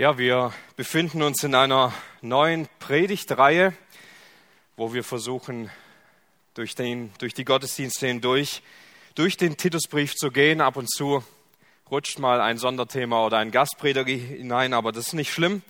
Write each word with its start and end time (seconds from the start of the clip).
Ja, 0.00 0.16
wir 0.16 0.54
befinden 0.76 1.20
uns 1.20 1.44
in 1.44 1.54
einer 1.54 1.92
neuen 2.22 2.68
Predigtreihe, 2.78 3.74
wo 4.74 4.94
wir 4.94 5.04
versuchen, 5.04 5.70
durch, 6.54 6.74
den, 6.74 7.12
durch 7.18 7.34
die 7.34 7.44
Gottesdienste 7.44 8.06
hindurch, 8.06 8.62
durch 9.14 9.36
den 9.36 9.58
Titusbrief 9.58 10.14
zu 10.14 10.30
gehen. 10.30 10.62
Ab 10.62 10.78
und 10.78 10.90
zu 10.90 11.22
rutscht 11.90 12.18
mal 12.18 12.40
ein 12.40 12.56
Sonderthema 12.56 13.26
oder 13.26 13.36
ein 13.36 13.50
Gastprediger 13.50 14.10
hinein, 14.10 14.72
aber 14.72 14.90
das 14.90 15.08
ist 15.08 15.12
nicht 15.12 15.34
schlimm. 15.34 15.60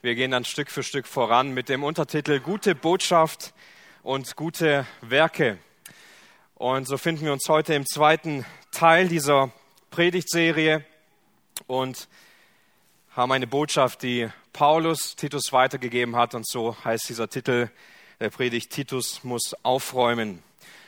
Wir 0.00 0.14
gehen 0.14 0.30
dann 0.30 0.44
Stück 0.44 0.70
für 0.70 0.84
Stück 0.84 1.08
voran 1.08 1.52
mit 1.52 1.68
dem 1.68 1.82
Untertitel 1.82 2.38
Gute 2.38 2.76
Botschaft 2.76 3.52
und 4.04 4.36
gute 4.36 4.86
Werke. 5.00 5.58
Und 6.54 6.86
so 6.86 6.98
finden 6.98 7.24
wir 7.24 7.32
uns 7.32 7.48
heute 7.48 7.74
im 7.74 7.84
zweiten 7.84 8.46
Teil 8.70 9.08
dieser 9.08 9.50
Predigtserie 9.90 10.84
und 11.66 12.06
haben 13.14 13.30
eine 13.32 13.46
Botschaft, 13.46 14.02
die 14.02 14.28
Paulus 14.52 15.16
Titus 15.16 15.52
weitergegeben 15.52 16.16
hat. 16.16 16.34
Und 16.34 16.46
so 16.46 16.76
heißt 16.84 17.08
dieser 17.08 17.28
Titel 17.28 17.68
der 18.20 18.30
Predigt, 18.30 18.70
Titus 18.70 19.22
muss 19.22 19.54
aufräumen. 19.62 20.42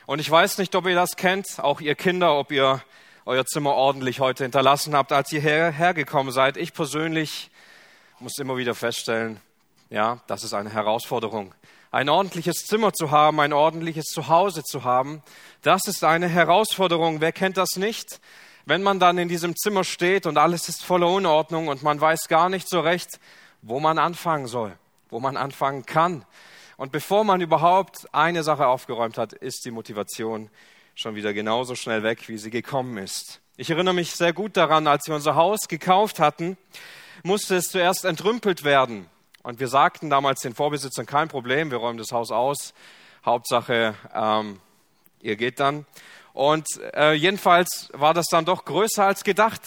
Und 0.07 0.19
ich 0.19 0.29
weiß 0.29 0.57
nicht, 0.57 0.75
ob 0.75 0.87
ihr 0.87 0.95
das 0.95 1.15
kennt, 1.17 1.59
auch 1.59 1.81
ihr 1.81 1.95
Kinder, 1.95 2.35
ob 2.35 2.51
ihr 2.51 2.81
euer 3.25 3.45
Zimmer 3.45 3.73
ordentlich 3.73 4.19
heute 4.19 4.43
hinterlassen 4.43 4.95
habt, 4.95 5.11
als 5.11 5.31
ihr 5.31 5.41
hergekommen 5.41 6.31
seid. 6.31 6.57
Ich 6.57 6.73
persönlich 6.73 7.49
muss 8.19 8.37
immer 8.37 8.57
wieder 8.57 8.75
feststellen, 8.75 9.39
ja, 9.89 10.21
das 10.27 10.43
ist 10.43 10.53
eine 10.53 10.69
Herausforderung. 10.69 11.53
Ein 11.91 12.09
ordentliches 12.09 12.65
Zimmer 12.65 12.93
zu 12.93 13.11
haben, 13.11 13.39
ein 13.39 13.53
ordentliches 13.53 14.05
Zuhause 14.05 14.63
zu 14.63 14.83
haben, 14.83 15.21
das 15.61 15.87
ist 15.87 16.03
eine 16.03 16.27
Herausforderung. 16.27 17.21
Wer 17.21 17.31
kennt 17.31 17.57
das 17.57 17.75
nicht? 17.77 18.19
Wenn 18.65 18.83
man 18.83 18.99
dann 18.99 19.17
in 19.17 19.27
diesem 19.27 19.55
Zimmer 19.55 19.83
steht 19.83 20.25
und 20.25 20.37
alles 20.37 20.69
ist 20.69 20.83
voller 20.83 21.07
Unordnung 21.07 21.67
und 21.67 21.83
man 21.83 22.01
weiß 22.01 22.27
gar 22.27 22.49
nicht 22.49 22.67
so 22.67 22.79
recht, 22.79 23.19
wo 23.61 23.79
man 23.79 23.97
anfangen 23.97 24.47
soll, 24.47 24.77
wo 25.09 25.19
man 25.19 25.37
anfangen 25.37 25.85
kann. 25.85 26.25
Und 26.77 26.91
bevor 26.91 27.23
man 27.23 27.41
überhaupt 27.41 28.07
eine 28.13 28.43
Sache 28.43 28.67
aufgeräumt 28.67 29.17
hat, 29.17 29.33
ist 29.33 29.65
die 29.65 29.71
Motivation 29.71 30.49
schon 30.93 31.15
wieder 31.15 31.33
genauso 31.33 31.75
schnell 31.75 32.03
weg, 32.03 32.27
wie 32.27 32.37
sie 32.37 32.49
gekommen 32.49 32.97
ist. 32.97 33.41
Ich 33.57 33.69
erinnere 33.69 33.93
mich 33.93 34.11
sehr 34.11 34.33
gut 34.33 34.57
daran, 34.57 34.87
als 34.87 35.07
wir 35.07 35.15
unser 35.15 35.35
Haus 35.35 35.67
gekauft 35.67 36.19
hatten, 36.19 36.57
musste 37.23 37.55
es 37.55 37.69
zuerst 37.69 38.03
entrümpelt 38.03 38.63
werden. 38.63 39.07
Und 39.43 39.59
wir 39.59 39.67
sagten 39.67 40.09
damals 40.09 40.41
den 40.41 40.55
Vorbesitzern, 40.55 41.05
kein 41.05 41.27
Problem, 41.27 41.71
wir 41.71 41.77
räumen 41.77 41.97
das 41.97 42.11
Haus 42.11 42.31
aus. 42.31 42.73
Hauptsache, 43.25 43.95
ähm, 44.13 44.59
ihr 45.21 45.35
geht 45.35 45.59
dann. 45.59 45.85
Und 46.35 46.67
äh, 46.93 47.13
jedenfalls 47.13 47.89
war 47.93 48.13
das 48.13 48.25
dann 48.29 48.43
doch 48.43 48.65
größer 48.65 49.05
als 49.05 49.23
gedacht. 49.23 49.61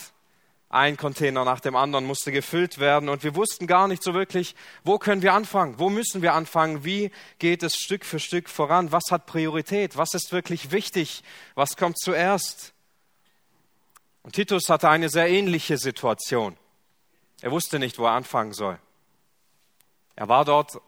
Ein 0.68 0.98
Container 0.98 1.46
nach 1.46 1.60
dem 1.60 1.74
anderen 1.74 2.04
musste 2.04 2.30
gefüllt 2.30 2.78
werden 2.78 3.08
und 3.08 3.24
wir 3.24 3.34
wussten 3.34 3.66
gar 3.66 3.88
nicht 3.88 4.02
so 4.02 4.12
wirklich, 4.12 4.54
wo 4.84 4.98
können 4.98 5.22
wir 5.22 5.32
anfangen, 5.32 5.78
wo 5.78 5.88
müssen 5.88 6.20
wir 6.20 6.34
anfangen, 6.34 6.84
wie 6.84 7.10
geht 7.38 7.62
es 7.62 7.76
Stück 7.76 8.04
für 8.04 8.20
Stück 8.20 8.50
voran, 8.50 8.92
was 8.92 9.04
hat 9.10 9.24
Priorität, 9.24 9.96
was 9.96 10.12
ist 10.12 10.30
wirklich 10.30 10.70
wichtig, 10.70 11.22
was 11.54 11.78
kommt 11.78 11.98
zuerst. 11.98 12.74
Und 14.22 14.34
Titus 14.34 14.68
hatte 14.68 14.90
eine 14.90 15.08
sehr 15.08 15.30
ähnliche 15.30 15.78
Situation. 15.78 16.54
Er 17.40 17.50
wusste 17.50 17.78
nicht, 17.78 17.98
wo 17.98 18.04
er 18.04 18.12
anfangen 18.12 18.52
soll. 18.52 18.78
Er 20.16 20.28
war 20.28 20.44
dort 20.44 20.82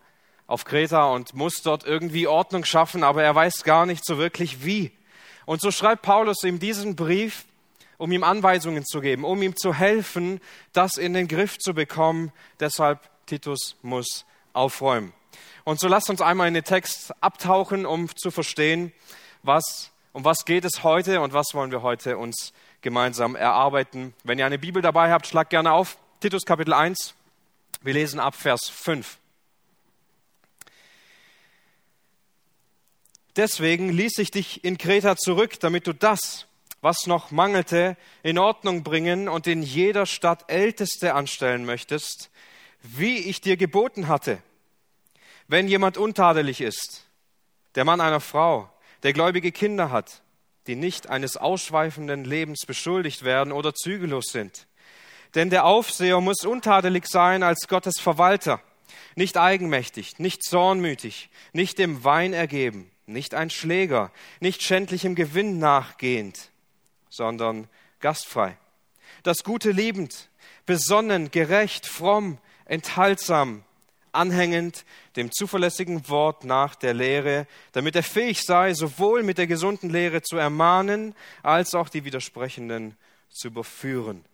auf 0.46 0.66
Kreta 0.66 1.04
und 1.04 1.32
muss 1.32 1.62
dort 1.62 1.84
irgendwie 1.84 2.26
Ordnung 2.26 2.66
schaffen, 2.66 3.02
aber 3.02 3.22
er 3.22 3.34
weiß 3.34 3.64
gar 3.64 3.86
nicht 3.86 4.04
so 4.04 4.18
wirklich 4.18 4.62
wie. 4.62 4.92
Und 5.46 5.60
so 5.60 5.70
schreibt 5.70 6.02
Paulus 6.02 6.42
ihm 6.44 6.58
diesen 6.58 6.96
Brief, 6.96 7.44
um 7.98 8.12
ihm 8.12 8.24
Anweisungen 8.24 8.84
zu 8.84 9.00
geben, 9.00 9.24
um 9.24 9.42
ihm 9.42 9.56
zu 9.56 9.74
helfen, 9.74 10.40
das 10.72 10.96
in 10.96 11.12
den 11.12 11.28
Griff 11.28 11.58
zu 11.58 11.74
bekommen. 11.74 12.32
Deshalb 12.58 13.10
Titus 13.26 13.76
muss 13.82 14.24
aufräumen. 14.52 15.12
Und 15.64 15.78
so 15.78 15.88
lasst 15.88 16.10
uns 16.10 16.22
einmal 16.22 16.48
in 16.48 16.54
den 16.54 16.64
Text 16.64 17.12
abtauchen, 17.22 17.86
um 17.86 18.14
zu 18.16 18.30
verstehen, 18.30 18.92
was, 19.42 19.90
um 20.12 20.24
was 20.24 20.44
geht 20.44 20.64
es 20.64 20.82
heute 20.82 21.20
und 21.20 21.32
was 21.32 21.54
wollen 21.54 21.70
wir 21.70 21.82
heute 21.82 22.18
uns 22.18 22.52
gemeinsam 22.80 23.36
erarbeiten. 23.36 24.14
Wenn 24.24 24.38
ihr 24.38 24.46
eine 24.46 24.58
Bibel 24.58 24.82
dabei 24.82 25.12
habt, 25.12 25.26
schlagt 25.26 25.50
gerne 25.50 25.72
auf. 25.72 25.98
Titus 26.20 26.44
Kapitel 26.44 26.72
1. 26.72 27.14
Wir 27.82 27.94
lesen 27.94 28.20
ab 28.20 28.34
Vers 28.34 28.68
5. 28.68 29.19
Deswegen 33.36 33.90
ließ 33.90 34.18
ich 34.18 34.30
dich 34.30 34.64
in 34.64 34.78
Kreta 34.78 35.16
zurück, 35.16 35.60
damit 35.60 35.86
du 35.86 35.92
das, 35.92 36.46
was 36.80 37.06
noch 37.06 37.30
mangelte, 37.30 37.96
in 38.22 38.38
Ordnung 38.38 38.82
bringen 38.82 39.28
und 39.28 39.46
in 39.46 39.62
jeder 39.62 40.06
Stadt 40.06 40.50
Älteste 40.50 41.14
anstellen 41.14 41.64
möchtest, 41.64 42.30
wie 42.82 43.18
ich 43.18 43.40
dir 43.40 43.56
geboten 43.56 44.08
hatte. 44.08 44.42
Wenn 45.46 45.68
jemand 45.68 45.96
untadelig 45.96 46.60
ist, 46.60 47.04
der 47.74 47.84
Mann 47.84 48.00
einer 48.00 48.20
Frau, 48.20 48.70
der 49.02 49.12
gläubige 49.12 49.52
Kinder 49.52 49.90
hat, 49.90 50.22
die 50.66 50.76
nicht 50.76 51.08
eines 51.08 51.36
ausschweifenden 51.36 52.24
Lebens 52.24 52.66
beschuldigt 52.66 53.24
werden 53.24 53.52
oder 53.52 53.74
zügellos 53.74 54.26
sind. 54.30 54.66
Denn 55.34 55.50
der 55.50 55.64
Aufseher 55.64 56.20
muss 56.20 56.44
untadelig 56.44 57.06
sein 57.06 57.42
als 57.42 57.68
Gottes 57.68 58.00
Verwalter, 58.00 58.60
nicht 59.14 59.36
eigenmächtig, 59.36 60.18
nicht 60.18 60.42
zornmütig, 60.42 61.30
nicht 61.52 61.78
dem 61.78 62.04
Wein 62.04 62.32
ergeben, 62.32 62.89
nicht 63.12 63.34
ein 63.34 63.50
Schläger, 63.50 64.10
nicht 64.40 64.62
schändlichem 64.62 65.14
Gewinn 65.14 65.58
nachgehend, 65.58 66.50
sondern 67.08 67.68
gastfrei. 68.00 68.56
Das 69.22 69.44
Gute 69.44 69.70
liebend, 69.70 70.30
besonnen, 70.66 71.30
gerecht, 71.30 71.86
fromm, 71.86 72.38
enthaltsam, 72.64 73.64
anhängend 74.12 74.84
dem 75.16 75.30
zuverlässigen 75.32 76.08
Wort 76.08 76.44
nach 76.44 76.74
der 76.74 76.94
Lehre, 76.94 77.46
damit 77.72 77.96
er 77.96 78.02
fähig 78.02 78.44
sei, 78.44 78.74
sowohl 78.74 79.22
mit 79.22 79.38
der 79.38 79.46
gesunden 79.46 79.90
Lehre 79.90 80.22
zu 80.22 80.36
ermahnen, 80.36 81.14
als 81.42 81.74
auch 81.74 81.88
die 81.88 82.04
Widersprechenden 82.04 82.96
zu 83.28 83.48
überführen. 83.48 84.24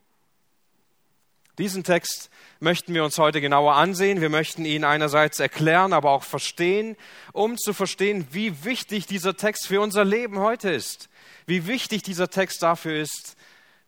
Diesen 1.59 1.84
Text 1.84 2.31
möchten 2.61 2.93
wir 2.93 3.03
uns 3.03 3.19
heute 3.19 3.41
genauer 3.41 3.75
ansehen. 3.77 4.21
Wir 4.21 4.28
möchten 4.28 4.65
ihn 4.65 4.84
einerseits 4.84 5.41
erklären, 5.41 5.93
aber 5.93 6.11
auch 6.11 6.22
verstehen, 6.22 6.97
um 7.33 7.56
zu 7.56 7.72
verstehen, 7.72 8.27
wie 8.31 8.65
wichtig 8.65 9.06
dieser 9.06 9.37
Text 9.37 9.66
für 9.66 9.81
unser 9.81 10.05
Leben 10.05 10.39
heute 10.39 10.71
ist. 10.71 11.09
Wie 11.47 11.66
wichtig 11.66 12.03
dieser 12.03 12.28
Text 12.28 12.62
dafür 12.62 13.00
ist, 13.00 13.37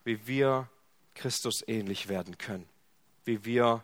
wie 0.04 0.26
wir 0.26 0.68
Christus 1.14 1.62
ähnlich 1.66 2.08
werden 2.08 2.38
können. 2.38 2.66
Wie 3.24 3.44
wir 3.44 3.82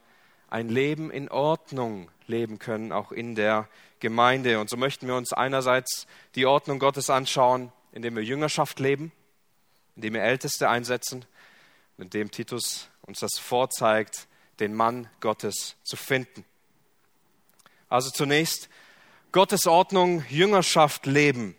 ein 0.48 0.68
Leben 0.68 1.10
in 1.10 1.28
Ordnung 1.28 2.10
leben 2.26 2.58
können, 2.58 2.92
auch 2.92 3.12
in 3.12 3.34
der 3.34 3.68
Gemeinde. 4.00 4.60
Und 4.60 4.70
so 4.70 4.76
möchten 4.76 5.06
wir 5.06 5.16
uns 5.16 5.32
einerseits 5.32 6.06
die 6.36 6.46
Ordnung 6.46 6.78
Gottes 6.78 7.10
anschauen, 7.10 7.72
indem 7.92 8.16
wir 8.16 8.22
Jüngerschaft 8.22 8.80
leben, 8.80 9.12
indem 9.96 10.14
wir 10.14 10.22
Älteste 10.22 10.68
einsetzen, 10.68 11.24
indem 11.98 12.30
Titus 12.30 12.88
uns 13.06 13.20
das 13.20 13.38
vorzeigt, 13.38 14.26
den 14.60 14.74
Mann 14.74 15.08
Gottes 15.20 15.76
zu 15.82 15.96
finden. 15.96 16.44
Also 17.88 18.10
zunächst 18.10 18.68
Gottes 19.32 19.66
Ordnung, 19.66 20.24
Jüngerschaft 20.28 21.06
leben. 21.06 21.56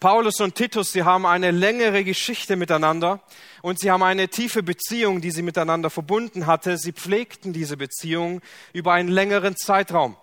Paulus 0.00 0.40
und 0.40 0.54
Titus, 0.54 0.92
sie 0.92 1.02
haben 1.02 1.26
eine 1.26 1.50
längere 1.50 2.04
Geschichte 2.04 2.54
miteinander 2.54 3.20
und 3.62 3.80
sie 3.80 3.90
haben 3.90 4.04
eine 4.04 4.28
tiefe 4.28 4.62
Beziehung, 4.62 5.20
die 5.20 5.32
sie 5.32 5.42
miteinander 5.42 5.90
verbunden 5.90 6.46
hatte. 6.46 6.78
Sie 6.78 6.92
pflegten 6.92 7.52
diese 7.52 7.76
Beziehung 7.76 8.40
über 8.72 8.92
einen 8.92 9.08
längeren 9.08 9.56
Zeitraum. 9.56 10.16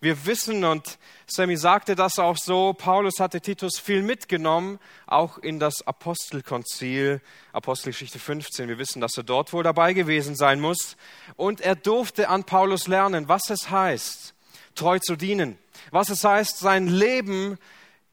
Wir 0.00 0.26
wissen, 0.26 0.64
und 0.64 0.98
Sammy 1.26 1.56
sagte 1.56 1.94
das 1.94 2.18
auch 2.18 2.36
so, 2.36 2.72
Paulus 2.72 3.18
hatte 3.18 3.40
Titus 3.40 3.78
viel 3.78 4.02
mitgenommen, 4.02 4.78
auch 5.06 5.38
in 5.38 5.58
das 5.58 5.86
Apostelkonzil, 5.86 7.20
Apostelgeschichte 7.52 8.18
15. 8.18 8.68
Wir 8.68 8.78
wissen, 8.78 9.00
dass 9.00 9.16
er 9.16 9.22
dort 9.22 9.52
wohl 9.52 9.62
dabei 9.62 9.92
gewesen 9.92 10.36
sein 10.36 10.60
muss. 10.60 10.96
Und 11.36 11.60
er 11.60 11.76
durfte 11.76 12.28
an 12.28 12.44
Paulus 12.44 12.88
lernen, 12.88 13.28
was 13.28 13.50
es 13.50 13.70
heißt, 13.70 14.34
treu 14.74 14.98
zu 14.98 15.16
dienen, 15.16 15.58
was 15.90 16.10
es 16.10 16.24
heißt, 16.24 16.58
sein 16.58 16.88
Leben 16.88 17.58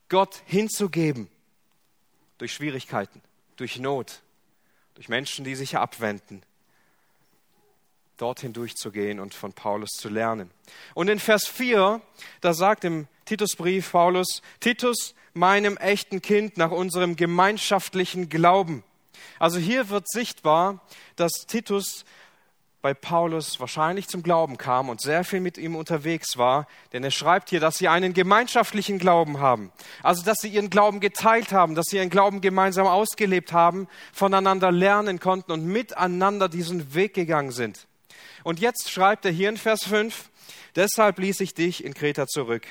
Gott 0.09 0.41
hinzugeben. 0.45 1.29
Durch 2.37 2.53
Schwierigkeiten, 2.53 3.21
durch 3.57 3.79
Not, 3.79 4.21
durch 4.95 5.09
Menschen, 5.09 5.45
die 5.45 5.55
sich 5.55 5.77
abwenden 5.77 6.43
dorthin 8.17 8.53
durchzugehen 8.53 9.19
und 9.19 9.33
von 9.33 9.53
Paulus 9.53 9.91
zu 9.91 10.09
lernen. 10.09 10.51
Und 10.93 11.09
in 11.09 11.19
Vers 11.19 11.47
4, 11.47 12.01
da 12.41 12.53
sagt 12.53 12.83
im 12.83 13.07
Titusbrief 13.25 13.91
Paulus, 13.91 14.41
Titus, 14.59 15.15
meinem 15.33 15.77
echten 15.77 16.21
Kind 16.21 16.57
nach 16.57 16.71
unserem 16.71 17.15
gemeinschaftlichen 17.15 18.29
Glauben. 18.29 18.83
Also 19.39 19.59
hier 19.59 19.89
wird 19.89 20.09
sichtbar, 20.09 20.81
dass 21.15 21.45
Titus 21.47 22.05
bei 22.83 22.93
Paulus 22.93 23.61
wahrscheinlich 23.61 24.09
zum 24.09 24.23
Glauben 24.23 24.57
kam 24.57 24.89
und 24.89 24.99
sehr 24.99 25.23
viel 25.23 25.39
mit 25.39 25.57
ihm 25.57 25.77
unterwegs 25.77 26.37
war, 26.37 26.67
denn 26.91 27.01
er 27.01 27.11
schreibt 27.11 27.49
hier, 27.49 27.61
dass 27.61 27.77
sie 27.77 27.87
einen 27.87 28.13
gemeinschaftlichen 28.13 28.99
Glauben 28.99 29.39
haben. 29.39 29.71
Also, 30.03 30.21
dass 30.23 30.39
sie 30.39 30.49
ihren 30.49 30.69
Glauben 30.69 30.99
geteilt 30.99 31.53
haben, 31.53 31.75
dass 31.75 31.85
sie 31.85 31.95
ihren 31.95 32.09
Glauben 32.09 32.41
gemeinsam 32.41 32.85
ausgelebt 32.85 33.53
haben, 33.53 33.87
voneinander 34.11 34.69
lernen 34.69 35.21
konnten 35.21 35.53
und 35.53 35.65
miteinander 35.65 36.49
diesen 36.49 36.93
Weg 36.93 37.13
gegangen 37.13 37.51
sind. 37.51 37.87
Und 38.43 38.59
jetzt 38.59 38.89
schreibt 38.89 39.25
er 39.25 39.31
hier 39.31 39.49
in 39.49 39.57
Vers 39.57 39.83
5, 39.85 40.29
deshalb 40.75 41.19
ließ 41.19 41.39
ich 41.39 41.53
dich 41.53 41.83
in 41.83 41.93
Kreta 41.93 42.27
zurück, 42.27 42.67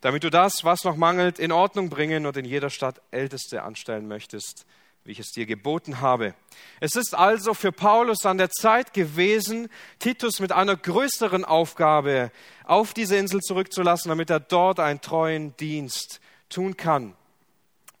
damit 0.00 0.24
du 0.24 0.30
das, 0.30 0.64
was 0.64 0.84
noch 0.84 0.96
mangelt, 0.96 1.38
in 1.38 1.52
Ordnung 1.52 1.88
bringen 1.88 2.26
und 2.26 2.36
in 2.36 2.44
jeder 2.44 2.70
Stadt 2.70 3.00
Älteste 3.10 3.62
anstellen 3.62 4.06
möchtest, 4.06 4.66
wie 5.04 5.12
ich 5.12 5.20
es 5.20 5.30
dir 5.30 5.46
geboten 5.46 6.00
habe. 6.00 6.34
Es 6.80 6.94
ist 6.94 7.14
also 7.14 7.54
für 7.54 7.72
Paulus 7.72 8.26
an 8.26 8.36
der 8.36 8.50
Zeit 8.50 8.92
gewesen, 8.92 9.68
Titus 9.98 10.40
mit 10.40 10.52
einer 10.52 10.76
größeren 10.76 11.44
Aufgabe 11.46 12.30
auf 12.64 12.92
diese 12.92 13.16
Insel 13.16 13.40
zurückzulassen, 13.40 14.10
damit 14.10 14.28
er 14.28 14.40
dort 14.40 14.78
einen 14.78 15.00
treuen 15.00 15.56
Dienst 15.56 16.20
tun 16.50 16.76
kann. 16.76 17.14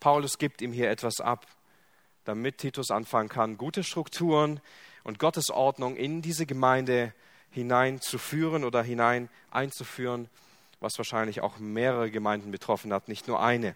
Paulus 0.00 0.38
gibt 0.38 0.60
ihm 0.60 0.72
hier 0.72 0.90
etwas 0.90 1.20
ab, 1.20 1.46
damit 2.24 2.58
Titus 2.58 2.90
anfangen 2.90 3.30
kann, 3.30 3.56
gute 3.56 3.82
Strukturen 3.82 4.60
und 5.08 5.18
Gottes 5.18 5.50
Ordnung 5.50 5.96
in 5.96 6.20
diese 6.20 6.44
Gemeinde 6.44 7.14
hineinzuführen 7.50 8.62
oder 8.62 8.82
hinein 8.82 9.30
einzuführen, 9.50 10.28
was 10.80 10.98
wahrscheinlich 10.98 11.40
auch 11.40 11.58
mehrere 11.58 12.10
Gemeinden 12.10 12.50
betroffen 12.50 12.92
hat, 12.92 13.08
nicht 13.08 13.26
nur 13.26 13.42
eine. 13.42 13.74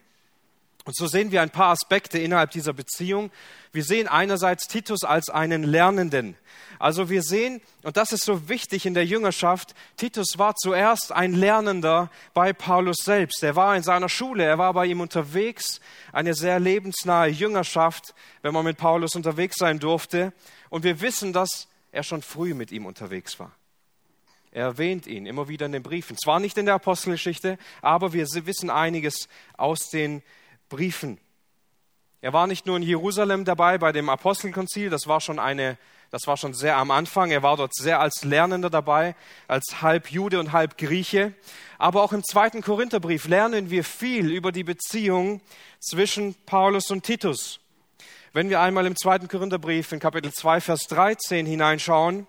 Und 0.85 0.97
so 0.97 1.07
sehen 1.07 1.31
wir 1.31 1.43
ein 1.43 1.51
paar 1.51 1.71
Aspekte 1.71 2.19
innerhalb 2.19 2.51
dieser 2.51 2.73
Beziehung. 2.73 3.31
Wir 3.73 3.85
sehen 3.85 4.09
einerseits 4.09 4.67
Titus 4.67 5.05
als 5.05 5.31
einen 5.31 5.63
Lernenden. 5.63 6.37
Also 6.81 7.09
wir 7.09 7.23
sehen, 7.23 7.61
und 7.85 7.97
das 7.97 8.13
ist 8.13 8.25
so 8.25 8.49
wichtig 8.49 8.87
in 8.87 8.95
der 8.95 9.07
Jüngerschaft, 9.07 9.75
Titus 9.97 10.39
war 10.39 10.57
zuerst 10.57 11.13
ein 11.13 11.35
Lernender 11.35 12.11
bei 12.35 12.53
Paulus 12.53 12.97
selbst. 13.05 13.45
Er 13.45 13.55
war 13.55 13.77
in 13.77 13.85
seiner 13.85 14.09
Schule, 14.09 14.43
er 14.45 14.59
war 14.59 14.73
bei 14.73 14.87
ihm 14.87 15.01
unterwegs, 15.01 15.81
eine 16.13 16.35
sehr 16.35 16.59
lebensnahe 16.59 17.29
Jüngerschaft, 17.29 18.15
wenn 18.43 18.53
man 18.53 18.65
mit 18.65 18.79
Paulus 18.79 19.15
unterwegs 19.15 19.57
sein 19.59 19.79
durfte. 19.79 20.33
Und 20.71 20.83
wir 20.83 21.01
wissen, 21.01 21.33
dass 21.33 21.69
er 21.93 22.03
schon 22.03 22.23
früh 22.23 22.55
mit 22.55 22.73
ihm 22.73 22.87
unterwegs 22.87 23.39
war. 23.39 23.53
Er 24.51 24.65
erwähnt 24.65 25.07
ihn 25.07 25.25
immer 25.25 25.49
wieder 25.49 25.67
in 25.67 25.73
den 25.73 25.83
Briefen. 25.83 26.19
Zwar 26.19 26.41
nicht 26.41 26.59
in 26.59 26.67
der 26.67 26.75
Apostelgeschichte, 26.75 27.59
aber 27.81 28.13
wir 28.13 28.27
wissen 28.45 28.71
einiges 28.71 29.29
aus 29.57 29.89
den 29.89 30.23
Briefen. 30.73 31.19
Er 32.23 32.33
war 32.33 32.47
nicht 32.47 32.65
nur 32.65 32.79
in 32.79 32.83
Jerusalem 32.83 33.45
dabei 33.45 33.77
bei 33.77 33.93
dem 33.93 34.09
Apostelkonzil, 34.09 34.89
das 34.89 35.07
war 35.07 35.21
schon 35.21 35.39
eine, 35.39 35.77
das 36.11 36.27
war 36.27 36.39
schon 36.39 36.55
sehr 36.55 36.79
am 36.79 36.91
Anfang. 36.91 37.31
Er 37.31 37.43
war 37.43 37.59
dort 37.59 37.75
sehr 37.75 38.01
als 38.01 38.25
Lernender 38.25 38.71
dabei, 38.71 39.15
als 39.49 39.83
halb 39.83 40.11
Jude 40.11 40.41
und 40.41 40.53
halb 40.53 40.79
Grieche. 40.79 41.35
Aber 41.77 42.03
auch 42.03 42.15
im 42.15 42.25
zweiten 42.25 42.63
Korintherbrief 42.63 43.29
lernen 43.29 43.69
wir 43.69 43.85
viel 43.85 44.31
über 44.31 44.51
die 44.51 44.65
Beziehung 44.65 45.43
zwischen 45.79 46.35
Paulus 46.47 46.91
und 46.91 47.03
Titus. 47.03 47.61
Wenn 48.33 48.49
wir 48.49 48.63
einmal 48.63 48.87
im 48.87 48.97
zweiten 48.97 49.29
Korintherbrief 49.29 49.93
in 49.93 50.01
Kapitel 50.01 50.33
2, 50.33 50.63
Vers 50.63 50.87
13 50.89 51.45
hineinschauen, 51.45 52.27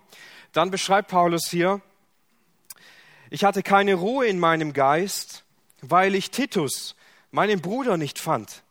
dann 0.52 0.70
beschreibt 0.70 1.08
Paulus 1.08 1.48
hier, 1.48 1.80
ich 3.30 3.42
hatte 3.42 3.62
keine 3.62 3.94
Ruhe 3.94 4.26
in 4.26 4.38
meinem 4.38 4.74
Geist, 4.74 5.44
weil 5.80 6.14
ich 6.14 6.30
Titus, 6.30 6.94
meinen 7.34 7.60
Bruder 7.60 7.96
nicht 7.96 8.18
fand, 8.18 8.62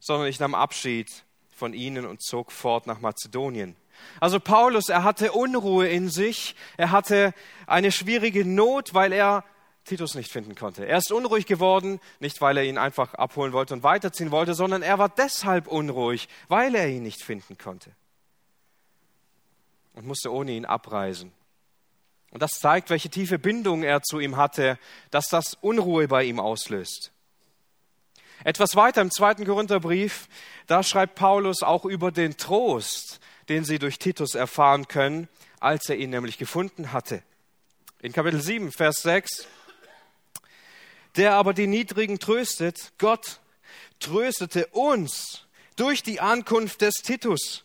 sondern 0.00 0.28
ich 0.28 0.40
nahm 0.40 0.54
Abschied 0.54 1.08
von 1.54 1.72
ihnen 1.72 2.04
und 2.04 2.20
zog 2.20 2.52
fort 2.52 2.86
nach 2.86 3.00
Mazedonien. 3.00 3.76
Also 4.18 4.40
Paulus, 4.40 4.88
er 4.88 5.04
hatte 5.04 5.32
Unruhe 5.32 5.88
in 5.88 6.08
sich, 6.08 6.56
er 6.76 6.90
hatte 6.90 7.32
eine 7.66 7.92
schwierige 7.92 8.44
Not, 8.44 8.92
weil 8.94 9.12
er 9.12 9.44
Titus 9.84 10.14
nicht 10.14 10.32
finden 10.32 10.54
konnte. 10.54 10.86
Er 10.86 10.98
ist 10.98 11.12
unruhig 11.12 11.46
geworden, 11.46 12.00
nicht 12.18 12.40
weil 12.40 12.56
er 12.56 12.64
ihn 12.64 12.78
einfach 12.78 13.14
abholen 13.14 13.52
wollte 13.52 13.74
und 13.74 13.82
weiterziehen 13.82 14.30
wollte, 14.30 14.54
sondern 14.54 14.82
er 14.82 14.98
war 14.98 15.08
deshalb 15.08 15.68
unruhig, 15.68 16.28
weil 16.48 16.74
er 16.74 16.88
ihn 16.88 17.02
nicht 17.02 17.22
finden 17.22 17.56
konnte 17.56 17.92
und 19.94 20.06
musste 20.06 20.32
ohne 20.32 20.52
ihn 20.52 20.64
abreisen. 20.64 21.32
Und 22.32 22.42
das 22.42 22.52
zeigt, 22.52 22.90
welche 22.90 23.10
tiefe 23.10 23.38
Bindung 23.38 23.82
er 23.82 24.02
zu 24.02 24.18
ihm 24.18 24.36
hatte, 24.36 24.78
dass 25.10 25.28
das 25.28 25.54
Unruhe 25.60 26.08
bei 26.08 26.24
ihm 26.24 26.40
auslöst. 26.40 27.12
Etwas 28.44 28.74
weiter 28.74 29.02
im 29.02 29.10
zweiten 29.10 29.44
Korintherbrief, 29.44 30.28
da 30.66 30.82
schreibt 30.82 31.14
Paulus 31.14 31.62
auch 31.62 31.84
über 31.84 32.10
den 32.10 32.36
Trost, 32.36 33.20
den 33.48 33.64
sie 33.64 33.78
durch 33.78 33.98
Titus 33.98 34.34
erfahren 34.34 34.88
können, 34.88 35.28
als 35.58 35.88
er 35.88 35.96
ihn 35.96 36.10
nämlich 36.10 36.38
gefunden 36.38 36.92
hatte. 36.92 37.22
In 38.00 38.12
Kapitel 38.12 38.40
7, 38.40 38.72
Vers 38.72 39.02
6, 39.02 39.46
der 41.16 41.34
aber 41.34 41.52
die 41.52 41.66
Niedrigen 41.66 42.18
tröstet, 42.18 42.92
Gott 42.98 43.40
tröstete 43.98 44.66
uns 44.68 45.46
durch 45.76 46.02
die 46.02 46.20
Ankunft 46.20 46.80
des 46.80 46.94
Titus. 46.94 47.64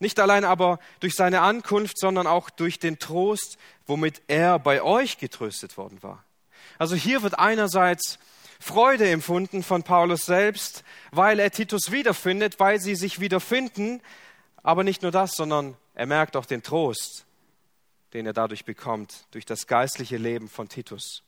Nicht 0.00 0.18
allein 0.18 0.44
aber 0.44 0.80
durch 0.98 1.14
seine 1.14 1.42
Ankunft, 1.42 1.98
sondern 1.98 2.26
auch 2.26 2.50
durch 2.50 2.78
den 2.78 2.98
Trost, 2.98 3.58
womit 3.86 4.22
er 4.26 4.58
bei 4.58 4.82
euch 4.82 5.18
getröstet 5.18 5.76
worden 5.76 6.02
war. 6.02 6.24
Also 6.78 6.96
hier 6.96 7.22
wird 7.22 7.38
einerseits 7.38 8.18
Freude 8.60 9.10
empfunden 9.10 9.62
von 9.62 9.82
Paulus 9.82 10.26
selbst, 10.26 10.84
weil 11.10 11.40
er 11.40 11.50
Titus 11.50 11.90
wiederfindet, 11.90 12.60
weil 12.60 12.78
sie 12.78 12.94
sich 12.94 13.18
wiederfinden. 13.18 14.02
Aber 14.62 14.84
nicht 14.84 15.00
nur 15.00 15.10
das, 15.10 15.32
sondern 15.32 15.76
er 15.94 16.06
merkt 16.06 16.36
auch 16.36 16.44
den 16.44 16.62
Trost, 16.62 17.24
den 18.12 18.26
er 18.26 18.34
dadurch 18.34 18.66
bekommt, 18.66 19.24
durch 19.30 19.46
das 19.46 19.66
geistliche 19.66 20.18
Leben 20.18 20.48
von 20.48 20.68
Titus. 20.68 21.22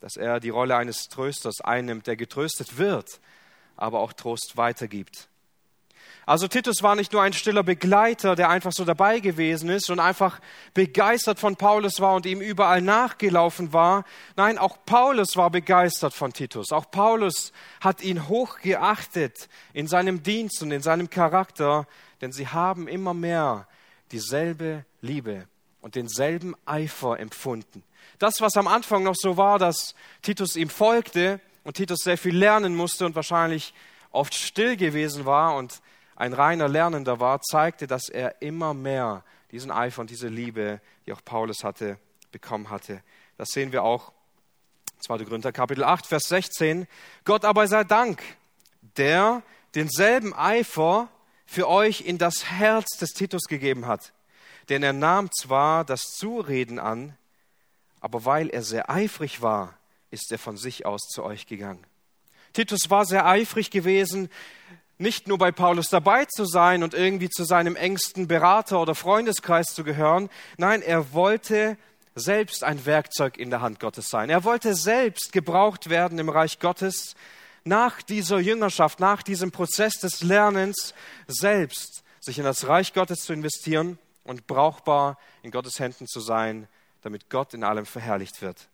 Dass 0.00 0.16
er 0.16 0.38
die 0.38 0.50
Rolle 0.50 0.76
eines 0.76 1.08
Trösters 1.08 1.62
einnimmt, 1.62 2.06
der 2.06 2.16
getröstet 2.16 2.76
wird, 2.76 3.20
aber 3.76 4.00
auch 4.00 4.12
Trost 4.12 4.58
weitergibt. 4.58 5.28
Also 6.26 6.48
Titus 6.48 6.82
war 6.82 6.96
nicht 6.96 7.12
nur 7.12 7.22
ein 7.22 7.34
stiller 7.34 7.62
Begleiter, 7.62 8.34
der 8.34 8.48
einfach 8.48 8.72
so 8.72 8.84
dabei 8.84 9.20
gewesen 9.20 9.68
ist 9.68 9.90
und 9.90 10.00
einfach 10.00 10.40
begeistert 10.72 11.38
von 11.38 11.56
Paulus 11.56 12.00
war 12.00 12.14
und 12.14 12.24
ihm 12.24 12.40
überall 12.40 12.80
nachgelaufen 12.80 13.72
war. 13.72 14.04
Nein, 14.36 14.56
auch 14.56 14.78
Paulus 14.86 15.36
war 15.36 15.50
begeistert 15.50 16.14
von 16.14 16.32
Titus. 16.32 16.72
Auch 16.72 16.90
Paulus 16.90 17.52
hat 17.80 18.02
ihn 18.02 18.28
hochgeachtet 18.28 19.48
in 19.74 19.86
seinem 19.86 20.22
Dienst 20.22 20.62
und 20.62 20.70
in 20.70 20.80
seinem 20.80 21.10
Charakter, 21.10 21.86
denn 22.22 22.32
sie 22.32 22.48
haben 22.48 22.88
immer 22.88 23.12
mehr 23.12 23.68
dieselbe 24.12 24.86
Liebe 25.02 25.46
und 25.82 25.94
denselben 25.94 26.54
Eifer 26.64 27.20
empfunden. 27.20 27.82
Das, 28.18 28.40
was 28.40 28.56
am 28.56 28.68
Anfang 28.68 29.02
noch 29.02 29.16
so 29.16 29.36
war, 29.36 29.58
dass 29.58 29.94
Titus 30.22 30.56
ihm 30.56 30.70
folgte 30.70 31.40
und 31.64 31.74
Titus 31.76 32.00
sehr 32.04 32.16
viel 32.16 32.34
lernen 32.34 32.74
musste 32.74 33.04
und 33.04 33.14
wahrscheinlich 33.14 33.74
oft 34.10 34.34
still 34.34 34.76
gewesen 34.76 35.26
war 35.26 35.56
und 35.56 35.82
ein 36.16 36.32
reiner 36.32 36.68
Lernender 36.68 37.20
war, 37.20 37.40
zeigte, 37.40 37.86
dass 37.86 38.08
er 38.08 38.40
immer 38.42 38.74
mehr 38.74 39.24
diesen 39.50 39.70
Eifer 39.70 40.00
und 40.00 40.10
diese 40.10 40.28
Liebe, 40.28 40.80
die 41.06 41.12
auch 41.12 41.24
Paulus 41.24 41.64
hatte, 41.64 41.98
bekommen 42.32 42.70
hatte. 42.70 43.02
Das 43.36 43.48
sehen 43.50 43.72
wir 43.72 43.82
auch 43.82 44.12
2. 45.00 45.24
Korinther 45.24 45.52
Kapitel 45.52 45.84
8, 45.84 46.06
Vers 46.06 46.24
16. 46.24 46.86
Gott 47.24 47.44
aber 47.44 47.66
sei 47.66 47.84
Dank, 47.84 48.22
der 48.96 49.42
denselben 49.74 50.34
Eifer 50.34 51.08
für 51.46 51.68
euch 51.68 52.02
in 52.02 52.18
das 52.18 52.44
Herz 52.50 52.96
des 52.98 53.10
Titus 53.10 53.44
gegeben 53.44 53.86
hat. 53.86 54.12
Denn 54.68 54.82
er 54.82 54.92
nahm 54.92 55.30
zwar 55.32 55.84
das 55.84 56.02
Zureden 56.02 56.78
an, 56.78 57.16
aber 58.00 58.24
weil 58.24 58.48
er 58.48 58.62
sehr 58.62 58.90
eifrig 58.90 59.42
war, 59.42 59.76
ist 60.10 60.32
er 60.32 60.38
von 60.38 60.56
sich 60.56 60.86
aus 60.86 61.02
zu 61.02 61.22
euch 61.22 61.46
gegangen. 61.46 61.84
Titus 62.52 62.88
war 62.88 63.04
sehr 63.04 63.26
eifrig 63.26 63.70
gewesen, 63.70 64.30
nicht 64.98 65.28
nur 65.28 65.38
bei 65.38 65.52
Paulus 65.52 65.88
dabei 65.88 66.24
zu 66.24 66.44
sein 66.44 66.82
und 66.82 66.94
irgendwie 66.94 67.28
zu 67.28 67.44
seinem 67.44 67.76
engsten 67.76 68.28
Berater 68.28 68.80
oder 68.80 68.94
Freundeskreis 68.94 69.74
zu 69.74 69.84
gehören. 69.84 70.30
Nein, 70.56 70.82
er 70.82 71.12
wollte 71.12 71.76
selbst 72.14 72.62
ein 72.62 72.86
Werkzeug 72.86 73.36
in 73.36 73.50
der 73.50 73.60
Hand 73.60 73.80
Gottes 73.80 74.08
sein. 74.08 74.30
Er 74.30 74.44
wollte 74.44 74.74
selbst 74.74 75.32
gebraucht 75.32 75.90
werden 75.90 76.18
im 76.18 76.28
Reich 76.28 76.60
Gottes 76.60 77.16
nach 77.64 78.02
dieser 78.02 78.38
Jüngerschaft, 78.38 79.00
nach 79.00 79.22
diesem 79.22 79.50
Prozess 79.50 79.94
des 79.94 80.22
Lernens, 80.22 80.94
selbst 81.26 82.04
sich 82.20 82.38
in 82.38 82.44
das 82.44 82.68
Reich 82.68 82.92
Gottes 82.92 83.20
zu 83.20 83.32
investieren 83.32 83.98
und 84.22 84.46
brauchbar 84.46 85.18
in 85.42 85.50
Gottes 85.50 85.78
Händen 85.78 86.06
zu 86.06 86.20
sein, 86.20 86.68
damit 87.02 87.28
Gott 87.30 87.52
in 87.52 87.64
allem 87.64 87.86
verherrlicht 87.86 88.40
wird. 88.42 88.68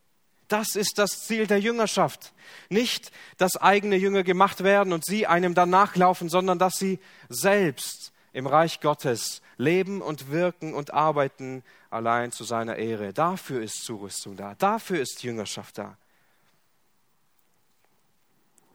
Das 0.50 0.74
ist 0.74 0.98
das 0.98 1.26
Ziel 1.26 1.46
der 1.46 1.60
Jüngerschaft. 1.60 2.32
Nicht, 2.68 3.12
dass 3.38 3.56
eigene 3.56 3.94
Jünger 3.94 4.24
gemacht 4.24 4.64
werden 4.64 4.92
und 4.92 5.04
sie 5.04 5.28
einem 5.28 5.54
dann 5.54 5.70
nachlaufen, 5.70 6.28
sondern 6.28 6.58
dass 6.58 6.74
sie 6.74 6.98
selbst 7.28 8.12
im 8.32 8.48
Reich 8.48 8.80
Gottes 8.80 9.42
leben 9.58 10.02
und 10.02 10.32
wirken 10.32 10.74
und 10.74 10.92
arbeiten 10.92 11.62
allein 11.88 12.32
zu 12.32 12.42
seiner 12.42 12.76
Ehre. 12.76 13.12
Dafür 13.12 13.62
ist 13.62 13.84
Zurüstung 13.84 14.36
da. 14.36 14.56
Dafür 14.58 15.00
ist 15.00 15.22
Jüngerschaft 15.22 15.78
da. 15.78 15.96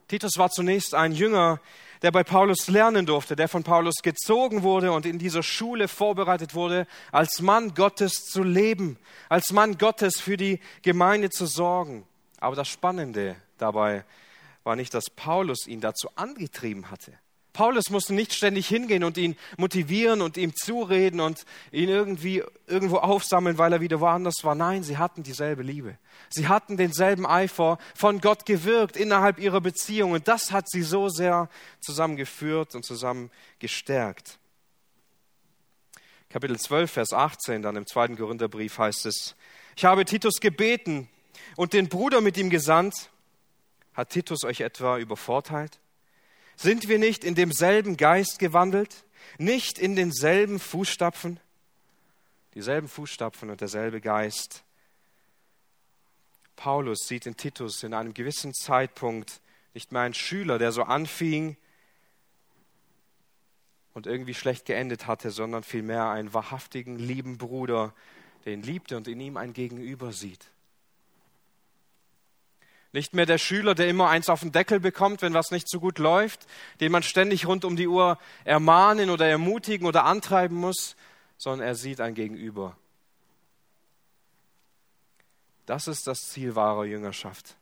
Titus 0.08 0.38
war 0.38 0.52
zunächst 0.52 0.96
ein 0.96 1.12
Jünger, 1.12 1.60
der 2.02 2.12
bei 2.12 2.24
Paulus 2.24 2.68
lernen 2.68 3.06
durfte, 3.06 3.36
der 3.36 3.48
von 3.48 3.64
Paulus 3.64 3.96
gezogen 4.04 4.64
wurde 4.64 4.92
und 4.92 5.06
in 5.06 5.20
dieser 5.20 5.44
Schule 5.44 5.88
vorbereitet 5.88 6.56
wurde, 6.56 6.88
als 7.12 7.42
Mann 7.42 7.74
Gottes 7.74 8.26
zu 8.26 8.44
leben, 8.44 8.98
als 9.30 9.52
Mann 9.52 9.78
Gottes 9.78 10.20
für 10.20 10.38
die 10.38 10.60
Gemeinde 10.82 11.30
zu 11.30 11.46
sorgen. 11.46 12.06
Aber 12.40 12.56
das 12.56 12.68
Spannende 12.68 13.36
dabei 13.58 14.06
war 14.64 14.76
nicht, 14.76 14.94
dass 14.94 15.10
Paulus 15.10 15.68
ihn 15.68 15.82
dazu 15.82 16.10
angetrieben 16.16 16.90
hatte, 16.92 17.14
Paulus 17.56 17.90
musste 17.90 18.14
nicht 18.14 18.34
ständig 18.34 18.68
hingehen 18.68 19.06
und 19.06 19.18
ihn 19.18 19.38
motivieren 19.56 20.22
und 20.22 20.36
ihm 20.36 20.54
zureden 20.54 21.22
und 21.22 21.46
ihn 21.72 21.88
irgendwie 21.88 22.44
irgendwo 22.68 22.98
aufsammeln, 22.98 23.58
weil 23.58 23.72
er 23.72 23.80
wieder 23.80 24.02
woanders 24.02 24.44
war. 24.44 24.56
Nein, 24.56 24.84
sie 24.84 24.98
hatten 24.98 25.24
dieselbe 25.24 25.64
Liebe. 25.64 25.98
Sie 26.30 26.50
hatten 26.50 26.76
denselben 26.76 27.26
Eifer 27.26 27.78
von 27.96 28.20
Gott 28.20 28.46
gewirkt 28.46 28.98
innerhalb 28.98 29.40
ihrer 29.40 29.62
Beziehung 29.62 30.12
und 30.12 30.28
das 30.28 30.52
hat 30.52 30.70
sie 30.70 30.84
so 30.84 31.08
sehr 31.08 31.50
zusammengeführt 31.80 32.76
und 32.76 32.84
zusammen 32.84 33.32
gestärkt. 33.60 34.38
Kapitel 36.28 36.60
12, 36.60 36.92
Vers 36.92 37.14
18, 37.14 37.62
dann 37.62 37.78
im 37.78 37.88
zweiten 37.88 38.18
Korintherbrief 38.18 38.78
heißt 38.78 39.06
es, 39.06 39.34
ich 39.78 39.86
habe 39.86 40.04
Titus 40.04 40.42
gebeten 40.42 41.08
und 41.56 41.72
den 41.72 41.88
Bruder 41.88 42.20
mit 42.20 42.36
ihm 42.36 42.50
gesandt. 42.50 43.12
Hat 43.94 44.10
Titus 44.10 44.44
euch 44.44 44.60
etwa 44.60 44.98
übervorteilt? 44.98 45.80
Sind 46.56 46.88
wir 46.88 47.00
nicht 47.00 47.24
in 47.24 47.36
demselben 47.36 47.98
Geist 47.98 48.40
gewandelt? 48.40 49.06
Nicht 49.38 49.78
in 49.78 49.96
denselben 49.96 50.60
Fußstapfen? 50.60 51.40
Dieselben 52.54 52.88
Fußstapfen 52.88 53.50
und 53.50 53.62
derselbe 53.62 54.00
Geist. 54.00 54.64
Paulus 56.56 57.08
sieht 57.08 57.26
in 57.26 57.36
Titus 57.36 57.84
in 57.84 57.94
einem 57.94 58.14
gewissen 58.14 58.54
Zeitpunkt 58.54 59.42
nicht 59.74 59.92
mehr 59.92 60.04
einen 60.04 60.14
Schüler, 60.14 60.58
der 60.58 60.72
so 60.72 60.84
anfing 60.84 61.58
und 63.94 64.08
irgendwie 64.08 64.34
schlecht 64.34 64.66
geendet 64.66 65.06
hatte, 65.06 65.32
sondern 65.32 65.64
vielmehr 65.64 66.10
einen 66.10 66.34
wahrhaftigen, 66.34 66.98
lieben 66.98 67.38
Bruder, 67.38 67.94
der 68.46 68.54
ihn 68.54 68.62
liebte 68.62 68.96
und 68.96 69.08
in 69.08 69.20
ihm 69.20 69.36
ein 69.36 69.54
Gegenüber 69.54 70.14
sieht. 70.14 70.50
Nicht 72.96 73.14
mehr 73.14 73.26
der 73.26 73.40
Schüler, 73.40 73.76
der 73.76 73.90
immer 73.90 74.08
eins 74.08 74.30
auf 74.30 74.40
den 74.40 74.54
Deckel 74.54 74.80
bekommt, 74.80 75.22
wenn 75.22 75.34
was 75.34 75.52
nicht 75.52 75.68
so 75.70 75.82
gut 75.82 76.00
läuft, 76.00 76.48
den 76.80 76.94
man 76.94 77.04
ständig 77.04 77.46
rund 77.46 77.66
um 77.66 77.76
die 77.76 77.90
Uhr 77.90 78.18
ermahnen 78.46 79.10
oder 79.10 79.28
ermutigen 79.28 79.86
oder 79.86 80.06
antreiben 80.06 80.56
muss, 80.56 80.96
sondern 81.38 81.68
er 81.68 81.76
sieht 81.76 82.00
ein 82.00 82.14
Gegenüber. 82.14 82.78
Das 85.66 85.90
ist 85.90 86.08
das 86.08 86.20
Ziel 86.20 86.56
wahrer 86.56 86.86
Jüngerschaft. 86.86 87.58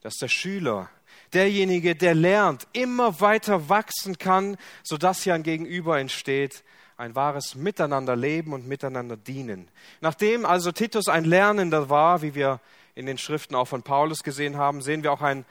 Dass 0.00 0.14
der 0.14 0.28
Schüler, 0.28 0.88
derjenige, 1.34 1.94
der 1.94 2.14
lernt, 2.14 2.68
immer 2.72 3.20
weiter 3.20 3.68
wachsen 3.68 4.16
kann, 4.16 4.56
sodass 4.82 5.24
hier 5.24 5.34
ein 5.34 5.42
Gegenüber 5.42 5.98
entsteht, 5.98 6.64
ein 6.96 7.14
wahres 7.14 7.54
Miteinanderleben 7.54 8.54
und 8.54 8.66
miteinander 8.66 9.18
dienen. 9.18 9.70
Nachdem 10.00 10.46
also 10.46 10.72
Titus 10.72 11.08
ein 11.08 11.26
Lernender 11.26 11.90
war, 11.90 12.22
wie 12.22 12.34
wir 12.34 12.60
in 12.98 13.06
den 13.06 13.16
Schriften 13.16 13.54
auch 13.54 13.66
von 13.66 13.84
Paulus 13.84 14.24
gesehen 14.24 14.56
haben, 14.56 14.82
sehen 14.82 15.04
wir 15.04 15.12
auch 15.12 15.22
einen 15.22 15.44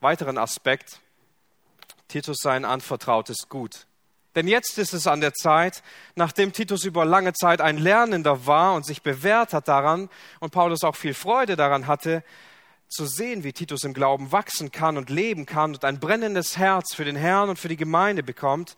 weiteren 0.00 0.36
Aspekt. 0.36 1.00
Titus 2.06 2.36
sein 2.42 2.66
anvertrautes 2.66 3.48
Gut. 3.48 3.86
Denn 4.34 4.46
jetzt 4.46 4.76
ist 4.76 4.92
es 4.92 5.06
an 5.06 5.22
der 5.22 5.32
Zeit, 5.32 5.82
nachdem 6.16 6.52
Titus 6.52 6.84
über 6.84 7.06
lange 7.06 7.32
Zeit 7.32 7.62
ein 7.62 7.78
Lernender 7.78 8.46
war 8.46 8.74
und 8.74 8.84
sich 8.84 9.00
bewährt 9.00 9.54
hat 9.54 9.68
daran 9.68 10.10
und 10.38 10.52
Paulus 10.52 10.84
auch 10.84 10.96
viel 10.96 11.14
Freude 11.14 11.56
daran 11.56 11.86
hatte, 11.86 12.22
zu 12.88 13.06
sehen, 13.06 13.42
wie 13.42 13.54
Titus 13.54 13.82
im 13.84 13.94
Glauben 13.94 14.30
wachsen 14.30 14.70
kann 14.70 14.98
und 14.98 15.08
leben 15.08 15.46
kann 15.46 15.72
und 15.72 15.82
ein 15.82 15.98
brennendes 15.98 16.58
Herz 16.58 16.94
für 16.94 17.06
den 17.06 17.16
Herrn 17.16 17.48
und 17.48 17.58
für 17.58 17.68
die 17.68 17.78
Gemeinde 17.78 18.22
bekommt, 18.22 18.76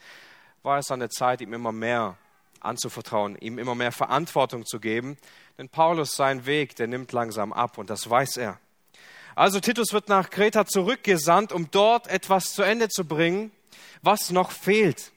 war 0.62 0.78
es 0.78 0.92
an 0.92 1.00
der 1.00 1.10
Zeit, 1.10 1.40
ihm 1.40 1.52
immer 1.52 1.72
mehr 1.72 2.16
anzuvertrauen, 2.60 3.36
ihm 3.40 3.58
immer 3.58 3.74
mehr 3.74 3.92
Verantwortung 3.92 4.64
zu 4.64 4.78
geben. 4.78 5.18
Denn 5.58 5.68
Paulus, 5.68 6.14
sein 6.14 6.46
Weg, 6.46 6.76
der 6.76 6.86
nimmt 6.86 7.10
langsam 7.10 7.52
ab 7.52 7.78
und 7.78 7.90
das 7.90 8.08
weiß 8.08 8.36
er. 8.36 8.60
Also 9.34 9.58
Titus 9.58 9.92
wird 9.92 10.08
nach 10.08 10.30
Kreta 10.30 10.66
zurückgesandt, 10.66 11.52
um 11.52 11.70
dort 11.70 12.06
etwas 12.06 12.54
zu 12.54 12.62
Ende 12.62 12.88
zu 12.88 13.04
bringen, 13.04 13.50
was 14.02 14.30
noch 14.30 14.52
fehlt. 14.52 15.12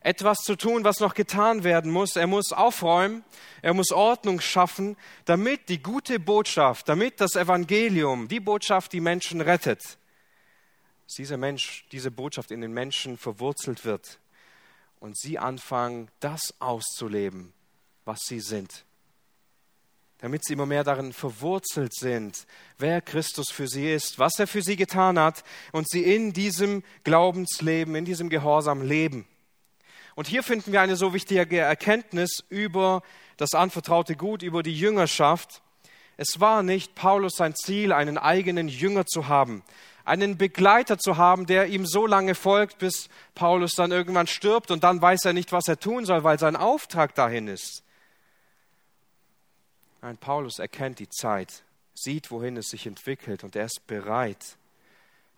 Etwas 0.00 0.38
zu 0.38 0.56
tun, 0.56 0.84
was 0.84 1.00
noch 1.00 1.14
getan 1.14 1.64
werden 1.64 1.90
muss. 1.90 2.16
Er 2.16 2.26
muss 2.26 2.52
aufräumen, 2.52 3.24
er 3.62 3.72
muss 3.72 3.90
Ordnung 3.90 4.40
schaffen, 4.40 4.96
damit 5.24 5.68
die 5.68 5.82
gute 5.82 6.18
Botschaft, 6.18 6.88
damit 6.88 7.20
das 7.20 7.36
Evangelium, 7.36 8.28
die 8.28 8.40
Botschaft, 8.40 8.92
die 8.92 9.00
Menschen 9.00 9.40
rettet, 9.40 9.80
dass 11.06 11.14
dieser 11.16 11.36
Mensch, 11.36 11.86
diese 11.90 12.10
Botschaft 12.10 12.50
in 12.50 12.60
den 12.60 12.72
Menschen 12.72 13.16
verwurzelt 13.16 13.84
wird 13.84 14.18
und 15.00 15.16
sie 15.16 15.38
anfangen, 15.38 16.10
das 16.20 16.54
auszuleben, 16.58 17.52
was 18.04 18.20
sie 18.26 18.40
sind. 18.40 18.84
Damit 20.24 20.42
sie 20.42 20.54
immer 20.54 20.64
mehr 20.64 20.84
darin 20.84 21.12
verwurzelt 21.12 21.92
sind, 21.94 22.46
wer 22.78 23.02
Christus 23.02 23.50
für 23.52 23.68
sie 23.68 23.92
ist, 23.92 24.18
was 24.18 24.38
er 24.38 24.46
für 24.46 24.62
sie 24.62 24.74
getan 24.74 25.18
hat 25.18 25.44
und 25.70 25.86
sie 25.86 26.02
in 26.02 26.32
diesem 26.32 26.82
Glaubensleben, 27.02 27.94
in 27.94 28.06
diesem 28.06 28.30
Gehorsam 28.30 28.80
leben. 28.80 29.26
Und 30.14 30.26
hier 30.26 30.42
finden 30.42 30.72
wir 30.72 30.80
eine 30.80 30.96
so 30.96 31.12
wichtige 31.12 31.58
Erkenntnis 31.58 32.42
über 32.48 33.02
das 33.36 33.52
anvertraute 33.52 34.16
Gut, 34.16 34.42
über 34.42 34.62
die 34.62 34.72
Jüngerschaft. 34.72 35.60
Es 36.16 36.40
war 36.40 36.62
nicht 36.62 36.94
Paulus 36.94 37.34
sein 37.36 37.54
Ziel, 37.54 37.92
einen 37.92 38.16
eigenen 38.16 38.68
Jünger 38.68 39.04
zu 39.04 39.28
haben, 39.28 39.62
einen 40.06 40.38
Begleiter 40.38 40.96
zu 40.96 41.18
haben, 41.18 41.44
der 41.44 41.66
ihm 41.66 41.84
so 41.84 42.06
lange 42.06 42.34
folgt, 42.34 42.78
bis 42.78 43.10
Paulus 43.34 43.72
dann 43.72 43.92
irgendwann 43.92 44.26
stirbt 44.26 44.70
und 44.70 44.84
dann 44.84 45.02
weiß 45.02 45.26
er 45.26 45.34
nicht, 45.34 45.52
was 45.52 45.68
er 45.68 45.78
tun 45.78 46.06
soll, 46.06 46.24
weil 46.24 46.38
sein 46.38 46.56
Auftrag 46.56 47.14
dahin 47.14 47.46
ist. 47.46 47.83
Nein, 50.04 50.18
Paulus 50.18 50.58
erkennt 50.58 50.98
die 50.98 51.08
Zeit, 51.08 51.64
sieht, 51.94 52.30
wohin 52.30 52.58
es 52.58 52.68
sich 52.68 52.86
entwickelt 52.86 53.42
und 53.42 53.56
er 53.56 53.64
ist 53.64 53.86
bereit. 53.86 54.58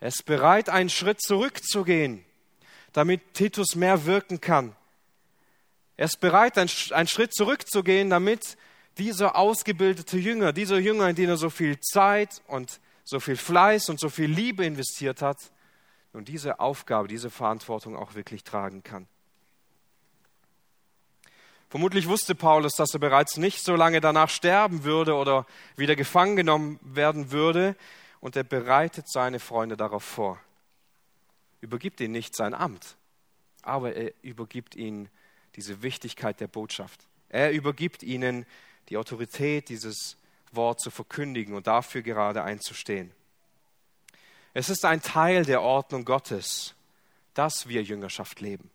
Er 0.01 0.09
ist 0.09 0.25
bereit, 0.25 0.67
einen 0.67 0.89
Schritt 0.89 1.21
zurückzugehen, 1.21 2.25
damit 2.91 3.33
Titus 3.33 3.75
mehr 3.75 4.05
wirken 4.05 4.41
kann. 4.41 4.75
Er 5.95 6.03
ist 6.03 6.19
bereit, 6.19 6.57
einen 6.57 7.07
Schritt 7.07 7.33
zurückzugehen, 7.33 8.09
damit 8.09 8.57
dieser 8.97 9.37
ausgebildete 9.37 10.17
Jünger, 10.17 10.51
dieser 10.51 10.79
Jünger, 10.79 11.07
in 11.07 11.15
den 11.15 11.29
er 11.29 11.37
so 11.37 11.49
viel 11.49 11.79
Zeit 11.79 12.41
und 12.47 12.81
so 13.05 13.21
viel 13.21 13.37
Fleiß 13.37 13.87
und 13.87 14.01
so 14.01 14.09
viel 14.09 14.29
Liebe 14.29 14.65
investiert 14.65 15.21
hat, 15.21 15.37
nun 16.11 16.25
diese 16.25 16.59
Aufgabe, 16.59 17.07
diese 17.07 17.29
Verantwortung 17.29 17.95
auch 17.95 18.15
wirklich 18.15 18.43
tragen 18.43 18.83
kann. 18.83 19.07
Vermutlich 21.69 22.07
wusste 22.07 22.33
Paulus, 22.33 22.73
dass 22.73 22.93
er 22.93 22.99
bereits 22.99 23.37
nicht 23.37 23.63
so 23.63 23.75
lange 23.75 23.99
danach 23.99 24.29
sterben 24.29 24.83
würde 24.83 25.15
oder 25.15 25.45
wieder 25.75 25.95
gefangen 25.95 26.35
genommen 26.35 26.79
werden 26.81 27.31
würde, 27.31 27.75
und 28.19 28.35
er 28.35 28.43
bereitet 28.43 29.07
seine 29.09 29.39
Freunde 29.39 29.77
darauf 29.77 30.03
vor. 30.03 30.39
Übergibt 31.61 32.01
ihnen 32.01 32.13
nicht 32.13 32.35
sein 32.35 32.53
Amt, 32.53 32.95
aber 33.61 33.95
er 33.95 34.13
übergibt 34.21 34.75
ihnen 34.75 35.09
diese 35.55 35.81
Wichtigkeit 35.81 36.39
der 36.39 36.47
Botschaft. 36.47 37.07
Er 37.29 37.51
übergibt 37.51 38.03
ihnen 38.03 38.45
die 38.89 38.97
Autorität 38.97 39.69
dieses 39.69 40.17
Wort 40.51 40.79
zu 40.79 40.89
verkündigen 40.89 41.53
und 41.55 41.67
dafür 41.67 42.01
gerade 42.01 42.43
einzustehen. 42.43 43.11
Es 44.53 44.69
ist 44.69 44.85
ein 44.85 45.01
Teil 45.01 45.45
der 45.45 45.61
Ordnung 45.61 46.05
Gottes, 46.05 46.73
dass 47.33 47.67
wir 47.67 47.83
Jüngerschaft 47.83 48.39
leben, 48.39 48.71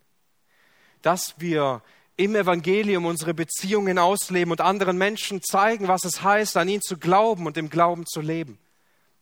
dass 1.00 1.40
wir 1.40 1.82
im 2.16 2.34
Evangelium 2.34 3.06
unsere 3.06 3.34
Beziehungen 3.34 3.98
ausleben 3.98 4.50
und 4.50 4.60
anderen 4.60 4.98
Menschen 4.98 5.42
zeigen, 5.42 5.88
was 5.88 6.04
es 6.04 6.22
heißt, 6.22 6.56
an 6.56 6.68
ihn 6.68 6.82
zu 6.82 6.98
glauben 6.98 7.46
und 7.46 7.56
im 7.56 7.70
Glauben 7.70 8.06
zu 8.06 8.20
leben. 8.20 8.58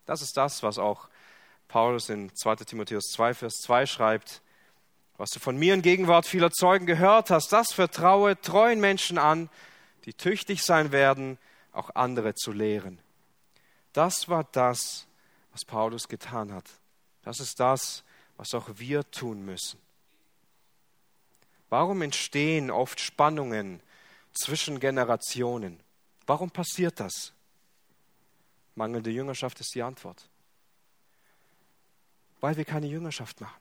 Das 0.06 0.22
ist 0.22 0.36
das, 0.36 0.62
was 0.62 0.78
auch 0.78 1.08
Paulus 1.68 2.08
in 2.08 2.34
2 2.34 2.56
Timotheus 2.56 3.04
2, 3.12 3.34
Vers 3.34 3.54
2 3.62 3.86
schreibt. 3.86 4.42
Was 5.16 5.30
du 5.30 5.38
von 5.38 5.56
mir 5.56 5.74
in 5.74 5.82
Gegenwart 5.82 6.26
vieler 6.26 6.50
Zeugen 6.50 6.86
gehört 6.86 7.30
hast, 7.30 7.52
das 7.52 7.72
vertraue 7.72 8.40
treuen 8.40 8.80
Menschen 8.80 9.18
an, 9.18 9.50
die 10.04 10.14
tüchtig 10.14 10.62
sein 10.62 10.92
werden, 10.92 11.38
auch 11.72 11.90
andere 11.94 12.34
zu 12.34 12.52
lehren. 12.52 13.00
Das 13.92 14.28
war 14.28 14.44
das, 14.50 15.06
was 15.52 15.64
Paulus 15.64 16.08
getan 16.08 16.52
hat. 16.52 16.64
Das 17.22 17.38
ist 17.38 17.60
das, 17.60 18.02
was 18.36 18.54
auch 18.54 18.68
wir 18.76 19.08
tun 19.10 19.44
müssen. 19.44 19.78
Warum 21.70 22.02
entstehen 22.02 22.70
oft 22.70 23.00
Spannungen 23.00 23.80
zwischen 24.34 24.80
Generationen? 24.80 25.80
Warum 26.26 26.50
passiert 26.50 27.00
das? 27.00 27.32
Mangelnde 28.74 29.10
Jüngerschaft 29.10 29.60
ist 29.60 29.74
die 29.74 29.82
Antwort. 29.82 30.28
Weil 32.40 32.56
wir 32.56 32.64
keine 32.64 32.86
Jüngerschaft 32.86 33.40
machen. 33.40 33.60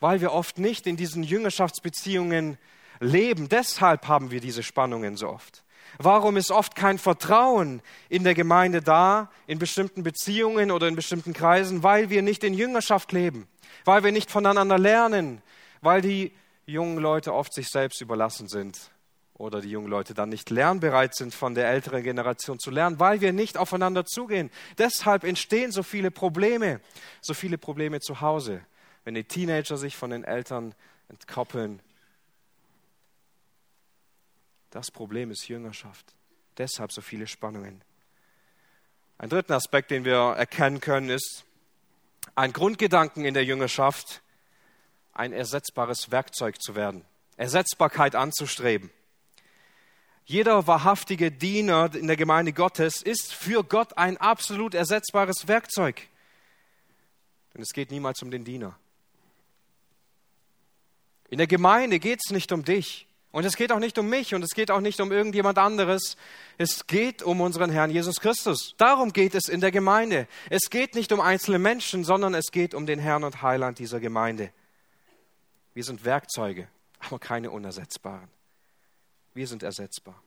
Weil 0.00 0.20
wir 0.20 0.32
oft 0.32 0.58
nicht 0.58 0.86
in 0.86 0.96
diesen 0.96 1.22
Jüngerschaftsbeziehungen 1.22 2.58
leben. 3.00 3.48
Deshalb 3.48 4.08
haben 4.08 4.30
wir 4.30 4.40
diese 4.40 4.62
Spannungen 4.62 5.16
so 5.16 5.28
oft. 5.28 5.64
Warum 5.98 6.36
ist 6.36 6.50
oft 6.50 6.74
kein 6.74 6.98
Vertrauen 6.98 7.82
in 8.08 8.24
der 8.24 8.34
Gemeinde 8.34 8.80
da, 8.80 9.30
in 9.46 9.58
bestimmten 9.58 10.02
Beziehungen 10.02 10.70
oder 10.70 10.88
in 10.88 10.96
bestimmten 10.96 11.32
Kreisen? 11.32 11.82
Weil 11.82 12.10
wir 12.10 12.22
nicht 12.22 12.42
in 12.44 12.54
Jüngerschaft 12.54 13.12
leben, 13.12 13.46
weil 13.84 14.02
wir 14.02 14.12
nicht 14.12 14.30
voneinander 14.30 14.78
lernen, 14.78 15.42
weil 15.80 16.00
die 16.00 16.32
jungen 16.66 16.98
Leute 16.98 17.34
oft 17.34 17.52
sich 17.52 17.68
selbst 17.68 18.00
überlassen 18.00 18.48
sind 18.48 18.90
oder 19.34 19.60
die 19.60 19.70
jungen 19.70 19.88
Leute 19.88 20.12
dann 20.12 20.28
nicht 20.28 20.50
lernbereit 20.50 21.14
sind, 21.14 21.34
von 21.34 21.54
der 21.54 21.68
älteren 21.68 22.02
Generation 22.02 22.58
zu 22.58 22.70
lernen, 22.70 23.00
weil 23.00 23.20
wir 23.20 23.32
nicht 23.32 23.56
aufeinander 23.56 24.04
zugehen. 24.04 24.50
Deshalb 24.76 25.24
entstehen 25.24 25.72
so 25.72 25.82
viele 25.82 26.10
Probleme, 26.10 26.80
so 27.22 27.32
viele 27.32 27.56
Probleme 27.56 28.00
zu 28.00 28.20
Hause, 28.20 28.60
wenn 29.04 29.14
die 29.14 29.24
Teenager 29.24 29.76
sich 29.78 29.96
von 29.96 30.10
den 30.10 30.24
Eltern 30.24 30.74
entkoppeln. 31.08 31.80
Das 34.70 34.90
Problem 34.90 35.30
ist 35.30 35.48
Jüngerschaft. 35.48 36.14
Deshalb 36.58 36.92
so 36.92 37.00
viele 37.00 37.26
Spannungen. 37.26 37.82
Ein 39.18 39.30
dritten 39.30 39.52
Aspekt, 39.52 39.90
den 39.90 40.04
wir 40.04 40.34
erkennen 40.36 40.80
können, 40.80 41.10
ist 41.10 41.44
ein 42.34 42.52
Grundgedanken 42.52 43.24
in 43.24 43.34
der 43.34 43.44
Jüngerschaft, 43.44 44.22
ein 45.20 45.32
ersetzbares 45.34 46.10
Werkzeug 46.10 46.60
zu 46.62 46.74
werden, 46.74 47.04
Ersetzbarkeit 47.36 48.14
anzustreben. 48.14 48.90
Jeder 50.24 50.66
wahrhaftige 50.66 51.30
Diener 51.30 51.94
in 51.94 52.06
der 52.06 52.16
Gemeinde 52.16 52.54
Gottes 52.54 53.02
ist 53.02 53.34
für 53.34 53.62
Gott 53.62 53.98
ein 53.98 54.16
absolut 54.16 54.74
ersetzbares 54.74 55.46
Werkzeug. 55.46 56.00
Denn 57.52 57.62
es 57.62 57.72
geht 57.72 57.90
niemals 57.90 58.22
um 58.22 58.30
den 58.30 58.44
Diener. 58.44 58.78
In 61.28 61.38
der 61.38 61.46
Gemeinde 61.46 61.98
geht 61.98 62.20
es 62.24 62.32
nicht 62.32 62.50
um 62.50 62.64
dich. 62.64 63.06
Und 63.32 63.44
es 63.44 63.56
geht 63.56 63.70
auch 63.72 63.78
nicht 63.78 63.98
um 63.98 64.08
mich 64.08 64.34
und 64.34 64.42
es 64.42 64.50
geht 64.54 64.70
auch 64.70 64.80
nicht 64.80 65.00
um 65.00 65.12
irgendjemand 65.12 65.58
anderes. 65.58 66.16
Es 66.58 66.86
geht 66.86 67.22
um 67.22 67.40
unseren 67.40 67.70
Herrn 67.70 67.90
Jesus 67.90 68.20
Christus. 68.20 68.74
Darum 68.78 69.12
geht 69.12 69.34
es 69.34 69.48
in 69.48 69.60
der 69.60 69.70
Gemeinde. 69.70 70.26
Es 70.48 70.70
geht 70.70 70.94
nicht 70.94 71.12
um 71.12 71.20
einzelne 71.20 71.58
Menschen, 71.58 72.04
sondern 72.04 72.34
es 72.34 72.50
geht 72.50 72.74
um 72.74 72.86
den 72.86 72.98
Herrn 72.98 73.22
und 73.22 73.42
Heiland 73.42 73.78
dieser 73.78 74.00
Gemeinde. 74.00 74.50
Wir 75.80 75.84
sind 75.86 76.04
Werkzeuge, 76.04 76.68
aber 76.98 77.18
keine 77.18 77.50
unersetzbaren. 77.50 78.28
Wir 79.32 79.46
sind 79.46 79.62
ersetzbar. 79.62 80.22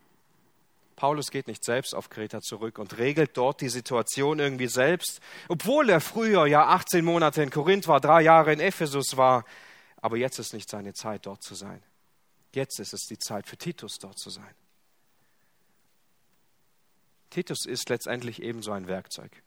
Paulus 0.96 1.30
geht 1.30 1.46
nicht 1.46 1.64
selbst 1.64 1.94
auf 1.94 2.10
Kreta 2.10 2.42
zurück 2.42 2.80
und 2.80 2.98
regelt 2.98 3.38
dort 3.38 3.62
die 3.62 3.70
Situation 3.70 4.40
irgendwie 4.40 4.66
selbst, 4.66 5.22
obwohl 5.50 5.92
er 5.92 6.02
früher 6.02 6.48
ja 6.48 6.70
18 6.70 7.06
Monate 7.06 7.44
in 7.44 7.52
Korinth 7.52 7.88
war, 7.88 8.02
drei 8.02 8.24
Jahre 8.24 8.52
in 8.52 8.60
Ephesus 8.60 9.16
war. 9.16 9.46
Aber 9.98 10.18
jetzt 10.18 10.40
ist 10.40 10.56
nicht 10.56 10.72
seine 10.72 10.94
Zeit, 10.94 11.28
dort 11.28 11.44
zu 11.44 11.54
sein. 11.54 11.84
Jetzt 12.56 12.80
ist 12.80 12.96
es 12.96 13.02
die 13.02 13.20
Zeit 13.20 13.46
für 13.46 13.58
Titus, 13.58 14.00
dort 14.00 14.18
zu 14.18 14.32
sein. 14.32 14.56
Titus 17.30 17.68
ist 17.68 17.90
letztendlich 17.90 18.42
ebenso 18.42 18.72
ein 18.72 18.88
Werkzeug. 18.88 19.44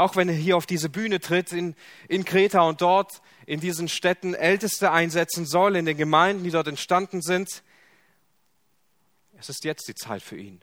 Auch 0.00 0.16
wenn 0.16 0.28
er 0.28 0.34
hier 0.34 0.56
auf 0.56 0.66
diese 0.66 0.88
Bühne 0.88 1.20
tritt 1.20 1.52
in, 1.52 1.76
in 2.08 2.24
Kreta 2.24 2.62
und 2.62 2.80
dort 2.80 3.20
in 3.46 3.60
diesen 3.60 3.88
Städten 3.88 4.34
Älteste 4.34 4.92
einsetzen 4.92 5.44
soll, 5.44 5.76
in 5.76 5.84
den 5.84 5.96
Gemeinden, 5.96 6.42
die 6.42 6.50
dort 6.50 6.68
entstanden 6.68 7.20
sind, 7.20 7.62
es 9.38 9.48
ist 9.48 9.64
jetzt 9.64 9.88
die 9.88 9.94
Zeit 9.94 10.22
für 10.22 10.36
ihn. 10.36 10.60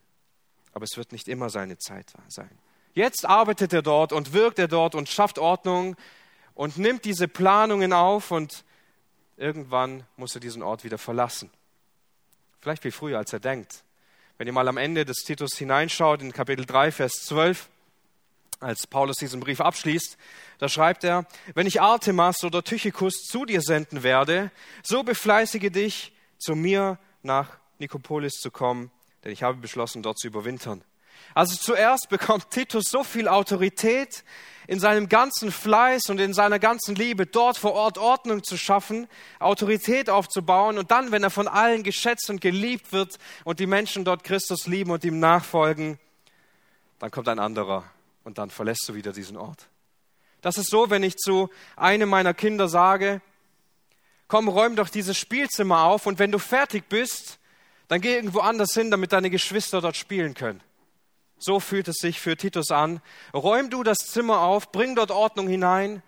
Aber 0.74 0.84
es 0.84 0.98
wird 0.98 1.12
nicht 1.12 1.27
immer 1.27 1.50
seine 1.50 1.77
Zeit 1.77 2.13
sein. 2.27 2.50
Jetzt 2.94 3.25
arbeitet 3.25 3.74
er 3.74 3.82
dort 3.82 4.12
und 4.12 4.34
wirkt 4.34 4.60
er 4.60 4.67
dort 4.67 4.96
und 4.96 5.08
schafft 5.08 5.39
Ordnung 5.39 5.96
und 6.53 6.77
nimmt 6.77 7.06
diese 7.06 7.27
Planungen 7.27 7.94
auf 7.94 8.32
und 8.32 8.63
irgendwann 9.36 10.03
muss 10.15 10.34
er 10.34 10.41
diesen 10.41 10.63
Ort 10.63 10.84
wieder 10.84 10.98
verlassen. 10.98 11.51
Vielleicht 12.60 12.82
viel 12.82 12.91
früher, 12.91 13.20
als 13.20 13.34
er 13.34 13.39
denkt. 13.39 13.84
Wenn 14.38 14.48
ihr 14.48 14.53
mal 14.53 14.67
am 14.67 14.77
Ende 14.77 15.06
des 15.06 15.17
Titus 15.17 15.56
hineinschaut, 15.58 16.22
in 16.22 16.34
Kapitel 16.34 16.65
3, 16.65 16.91
Vers 16.91 17.24
12, 17.25 17.70
als 18.60 18.88
Paulus 18.88 19.18
diesen 19.18 19.40
Brief 19.40 19.62
abschließt, 19.62 20.18
da 20.60 20.70
schreibt 20.70 21.04
er, 21.04 21.26
wenn 21.54 21.68
ich 21.68 21.82
Artemas 21.82 22.44
oder 22.44 22.64
Tychikus 22.64 23.24
zu 23.30 23.46
dir 23.46 23.62
senden 23.62 24.04
werde, 24.04 24.52
so 24.84 25.04
befleißige 25.04 25.72
dich, 25.72 26.14
zu 26.40 26.56
mir 26.56 27.00
nach 27.24 27.58
Nikopolis 27.80 28.34
zu 28.34 28.52
kommen, 28.52 28.92
denn 29.24 29.32
ich 29.32 29.44
habe 29.44 29.58
beschlossen, 29.58 30.04
dort 30.04 30.20
zu 30.20 30.28
überwintern. 30.28 30.84
Also 31.34 31.56
zuerst 31.56 32.10
bekommt 32.10 32.52
Titus 32.52 32.86
so 32.90 33.04
viel 33.04 33.28
Autorität 33.28 34.24
in 34.68 34.80
seinem 34.80 35.08
ganzen 35.10 35.52
Fleiß 35.52 36.10
und 36.10 36.20
in 36.20 36.34
seiner 36.34 36.60
ganzen 36.60 36.96
Liebe, 36.96 37.26
dort 37.26 37.58
vor 37.58 37.74
Ort 37.74 37.98
Ordnung 37.98 38.44
zu 38.44 38.58
schaffen, 38.58 39.08
Autorität 39.40 40.10
aufzubauen 40.10 40.78
und 40.78 40.92
dann, 40.92 41.12
wenn 41.12 41.24
er 41.24 41.30
von 41.30 41.48
allen 41.48 41.84
geschätzt 41.84 42.30
und 42.30 42.42
geliebt 42.42 42.92
wird 42.92 43.18
und 43.46 43.60
die 43.60 43.68
Menschen 43.68 44.04
dort 44.04 44.24
Christus 44.24 44.68
lieben 44.68 44.92
und 44.92 45.04
ihm 45.04 45.20
nachfolgen, 45.20 46.00
dann 47.00 47.12
kommt 47.12 47.30
ein 47.30 47.40
anderer 47.40 47.84
und 48.28 48.38
dann 48.38 48.50
verlässt 48.50 48.84
du 48.90 48.94
wieder 48.94 49.14
diesen 49.14 49.38
Ort. 49.38 49.70
Das 50.42 50.58
ist 50.58 50.70
so, 50.70 50.90
wenn 50.90 51.02
ich 51.02 51.16
zu 51.16 51.50
einem 51.78 52.10
meiner 52.10 52.34
Kinder 52.34 52.68
sage, 52.68 53.22
komm, 54.28 54.50
räum 54.50 54.76
doch 54.76 54.90
dieses 54.90 55.18
Spielzimmer 55.18 55.84
auf 55.84 56.06
und 56.06 56.20
wenn 56.20 56.34
du 56.34 56.38
fertig 56.38 56.90
bist, 56.90 57.40
dann 57.88 58.02
geh 58.02 58.16
irgendwo 58.16 58.40
anders 58.40 58.74
hin, 58.74 58.92
damit 58.92 59.13
deine 59.13 59.30
Geschwister 59.30 59.80
dort 59.80 59.96
spielen 59.96 60.34
können. 60.34 60.62
So 61.38 61.62
fühlt 61.62 61.88
es 61.88 62.00
sich 62.00 62.20
für 62.20 62.36
Titus 62.36 62.70
an. 62.70 63.02
Räum 63.34 63.70
du 63.70 63.82
das 63.82 64.00
Zimmer 64.00 64.42
auf, 64.42 64.74
bring 64.74 64.94
dort 64.94 65.12
Ordnung 65.12 65.48
hinein 65.48 66.04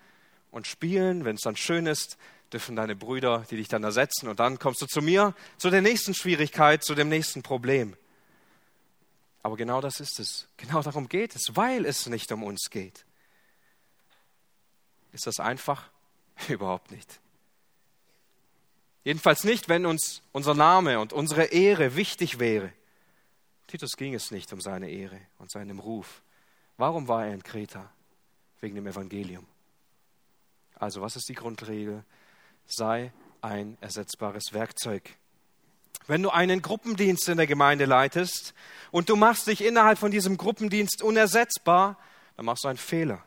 und 0.50 0.66
spielen, 0.66 1.24
wenn 1.24 1.36
es 1.36 1.42
dann 1.42 1.56
schön 1.56 1.86
ist, 1.86 2.18
dürfen 2.52 2.76
deine 2.76 2.96
Brüder, 2.96 3.46
die 3.50 3.56
dich 3.56 3.68
dann 3.68 3.82
ersetzen 3.82 4.28
und 4.28 4.40
dann 4.40 4.58
kommst 4.58 4.82
du 4.82 4.86
zu 4.86 5.00
mir, 5.00 5.34
zu 5.56 5.70
der 5.70 5.80
nächsten 5.80 6.12
Schwierigkeit, 6.12 6.84
zu 6.84 6.94
dem 6.94 7.08
nächsten 7.08 7.42
Problem. 7.42 7.96
Aber 9.42 9.56
genau 9.56 9.80
das 9.80 10.00
ist 10.00 10.20
es. 10.20 10.48
Genau 10.56 10.82
darum 10.82 11.08
geht 11.08 11.34
es, 11.34 11.56
weil 11.56 11.86
es 11.86 12.06
nicht 12.06 12.30
um 12.32 12.42
uns 12.42 12.68
geht. 12.70 13.04
Ist 15.12 15.26
das 15.26 15.40
einfach? 15.40 15.90
Überhaupt 16.48 16.90
nicht. 16.90 17.20
Jedenfalls 19.02 19.44
nicht, 19.44 19.68
wenn 19.68 19.86
uns 19.86 20.22
unser 20.32 20.54
Name 20.54 21.00
und 21.00 21.12
unsere 21.12 21.44
Ehre 21.44 21.96
wichtig 21.96 22.38
wäre. 22.38 22.72
Titus 23.66 23.92
ging 23.96 24.14
es 24.14 24.30
nicht 24.30 24.52
um 24.52 24.60
seine 24.60 24.90
Ehre 24.90 25.20
und 25.38 25.50
seinen 25.50 25.78
Ruf. 25.78 26.22
Warum 26.76 27.08
war 27.08 27.26
er 27.26 27.34
in 27.34 27.42
Kreta? 27.42 27.90
Wegen 28.60 28.74
dem 28.74 28.86
Evangelium. 28.86 29.46
Also, 30.74 31.00
was 31.00 31.16
ist 31.16 31.28
die 31.28 31.34
Grundregel? 31.34 32.04
Sei 32.66 33.12
ein 33.40 33.78
ersetzbares 33.80 34.52
Werkzeug. 34.52 35.16
Wenn 36.10 36.24
du 36.24 36.30
einen 36.30 36.60
Gruppendienst 36.60 37.28
in 37.28 37.36
der 37.36 37.46
Gemeinde 37.46 37.84
leitest 37.84 38.52
und 38.90 39.08
du 39.08 39.14
machst 39.14 39.46
dich 39.46 39.62
innerhalb 39.62 39.96
von 39.96 40.10
diesem 40.10 40.36
Gruppendienst 40.38 41.04
unersetzbar, 41.04 41.96
dann 42.36 42.46
machst 42.46 42.64
du 42.64 42.68
einen 42.68 42.78
Fehler, 42.78 43.22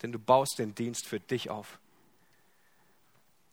denn 0.00 0.12
du 0.12 0.20
baust 0.20 0.60
den 0.60 0.72
Dienst 0.76 1.08
für 1.08 1.18
dich 1.18 1.50
auf. 1.50 1.80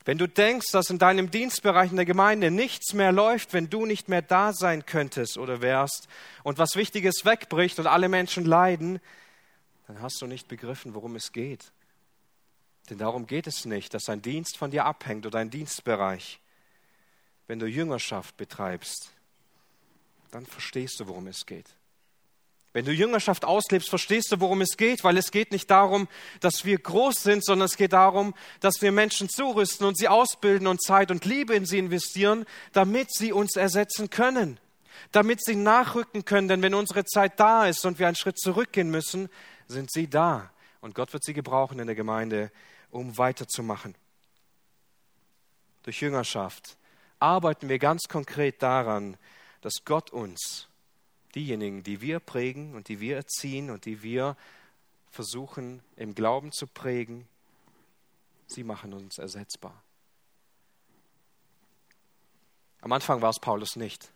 Wenn 0.05 0.19
du 0.19 0.27
denkst, 0.27 0.67
dass 0.73 0.91
in 0.91 0.99
deinem 0.99 1.31
Dienstbereich 1.31 1.89
in 1.89 1.95
der 1.95 2.05
Gemeinde 2.05 2.51
nichts 2.51 2.93
mehr 2.93 3.11
läuft, 3.11 3.51
wenn 3.51 3.67
du 3.67 3.87
nicht 3.87 4.09
mehr 4.09 4.21
da 4.21 4.53
sein 4.53 4.85
könntest 4.85 5.39
oder 5.39 5.59
wärst 5.63 6.07
und 6.43 6.59
was 6.59 6.75
Wichtiges 6.75 7.25
wegbricht 7.25 7.79
und 7.79 7.87
alle 7.87 8.09
Menschen 8.09 8.45
leiden, 8.45 8.99
dann 9.87 10.03
hast 10.03 10.21
du 10.21 10.27
nicht 10.27 10.47
begriffen, 10.47 10.93
worum 10.93 11.15
es 11.15 11.31
geht. 11.31 11.71
Denn 12.91 12.99
darum 12.99 13.25
geht 13.25 13.47
es 13.47 13.65
nicht, 13.65 13.95
dass 13.95 14.07
ein 14.07 14.21
Dienst 14.21 14.55
von 14.55 14.69
dir 14.69 14.85
abhängt 14.85 15.25
oder 15.25 15.39
ein 15.39 15.49
Dienstbereich. 15.49 16.39
Wenn 17.47 17.59
du 17.59 17.65
Jüngerschaft 17.65 18.37
betreibst, 18.37 19.11
dann 20.31 20.45
verstehst 20.45 20.99
du, 20.99 21.07
worum 21.07 21.27
es 21.27 21.45
geht. 21.45 21.65
Wenn 22.73 22.85
du 22.85 22.91
Jüngerschaft 22.91 23.45
auslebst, 23.45 23.89
verstehst 23.89 24.31
du, 24.31 24.39
worum 24.39 24.61
es 24.61 24.77
geht, 24.77 25.03
weil 25.03 25.17
es 25.17 25.31
geht 25.31 25.51
nicht 25.51 25.71
darum, 25.71 26.07
dass 26.41 26.63
wir 26.63 26.77
groß 26.77 27.23
sind, 27.23 27.43
sondern 27.43 27.65
es 27.65 27.77
geht 27.77 27.93
darum, 27.93 28.35
dass 28.59 28.81
wir 28.81 28.91
Menschen 28.91 29.29
zurüsten 29.29 29.87
und 29.87 29.97
sie 29.97 30.07
ausbilden 30.07 30.67
und 30.67 30.83
Zeit 30.83 31.09
und 31.09 31.25
Liebe 31.25 31.55
in 31.55 31.65
sie 31.65 31.79
investieren, 31.79 32.45
damit 32.73 33.11
sie 33.11 33.31
uns 33.31 33.55
ersetzen 33.55 34.11
können, 34.11 34.59
damit 35.11 35.43
sie 35.43 35.55
nachrücken 35.55 36.25
können. 36.25 36.49
Denn 36.49 36.61
wenn 36.61 36.75
unsere 36.75 37.03
Zeit 37.05 37.39
da 37.39 37.65
ist 37.65 37.83
und 37.85 37.97
wir 37.97 38.07
einen 38.07 38.15
Schritt 38.15 38.37
zurückgehen 38.37 38.91
müssen, 38.91 39.29
sind 39.67 39.91
sie 39.91 40.07
da. 40.07 40.51
Und 40.81 40.93
Gott 40.93 41.13
wird 41.13 41.23
sie 41.23 41.33
gebrauchen 41.33 41.79
in 41.79 41.87
der 41.87 41.95
Gemeinde, 41.95 42.51
um 42.91 43.17
weiterzumachen. 43.17 43.95
Durch 45.81 46.01
Jüngerschaft 46.01 46.77
arbeiten 47.19 47.69
wir 47.69 47.79
ganz 47.79 48.07
konkret 48.07 48.61
daran, 48.61 49.17
dass 49.61 49.83
Gott 49.85 50.11
uns 50.11 50.67
diejenigen, 51.35 51.83
die 51.83 52.01
wir 52.01 52.19
prägen 52.19 52.75
und 52.75 52.87
die 52.87 52.99
wir 52.99 53.15
erziehen 53.15 53.69
und 53.69 53.85
die 53.85 54.01
wir 54.03 54.35
versuchen 55.11 55.81
im 55.95 56.15
Glauben 56.15 56.51
zu 56.51 56.67
prägen, 56.67 57.27
sie 58.47 58.63
machen 58.63 58.93
uns 58.93 59.17
ersetzbar. 59.17 59.81
Am 62.81 62.91
Anfang 62.91 63.21
war 63.21 63.29
es 63.29 63.39
Paulus 63.39 63.75
nicht. 63.75 64.11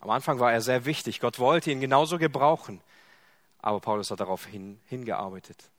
Am 0.00 0.10
Anfang 0.10 0.38
war 0.38 0.52
er 0.52 0.60
sehr 0.60 0.84
wichtig. 0.84 1.20
Gott 1.20 1.38
wollte 1.38 1.70
ihn 1.70 1.80
genauso 1.80 2.18
gebrauchen. 2.18 2.80
Aber 3.60 3.80
Paulus 3.80 4.10
hat 4.10 4.20
darauf 4.20 4.46
hin, 4.46 4.80
hingearbeitet, 4.86 5.70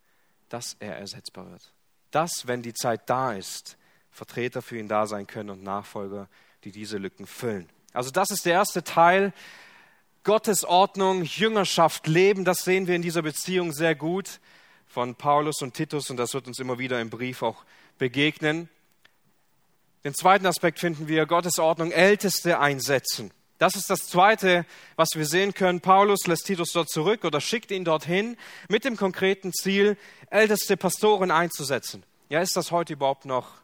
dass 0.50 0.76
er 0.80 0.98
ersetzbar 0.98 1.50
wird. 1.50 1.72
Dass, 2.12 2.46
wenn 2.46 2.62
die 2.62 2.74
Zeit 2.74 3.10
da 3.10 3.34
ist, 3.34 3.78
Vertreter 4.20 4.62
für 4.62 4.78
ihn 4.78 4.90
da 4.90 5.08
sein 5.08 5.28
können 5.28 5.50
und 5.50 5.64
Nachfolger, 5.64 6.28
die 6.66 6.74
diese 6.74 6.98
Lücken 6.98 7.26
füllen. 7.26 7.70
Also 7.94 8.12
das 8.12 8.32
ist 8.32 8.46
der 8.46 8.54
erste 8.54 8.84
Teil 8.84 9.34
Gottes 10.26 10.66
Ordnung, 10.66 11.24
Jüngerschaft 11.24 12.06
leben, 12.06 12.44
das 12.44 12.60
sehen 12.60 12.88
wir 12.88 12.96
in 12.96 13.02
dieser 13.02 13.22
Beziehung 13.22 13.72
sehr 13.72 13.96
gut 13.96 14.42
von 14.88 15.16
Paulus 15.16 15.62
und 15.62 15.74
Titus 15.74 16.10
und 16.10 16.18
das 16.18 16.34
wird 16.34 16.48
uns 16.48 16.60
immer 16.60 16.78
wieder 16.78 17.00
im 17.00 17.10
Brief 17.10 17.42
auch 17.42 17.64
begegnen. 17.98 18.68
Den 20.04 20.14
zweiten 20.14 20.46
Aspekt 20.46 20.80
finden 20.80 21.08
wir 21.08 21.26
Gottes 21.26 21.58
Ordnung, 21.58 21.92
Älteste 21.92 22.60
einsetzen. 22.60 23.32
Das 23.58 23.76
ist 23.78 23.90
das 23.90 24.08
Zweite, 24.08 24.66
was 24.98 25.10
wir 25.16 25.26
sehen 25.26 25.54
können. 25.54 25.80
Paulus 25.80 26.28
lässt 26.28 26.46
Titus 26.46 26.74
dort 26.74 26.90
zurück 26.90 27.24
oder 27.24 27.40
schickt 27.40 27.72
ihn 27.72 27.86
dorthin 27.86 28.36
mit 28.68 28.84
dem 28.84 28.98
konkreten 28.98 29.54
Ziel, 29.54 29.98
älteste 30.30 30.76
Pastoren 30.76 31.32
einzusetzen. 31.32 32.04
Ja, 32.28 32.42
ist 32.42 32.58
das 32.58 32.72
heute 32.72 32.94
überhaupt 32.94 33.26
noch 33.26 33.60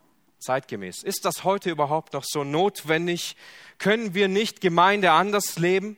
zeitgemäß? 0.45 1.03
Ist 1.03 1.25
das 1.25 1.43
heute 1.43 1.69
überhaupt 1.69 2.13
noch 2.13 2.23
so 2.23 2.43
notwendig? 2.43 3.35
Können 3.77 4.13
wir 4.13 4.27
nicht 4.27 4.61
Gemeinde 4.61 5.11
anders 5.11 5.57
leben? 5.57 5.97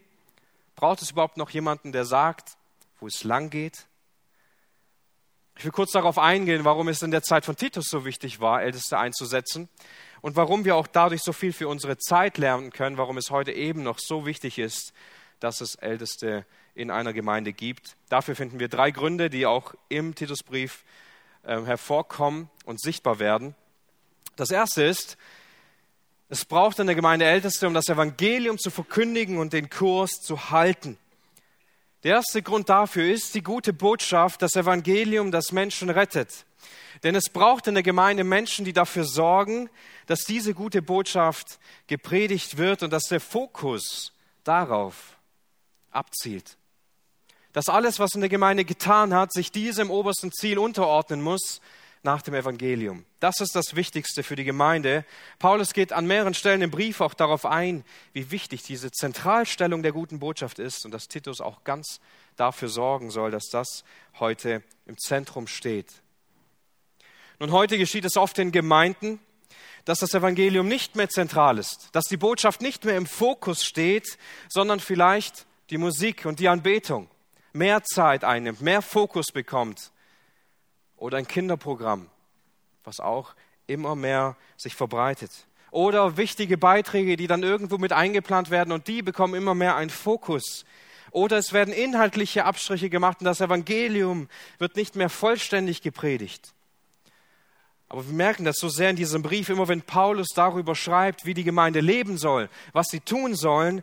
Braucht 0.76 1.02
es 1.02 1.12
überhaupt 1.12 1.38
noch 1.38 1.52
jemanden, 1.52 1.92
der 1.92 2.06
sagt, 2.06 2.58
wo 3.00 3.08
es 3.08 3.24
lang 3.24 3.50
geht? 3.50 3.86
Ich 5.58 5.66
will 5.66 5.72
kurz 5.72 5.92
darauf 5.92 6.20
eingehen, 6.20 6.66
warum 6.66 6.88
es 6.88 7.02
in 7.02 7.12
der 7.12 7.24
Zeit 7.24 7.46
von 7.46 7.56
Titus 7.56 7.88
so 7.90 8.06
wichtig 8.06 8.40
war, 8.40 8.62
Älteste 8.62 8.98
einzusetzen 8.98 9.70
und 10.22 10.36
warum 10.36 10.66
wir 10.66 10.76
auch 10.76 10.88
dadurch 10.88 11.24
so 11.24 11.34
viel 11.34 11.52
für 11.52 11.68
unsere 11.68 11.98
Zeit 11.98 12.38
lernen 12.38 12.72
können, 12.72 12.98
warum 12.98 13.18
es 13.18 13.32
heute 13.32 13.52
eben 13.52 13.82
noch 13.82 13.98
so 14.00 14.26
wichtig 14.26 14.60
ist, 14.60 14.94
dass 15.40 15.62
es 15.62 15.76
Älteste 15.76 16.46
in 16.76 16.92
einer 16.92 17.12
Gemeinde 17.12 17.54
gibt. 17.54 17.96
Dafür 18.10 18.36
finden 18.36 18.60
wir 18.60 18.68
drei 18.68 18.92
Gründe, 18.92 19.30
die 19.32 19.48
auch 19.48 19.74
im 19.90 20.14
Titusbrief 20.14 20.84
äh, 21.44 21.62
hervorkommen 21.64 22.50
und 22.66 22.80
sichtbar 22.80 23.18
werden. 23.20 23.56
Das 24.38 24.52
erste 24.52 24.84
ist, 24.84 25.18
es 26.30 26.46
braucht 26.46 26.80
eine 26.80 26.96
Gemeinde 26.96 27.26
Älteste, 27.26 27.68
um 27.68 27.74
das 27.74 27.90
Evangelium 27.90 28.58
zu 28.58 28.70
verkündigen 28.70 29.38
und 29.40 29.52
den 29.52 29.70
Kurs 29.70 30.22
zu 30.22 30.52
halten. 30.52 30.98
Der 32.04 32.18
erste 32.18 32.44
Grund 32.44 32.70
dafür 32.70 33.12
ist 33.12 33.34
die 33.34 33.42
gute 33.42 33.74
Botschaft, 33.74 34.42
das 34.42 34.56
Evangelium, 34.56 35.32
das 35.32 35.52
Menschen 35.52 35.90
rettet. 35.90 36.46
Denn 37.04 37.16
es 37.16 37.30
braucht 37.30 37.68
in 37.68 37.74
der 37.74 37.84
Gemeinde 37.84 38.24
Menschen, 38.24 38.64
die 38.64 38.74
dafür 38.74 39.06
sorgen, 39.06 39.70
dass 40.06 40.20
diese 40.22 40.54
gute 40.54 40.82
Botschaft 40.82 41.60
gepredigt 41.88 42.58
wird 42.58 42.84
und 42.84 42.94
dass 42.94 43.04
der 43.04 43.20
Fokus 43.20 44.14
darauf 44.44 45.18
abzielt. 45.92 46.58
Dass 47.54 47.70
alles, 47.70 48.00
was 48.00 48.14
in 48.14 48.22
der 48.22 48.30
Gemeinde 48.30 48.66
getan 48.66 49.16
hat, 49.16 49.34
sich 49.34 49.52
diesem 49.52 49.90
obersten 49.90 50.32
Ziel 50.32 50.60
unterordnen 50.60 51.22
muss, 51.22 51.62
nach 52.08 52.22
dem 52.22 52.36
Evangelium. 52.36 53.06
Das 53.20 53.42
ist 53.42 53.54
das 53.54 53.76
Wichtigste 53.76 54.24
für 54.24 54.38
die 54.38 54.46
Gemeinde. 54.46 55.04
Paulus 55.40 55.74
geht 55.74 55.92
an 55.92 56.08
mehreren 56.08 56.34
Stellen 56.34 56.62
im 56.62 56.72
Brief 56.72 57.02
auch 57.02 57.14
darauf 57.14 57.46
ein, 57.46 57.84
wie 58.14 58.32
wichtig 58.32 58.64
diese 58.64 58.92
Zentralstellung 58.92 59.84
der 59.84 59.92
guten 59.92 60.20
Botschaft 60.20 60.58
ist 60.58 60.86
und 60.86 60.92
dass 60.92 61.10
Titus 61.10 61.42
auch 61.42 61.66
ganz 61.66 62.00
dafür 62.38 62.70
sorgen 62.70 63.12
soll, 63.12 63.30
dass 63.30 63.50
das 63.52 63.84
heute 64.20 64.64
im 64.86 64.98
Zentrum 64.98 65.48
steht. 65.48 66.02
Nun, 67.40 67.52
heute 67.52 67.78
geschieht 67.78 68.06
es 68.06 68.16
oft 68.16 68.40
in 68.40 68.54
Gemeinden, 68.54 69.20
dass 69.84 70.00
das 70.00 70.14
Evangelium 70.14 70.66
nicht 70.70 70.96
mehr 70.96 71.10
zentral 71.10 71.58
ist, 71.58 71.90
dass 71.92 72.06
die 72.06 72.16
Botschaft 72.16 72.62
nicht 72.62 72.86
mehr 72.86 72.96
im 72.96 73.06
Fokus 73.06 73.66
steht, 73.66 74.18
sondern 74.48 74.80
vielleicht 74.80 75.46
die 75.72 75.78
Musik 75.78 76.26
und 76.26 76.40
die 76.40 76.48
Anbetung 76.48 77.10
mehr 77.52 77.84
Zeit 77.84 78.24
einnimmt, 78.24 78.62
mehr 78.62 78.82
Fokus 78.82 79.26
bekommt 79.34 79.92
oder 80.98 81.18
ein 81.18 81.28
Kinderprogramm, 81.28 82.10
was 82.84 83.00
auch 83.00 83.36
immer 83.68 83.96
mehr 83.96 84.36
sich 84.58 84.76
verbreitet. 84.76 85.32
Oder 85.72 86.18
wichtige 86.18 86.58
Beiträge, 86.58 87.18
die 87.18 87.28
dann 87.28 87.44
irgendwo 87.44 87.78
mit 87.78 87.94
eingeplant 87.94 88.50
werden 88.50 88.72
und 88.72 88.88
die 88.88 89.02
bekommen 89.02 89.36
immer 89.36 89.54
mehr 89.54 89.76
einen 89.76 89.90
Fokus. 89.90 90.66
Oder 91.12 91.38
es 91.38 91.54
werden 91.54 91.74
inhaltliche 91.74 92.46
Abstriche 92.46 92.90
gemacht 92.90 93.20
und 93.20 93.26
das 93.26 93.42
Evangelium 93.42 94.30
wird 94.58 94.76
nicht 94.76 94.96
mehr 94.96 95.10
vollständig 95.10 95.82
gepredigt. 95.82 96.54
Aber 97.90 98.06
wir 98.06 98.14
merken 98.14 98.44
das 98.44 98.58
so 98.58 98.68
sehr 98.68 98.90
in 98.90 98.96
diesem 98.98 99.22
Brief, 99.22 99.50
immer 99.50 99.68
wenn 99.68 99.82
Paulus 99.82 100.28
darüber 100.36 100.76
schreibt, 100.76 101.26
wie 101.26 101.34
die 101.34 101.46
Gemeinde 101.46 101.80
leben 101.80 102.18
soll, 102.18 102.50
was 102.74 102.88
sie 102.88 103.00
tun 103.00 103.36
sollen, 103.36 103.82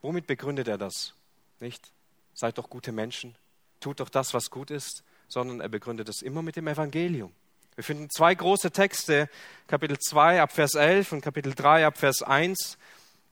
womit 0.00 0.26
begründet 0.26 0.68
er 0.68 0.78
das? 0.78 1.12
Nicht? 1.60 1.90
Seid 2.32 2.56
doch 2.56 2.70
gute 2.70 2.92
Menschen, 2.92 3.34
tut 3.80 4.00
doch 4.00 4.08
das, 4.08 4.32
was 4.32 4.50
gut 4.50 4.70
ist 4.70 5.02
sondern 5.28 5.60
er 5.60 5.68
begründet 5.68 6.08
es 6.08 6.22
immer 6.22 6.42
mit 6.42 6.56
dem 6.56 6.68
Evangelium. 6.68 7.32
Wir 7.74 7.84
finden 7.84 8.08
zwei 8.08 8.34
große 8.34 8.70
Texte, 8.70 9.28
Kapitel 9.66 9.98
2 9.98 10.40
ab 10.40 10.52
Vers 10.52 10.74
11 10.74 11.12
und 11.12 11.20
Kapitel 11.20 11.54
3 11.54 11.86
ab 11.86 11.98
Vers 11.98 12.22
1, 12.22 12.78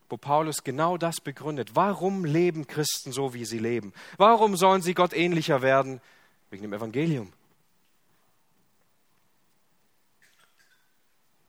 wo 0.07 0.17
Paulus 0.17 0.63
genau 0.63 0.97
das 0.97 1.19
begründet. 1.19 1.71
Warum 1.73 2.25
leben 2.25 2.67
Christen 2.67 3.11
so, 3.11 3.33
wie 3.33 3.45
sie 3.45 3.57
leben? 3.57 3.91
Warum 4.17 4.55
sollen 4.55 4.83
sie 4.83 4.93
Gott 4.93 5.13
ähnlicher 5.13 5.63
werden? 5.63 5.99
Wegen 6.51 6.61
dem 6.61 6.73
Evangelium. 6.73 7.33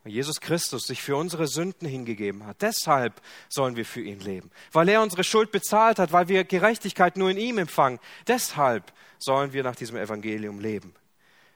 Weil 0.07 0.13
Jesus 0.13 0.41
Christus 0.41 0.85
sich 0.85 1.03
für 1.03 1.17
unsere 1.17 1.49
Sünden 1.49 1.89
hingegeben 1.89 2.47
hat. 2.47 2.63
Deshalb 2.63 3.21
sollen 3.49 3.75
wir 3.75 3.85
für 3.85 4.03
ihn 4.03 4.21
leben. 4.21 4.53
Weil 4.71 4.89
er 4.89 5.03
unsere 5.03 5.25
Schuld 5.25 5.51
bezahlt 5.51 5.99
hat, 5.99 6.13
weil 6.13 6.29
wir 6.29 6.45
Gerechtigkeit 6.45 7.17
nur 7.17 7.29
in 7.29 7.37
ihm 7.37 7.59
empfangen. 7.59 7.99
Deshalb 8.29 8.93
sollen 9.19 9.53
wir 9.53 9.65
nach 9.65 9.75
diesem 9.75 9.97
Evangelium 9.97 10.61
leben. 10.61 10.95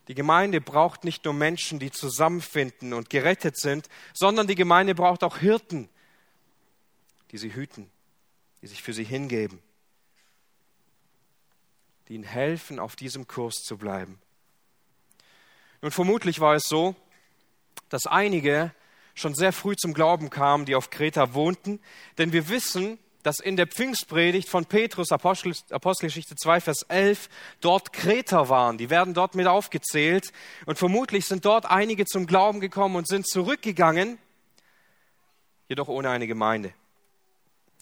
Die 0.09 0.17
Gemeinde 0.17 0.61
braucht 0.61 1.05
nicht 1.05 1.25
nur 1.25 1.33
Menschen, 1.33 1.79
die 1.79 1.93
zusammenfinden 1.93 2.93
und 2.93 3.09
gerettet 3.09 3.57
sind, 3.57 3.89
sondern 4.15 4.49
die 4.49 4.57
Gemeinde 4.57 4.97
braucht 4.97 5.23
auch 5.23 5.39
Hirten, 5.39 5.89
die 7.31 7.39
sie 7.39 7.55
hüten, 7.55 7.89
die 8.63 8.67
sich 8.67 8.83
für 8.83 8.93
sie 8.93 9.05
hingeben, 9.05 9.61
die 12.09 12.15
ihnen 12.15 12.25
helfen, 12.25 12.81
auf 12.81 12.97
diesem 12.97 13.29
Kurs 13.29 13.63
zu 13.63 13.77
bleiben. 13.79 14.21
Nun, 15.83 15.93
vermutlich 15.93 16.41
war 16.41 16.57
es 16.57 16.65
so, 16.65 16.97
dass 17.91 18.07
einige 18.07 18.73
schon 19.15 19.35
sehr 19.35 19.53
früh 19.53 19.77
zum 19.77 19.93
Glauben 19.93 20.31
kamen, 20.31 20.65
die 20.65 20.75
auf 20.75 20.89
Kreta 20.89 21.35
wohnten, 21.35 21.81
denn 22.17 22.33
wir 22.33 22.49
wissen, 22.49 22.99
dass 23.23 23.39
in 23.39 23.57
der 23.57 23.67
Pfingstpredigt 23.67 24.49
von 24.49 24.65
Petrus, 24.65 25.13
Apostel, 25.13 25.53
Apostelgeschichte 25.71 26.37
2, 26.37 26.61
Vers 26.61 26.83
11, 26.89 27.29
dort 27.61 27.93
Kreter 27.93 28.49
waren. 28.49 28.79
Die 28.79 28.89
werden 28.89 29.13
dort 29.13 29.35
mit 29.35 29.47
aufgezählt. 29.47 30.33
Und 30.65 30.79
vermutlich 30.79 31.27
sind 31.27 31.45
dort 31.45 31.67
einige 31.67 32.07
zum 32.07 32.27
Glauben 32.27 32.61
gekommen 32.61 32.97
und 32.97 33.07
sind 33.07 33.29
zurückgegangen, 33.29 34.19
jedoch 35.69 35.89
ohne 35.89 36.09
eine 36.09 36.27
Gemeinde. 36.27 36.73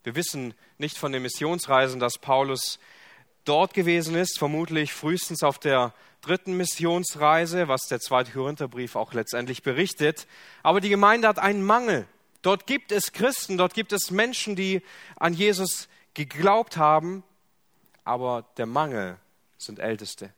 Wir 0.02 0.16
wissen 0.16 0.54
nicht 0.78 0.98
von 0.98 1.12
den 1.12 1.22
Missionsreisen, 1.22 2.00
dass 2.00 2.18
Paulus 2.18 2.78
dort 3.48 3.72
gewesen 3.72 4.14
ist, 4.14 4.38
vermutlich 4.38 4.92
frühestens 4.92 5.42
auf 5.42 5.58
der 5.58 5.94
dritten 6.20 6.56
Missionsreise, 6.56 7.68
was 7.68 7.86
der 7.88 8.00
zweite 8.00 8.32
Korintherbrief 8.32 8.94
auch 8.94 9.14
letztendlich 9.14 9.62
berichtet. 9.62 10.26
Aber 10.62 10.80
die 10.80 10.90
Gemeinde 10.90 11.28
hat 11.28 11.38
einen 11.38 11.64
Mangel. 11.64 12.06
Dort 12.42 12.66
gibt 12.66 12.92
es 12.92 13.12
Christen, 13.12 13.56
dort 13.56 13.74
gibt 13.74 13.92
es 13.92 14.10
Menschen, 14.10 14.54
die 14.54 14.82
an 15.16 15.32
Jesus 15.32 15.88
geglaubt 16.14 16.76
haben, 16.76 17.22
aber 18.04 18.44
der 18.56 18.66
Mangel 18.66 19.16
sind 19.56 19.78
Älteste. 19.78 20.32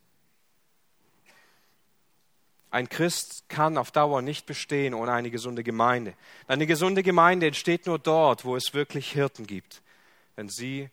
Ein 2.71 2.89
Christ 2.89 3.45
kann 3.49 3.77
auf 3.77 3.91
Dauer 3.91 4.23
nicht 4.23 4.47
bestehen 4.47 4.95
ohne 4.95 5.13
eine 5.13 5.31
gesunde 5.31 5.65
Gemeinde. 5.65 6.15
Eine 6.47 6.67
gesunde 6.67 7.03
Gemeinde 7.03 7.49
entsteht 7.49 7.87
nur 7.87 7.99
dort, 7.99 8.45
wo 8.45 8.55
es 8.55 8.73
wirklich 8.73 9.11
Hirten 9.11 9.47
gibt, 9.47 9.83
wenn 10.37 10.49
sie 10.49 10.89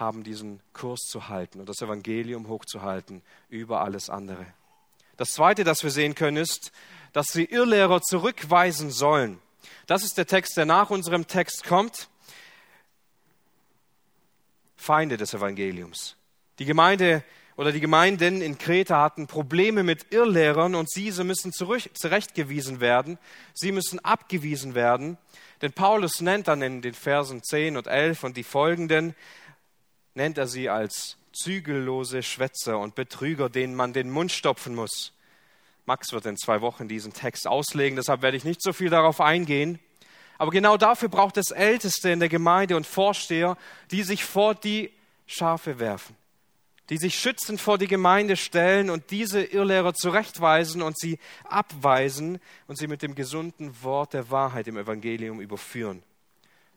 haben, 0.00 0.24
diesen 0.24 0.60
Kurs 0.72 1.00
zu 1.02 1.28
halten 1.28 1.60
und 1.60 1.68
das 1.68 1.80
Evangelium 1.82 2.48
hochzuhalten 2.48 3.22
über 3.48 3.82
alles 3.82 4.10
andere. 4.10 4.46
Das 5.16 5.32
Zweite, 5.32 5.64
das 5.64 5.82
wir 5.82 5.90
sehen 5.90 6.14
können, 6.14 6.38
ist, 6.38 6.72
dass 7.12 7.26
sie 7.26 7.44
Irrlehrer 7.44 8.00
zurückweisen 8.00 8.90
sollen. 8.90 9.38
Das 9.86 10.02
ist 10.02 10.16
der 10.16 10.26
Text, 10.26 10.56
der 10.56 10.64
nach 10.64 10.90
unserem 10.90 11.26
Text 11.26 11.64
kommt. 11.64 12.08
Feinde 14.76 15.18
des 15.18 15.34
Evangeliums. 15.34 16.16
Die 16.58 16.64
Gemeinde 16.64 17.22
oder 17.56 17.72
die 17.72 17.80
Gemeinden 17.80 18.40
in 18.40 18.56
Kreta 18.56 19.02
hatten 19.02 19.26
Probleme 19.26 19.82
mit 19.82 20.14
Irrlehrern 20.14 20.74
und 20.74 20.88
diese 20.96 21.24
müssen 21.24 21.52
zurechtgewiesen 21.52 22.80
werden. 22.80 23.18
Sie 23.52 23.72
müssen 23.72 23.98
abgewiesen 23.98 24.74
werden. 24.74 25.18
Denn 25.60 25.72
Paulus 25.74 26.22
nennt 26.22 26.48
dann 26.48 26.62
in 26.62 26.80
den 26.80 26.94
Versen 26.94 27.42
10 27.42 27.76
und 27.76 27.86
11 27.86 28.24
und 28.24 28.38
die 28.38 28.44
folgenden, 28.44 29.14
nennt 30.14 30.38
er 30.38 30.46
sie 30.46 30.68
als 30.68 31.16
zügellose 31.32 32.22
Schwätzer 32.22 32.78
und 32.78 32.94
Betrüger, 32.94 33.48
denen 33.48 33.74
man 33.74 33.92
den 33.92 34.10
Mund 34.10 34.32
stopfen 34.32 34.74
muss. 34.74 35.12
Max 35.86 36.12
wird 36.12 36.26
in 36.26 36.36
zwei 36.36 36.60
Wochen 36.60 36.88
diesen 36.88 37.12
Text 37.12 37.46
auslegen, 37.46 37.96
deshalb 37.96 38.22
werde 38.22 38.36
ich 38.36 38.44
nicht 38.44 38.62
so 38.62 38.72
viel 38.72 38.90
darauf 38.90 39.20
eingehen. 39.20 39.78
Aber 40.38 40.50
genau 40.50 40.76
dafür 40.76 41.08
braucht 41.08 41.36
es 41.36 41.50
Älteste 41.50 42.10
in 42.10 42.20
der 42.20 42.28
Gemeinde 42.28 42.76
und 42.76 42.86
Vorsteher, 42.86 43.56
die 43.90 44.02
sich 44.02 44.24
vor 44.24 44.54
die 44.54 44.90
Schafe 45.26 45.78
werfen, 45.78 46.16
die 46.88 46.96
sich 46.96 47.18
schützend 47.18 47.60
vor 47.60 47.76
die 47.76 47.86
Gemeinde 47.86 48.36
stellen 48.36 48.88
und 48.88 49.10
diese 49.10 49.42
Irrlehrer 49.42 49.94
zurechtweisen 49.94 50.82
und 50.82 50.98
sie 50.98 51.18
abweisen 51.44 52.40
und 52.66 52.78
sie 52.78 52.86
mit 52.86 53.02
dem 53.02 53.14
gesunden 53.14 53.82
Wort 53.82 54.14
der 54.14 54.30
Wahrheit 54.30 54.66
im 54.66 54.76
Evangelium 54.76 55.40
überführen. 55.40 56.02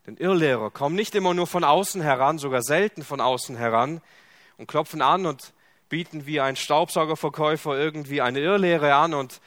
Denn 0.06 0.16
Irrlehrer 0.16 0.70
kommen 0.70 0.96
nicht 0.96 1.14
immer 1.14 1.34
nur 1.34 1.46
von 1.46 1.64
außen 1.64 2.02
heran, 2.02 2.38
sogar 2.38 2.62
selten 2.62 3.02
von 3.02 3.20
außen 3.20 3.56
heran 3.56 4.00
und 4.58 4.66
klopfen 4.66 5.02
an 5.02 5.26
und 5.26 5.52
bieten 5.88 6.26
wie 6.26 6.40
ein 6.40 6.56
Staubsaugerverkäufer 6.56 7.76
irgendwie 7.78 8.20
eine 8.20 8.40
Irrlehre 8.40 8.94
an 8.94 9.14
und 9.14 9.40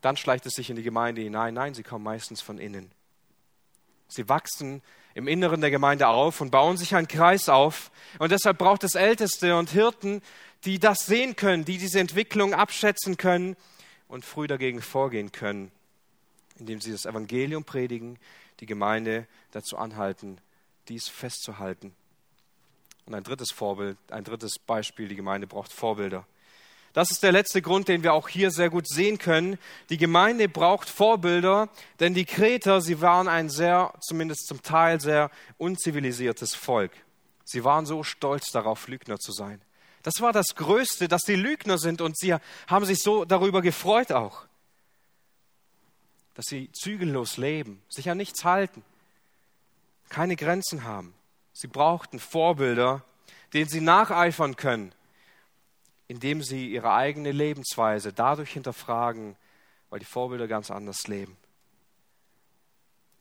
dann 0.00 0.16
schleicht 0.16 0.44
es 0.46 0.54
sich 0.54 0.70
in 0.70 0.76
die 0.76 0.82
Gemeinde 0.82 1.22
hinein. 1.22 1.54
Nein, 1.54 1.74
sie 1.74 1.82
kommen 1.82 2.04
meistens 2.04 2.42
von 2.42 2.58
innen. 2.58 2.90
Sie 4.08 4.28
wachsen 4.28 4.82
im 5.14 5.28
Inneren 5.28 5.60
der 5.60 5.70
Gemeinde 5.70 6.08
auf 6.08 6.40
und 6.40 6.50
bauen 6.50 6.76
sich 6.76 6.94
einen 6.94 7.08
Kreis 7.08 7.48
auf. 7.48 7.90
Und 8.18 8.32
deshalb 8.32 8.58
braucht 8.58 8.84
es 8.84 8.96
Älteste 8.96 9.56
und 9.56 9.70
Hirten, 9.70 10.20
die 10.64 10.78
das 10.78 11.06
sehen 11.06 11.36
können, 11.36 11.64
die 11.64 11.78
diese 11.78 12.00
Entwicklung 12.00 12.52
abschätzen 12.52 13.16
können 13.16 13.56
und 14.08 14.24
früh 14.24 14.46
dagegen 14.46 14.82
vorgehen 14.82 15.32
können, 15.32 15.70
indem 16.58 16.80
sie 16.80 16.92
das 16.92 17.06
Evangelium 17.06 17.64
predigen, 17.64 18.18
die 18.60 18.66
Gemeinde 18.66 19.26
dazu 19.50 19.76
anhalten, 19.76 20.38
dies 20.88 21.08
festzuhalten. 21.08 21.94
Und 23.06 23.14
ein 23.14 23.24
drittes 23.24 23.50
Vorbild, 23.50 23.98
ein 24.10 24.24
drittes 24.24 24.58
Beispiel, 24.58 25.08
die 25.08 25.16
Gemeinde 25.16 25.46
braucht 25.46 25.72
Vorbilder. 25.72 26.26
Das 26.94 27.10
ist 27.10 27.24
der 27.24 27.32
letzte 27.32 27.60
Grund, 27.60 27.88
den 27.88 28.04
wir 28.04 28.14
auch 28.14 28.28
hier 28.28 28.52
sehr 28.52 28.70
gut 28.70 28.88
sehen 28.88 29.18
können. 29.18 29.58
Die 29.90 29.98
Gemeinde 29.98 30.48
braucht 30.48 30.88
Vorbilder, 30.88 31.68
denn 31.98 32.14
die 32.14 32.24
Kreter, 32.24 32.80
sie 32.80 33.00
waren 33.00 33.26
ein 33.26 33.50
sehr, 33.50 33.92
zumindest 34.00 34.46
zum 34.46 34.62
Teil 34.62 35.00
sehr 35.00 35.30
unzivilisiertes 35.58 36.54
Volk. 36.54 36.92
Sie 37.44 37.64
waren 37.64 37.84
so 37.84 38.04
stolz 38.04 38.52
darauf, 38.52 38.86
Lügner 38.86 39.18
zu 39.18 39.32
sein. 39.32 39.60
Das 40.04 40.20
war 40.20 40.32
das 40.32 40.54
Größte, 40.54 41.08
dass 41.08 41.22
sie 41.22 41.34
Lügner 41.34 41.78
sind 41.78 42.00
und 42.00 42.16
sie 42.16 42.36
haben 42.68 42.84
sich 42.84 43.00
so 43.02 43.24
darüber 43.24 43.60
gefreut 43.60 44.12
auch, 44.12 44.46
dass 46.34 46.46
sie 46.46 46.70
zügellos 46.72 47.36
leben, 47.36 47.82
sich 47.88 48.10
an 48.10 48.16
nichts 48.16 48.44
halten, 48.44 48.82
keine 50.08 50.36
Grenzen 50.36 50.84
haben. 50.84 51.14
Sie 51.52 51.68
brauchten 51.68 52.18
Vorbilder, 52.18 53.04
denen 53.52 53.68
sie 53.68 53.80
nacheifern 53.80 54.56
können 54.56 54.92
indem 56.08 56.42
sie 56.42 56.70
ihre 56.70 56.92
eigene 56.92 57.32
Lebensweise 57.32 58.12
dadurch 58.12 58.52
hinterfragen, 58.52 59.36
weil 59.90 59.98
die 59.98 60.04
Vorbilder 60.04 60.46
ganz 60.46 60.70
anders 60.70 61.06
leben. 61.06 61.36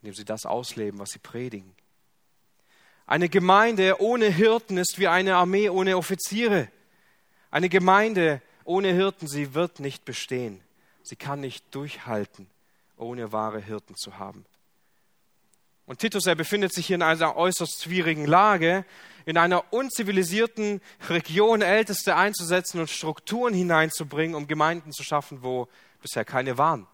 Indem 0.02 0.16
sie 0.16 0.26
das 0.26 0.46
ausleben, 0.46 1.00
was 1.00 1.10
sie 1.12 1.20
predigen. 1.20 1.74
Eine 3.06 3.30
Gemeinde 3.30 4.02
ohne 4.02 4.26
Hirten 4.26 4.78
ist 4.78 4.98
wie 4.98 5.08
eine 5.08 5.36
Armee 5.36 5.70
ohne 5.70 5.98
Offiziere. 5.98 6.70
Eine 7.52 7.70
Gemeinde 7.70 8.42
ohne 8.66 8.94
Hirten, 8.94 9.28
sie 9.28 9.54
wird 9.54 9.80
nicht 9.80 10.06
bestehen. 10.06 10.62
Sie 11.04 11.16
kann 11.16 11.42
nicht 11.42 11.74
durchhalten, 11.76 12.50
ohne 12.98 13.32
wahre 13.32 13.60
Hirten 13.60 13.96
zu 13.96 14.18
haben. 14.18 14.46
Und 15.86 16.00
Titus, 16.00 16.26
er 16.26 16.36
befindet 16.36 16.74
sich 16.74 16.88
hier 16.88 16.96
in 16.96 17.02
einer 17.02 17.36
äußerst 17.36 17.84
schwierigen 17.84 18.26
Lage, 18.26 18.86
in 19.26 19.38
einer 19.38 19.74
unzivilisierten 19.74 20.82
Region 21.10 21.62
Älteste 21.62 22.16
einzusetzen 22.16 22.80
und 22.80 22.90
Strukturen 22.90 23.54
hineinzubringen, 23.54 24.36
um 24.36 24.48
Gemeinden 24.48 24.92
zu 24.94 25.04
schaffen, 25.04 25.44
wo 25.44 25.68
bisher 26.02 26.26
keine 26.26 26.58
waren. 26.58 26.88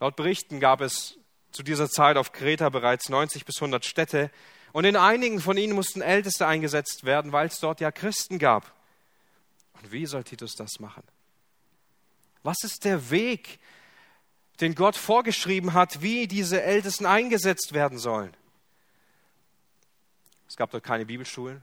Laut 0.00 0.14
Berichten 0.14 0.60
gab 0.60 0.80
es 0.80 1.18
zu 1.50 1.62
dieser 1.62 1.88
Zeit 1.88 2.16
auf 2.16 2.32
Kreta 2.32 2.68
bereits 2.68 3.08
90 3.08 3.44
bis 3.44 3.56
100 3.56 3.84
Städte 3.84 4.30
und 4.72 4.84
in 4.84 4.96
einigen 4.96 5.40
von 5.40 5.56
ihnen 5.56 5.74
mussten 5.74 6.02
Älteste 6.02 6.46
eingesetzt 6.46 7.04
werden, 7.04 7.32
weil 7.32 7.48
es 7.48 7.58
dort 7.58 7.80
ja 7.80 7.90
Christen 7.90 8.38
gab. 8.38 8.72
Und 9.74 9.90
wie 9.90 10.06
soll 10.06 10.22
Titus 10.22 10.54
das 10.54 10.78
machen? 10.78 11.02
Was 12.42 12.58
ist 12.62 12.84
der 12.84 13.10
Weg, 13.10 13.58
den 14.60 14.74
Gott 14.74 14.96
vorgeschrieben 14.96 15.74
hat, 15.74 16.02
wie 16.02 16.26
diese 16.26 16.62
Ältesten 16.62 17.06
eingesetzt 17.06 17.72
werden 17.72 17.98
sollen? 17.98 18.34
Es 20.48 20.56
gab 20.56 20.70
dort 20.70 20.84
keine 20.84 21.06
Bibelschulen. 21.06 21.62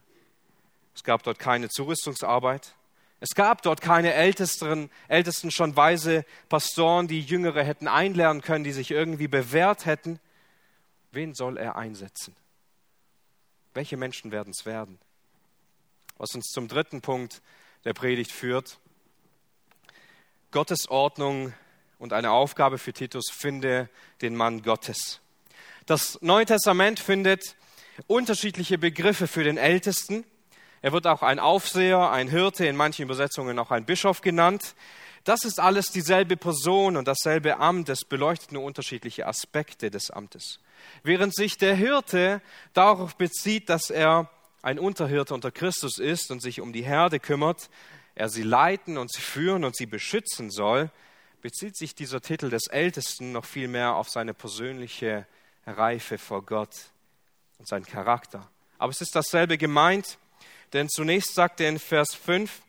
Es 0.93 1.03
gab 1.03 1.23
dort 1.23 1.39
keine 1.39 1.69
Zurüstungsarbeit. 1.69 2.73
Es 3.19 3.34
gab 3.36 3.62
dort 3.62 3.81
keine 3.81 4.13
ältesten, 4.13 4.89
ältesten 5.08 5.51
schon 5.51 5.75
weise 5.75 6.25
Pastoren, 6.47 7.08
die 7.08 7.21
Jüngere 7.21 7.63
hätten 7.63 7.88
einlernen 7.88 8.41
können, 8.41 8.63
die 8.63 8.71
sich 8.71 8.91
irgendwie 8.91 9.27
bewährt 9.27 9.86
hätten. 9.86 10.19
Wen 11.12 11.34
soll 11.34 11.58
er 11.58 11.75
einsetzen? 11.75 12.36
Welche 13.73 13.97
Menschen 13.97 14.31
werden 14.31 14.53
es 14.58 14.65
werden? 14.65 14.99
Was 16.17 16.34
uns 16.34 16.47
zum 16.47 16.67
dritten 16.67 17.01
Punkt 17.01 17.41
der 17.84 17.93
Predigt 17.93 18.31
führt. 18.31 18.79
Gottes 20.51 20.89
Ordnung 20.89 21.53
und 21.99 22.13
eine 22.13 22.31
Aufgabe 22.31 22.77
für 22.77 22.93
Titus, 22.93 23.29
finde 23.31 23.89
den 24.21 24.36
Mann 24.36 24.62
Gottes. 24.62 25.21
Das 25.86 26.19
Neue 26.21 26.45
Testament 26.45 26.99
findet 26.99 27.55
unterschiedliche 28.08 28.77
Begriffe 28.77 29.27
für 29.27 29.43
den 29.43 29.58
Ältesten. 29.58 30.25
Er 30.81 30.91
wird 30.91 31.08
auch 31.08 31.21
ein 31.21 31.39
Aufseher, 31.39 32.12
ein 32.12 32.27
Hirte, 32.27 32.65
in 32.65 32.75
manchen 32.75 33.03
Übersetzungen 33.03 33.58
auch 33.60 33.71
ein 33.71 33.86
Bischof 33.86 34.21
genannt. 34.21 34.75
Das 35.23 35.43
ist 35.43 35.60
alles 35.60 35.88
dieselbe 35.88 36.38
Person 36.38 36.97
und 36.97 37.08
dasselbe 37.08 37.58
Amt. 37.58 37.89
Es 37.89 38.05
beleuchtet 38.05 38.51
nur 38.51 38.63
unterschiedliche 38.63 39.25
Aspekte 39.25 39.89
des 39.89 40.12
Amtes. 40.12 40.60
Während 41.01 41.34
sich 41.34 41.58
der 41.58 41.75
Hirte 41.75 42.41
darauf 42.73 43.15
bezieht, 43.15 43.69
dass 43.69 43.89
er 43.89 44.29
ein 44.62 44.77
Unterhirte 44.77 45.34
unter 45.34 45.51
Christus 45.51 45.97
ist 45.97 46.31
und 46.31 46.41
sich 46.41 46.62
um 46.62 46.73
die 46.73 46.84
Herde 46.84 47.19
kümmert, 47.19 47.69
er 48.13 48.29
sie 48.29 48.43
leiten 48.43 48.97
und 48.97 49.12
sie 49.12 49.21
führen 49.21 49.63
und 49.63 49.75
sie 49.75 49.86
beschützen 49.86 50.49
soll, 50.49 50.91
bezieht 51.45 51.77
sich 51.77 51.93
dieser 51.93 52.21
Titel 52.21 52.49
des 52.49 52.65
Ältesten 52.65 53.31
noch 53.31 53.45
viel 53.45 53.67
mehr 53.67 53.97
auf 53.97 54.10
seine 54.10 54.34
persönliche 54.34 55.27
Reife 55.67 56.17
vor 56.17 56.43
Gott 56.43 56.75
und 57.60 57.67
seinen 57.67 57.86
Charakter. 57.86 58.49
Aber 58.79 58.89
es 58.89 58.99
ist 58.99 59.15
dasselbe 59.15 59.60
gemeint, 59.60 60.17
denn 60.73 60.89
zunächst 60.89 61.36
sagt 61.36 61.62
er 61.62 61.69
in 61.69 61.77
Vers 61.77 62.15
5, 62.15 62.63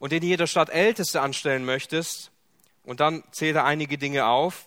und 0.00 0.12
in 0.12 0.22
jeder 0.22 0.46
Stadt 0.46 0.68
Älteste 0.68 1.22
anstellen 1.22 1.64
möchtest, 1.64 2.30
und 2.84 3.00
dann 3.00 3.24
zählt 3.32 3.56
er 3.56 3.64
einige 3.64 3.96
Dinge 3.96 4.26
auf, 4.26 4.66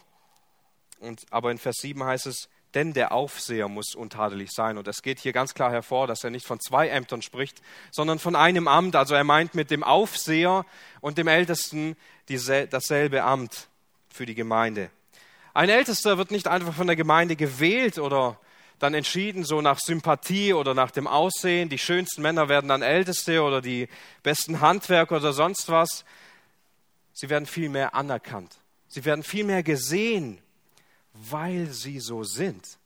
und, 1.00 1.32
aber 1.32 1.52
in 1.52 1.60
Vers 1.60 1.76
7 1.82 2.04
heißt 2.04 2.26
es, 2.26 2.50
denn 2.76 2.94
der 2.94 3.12
Aufseher 3.12 3.68
muss 3.68 3.96
untadelig 3.96 4.50
sein. 4.52 4.78
Und 4.78 4.88
es 4.88 5.02
geht 5.02 5.20
hier 5.20 5.34
ganz 5.34 5.54
klar 5.54 5.72
hervor, 5.72 6.08
dass 6.08 6.24
er 6.24 6.30
nicht 6.30 6.46
von 6.46 6.60
zwei 6.60 6.90
Ämtern 6.90 7.22
spricht, 7.22 7.62
sondern 7.92 8.20
von 8.20 8.36
einem 8.36 8.68
Amt. 8.68 8.96
Also 8.96 9.16
er 9.16 9.24
meint 9.24 9.56
mit 9.56 9.72
dem 9.72 9.84
Aufseher 9.84 10.66
und 11.02 11.18
dem 11.18 11.28
Ältesten 11.28 11.96
dasselbe 12.28 13.24
Amt 13.24 13.70
für 14.10 14.26
die 14.26 14.36
Gemeinde. 14.36 14.92
Ein 15.54 15.70
Ältester 15.70 16.18
wird 16.18 16.32
nicht 16.32 16.48
einfach 16.48 16.74
von 16.74 16.88
der 16.88 16.96
Gemeinde 16.96 17.36
gewählt 17.36 17.98
oder 17.98 18.40
dann 18.78 18.94
entschieden, 18.94 19.44
so 19.44 19.62
nach 19.62 19.80
Sympathie 19.80 20.54
oder 20.54 20.74
nach 20.74 20.92
dem 20.92 21.08
Aussehen. 21.08 21.70
Die 21.70 21.78
schönsten 21.78 22.22
Männer 22.22 22.50
werden 22.50 22.70
dann 22.70 22.82
Älteste 22.82 23.42
oder 23.42 23.62
die 23.62 23.90
besten 24.24 24.62
Handwerker 24.62 25.18
oder 25.18 25.34
sonst 25.34 25.70
was. 25.70 26.06
Sie 27.14 27.30
werden 27.30 27.46
viel 27.46 27.70
mehr 27.70 27.94
anerkannt. 27.94 28.56
Sie 28.88 29.04
werden 29.06 29.24
viel 29.24 29.44
mehr 29.44 29.64
gesehen, 29.64 30.42
weil 31.20 31.68
sie 31.68 32.00
so 32.00 32.24
sind. 32.24 32.78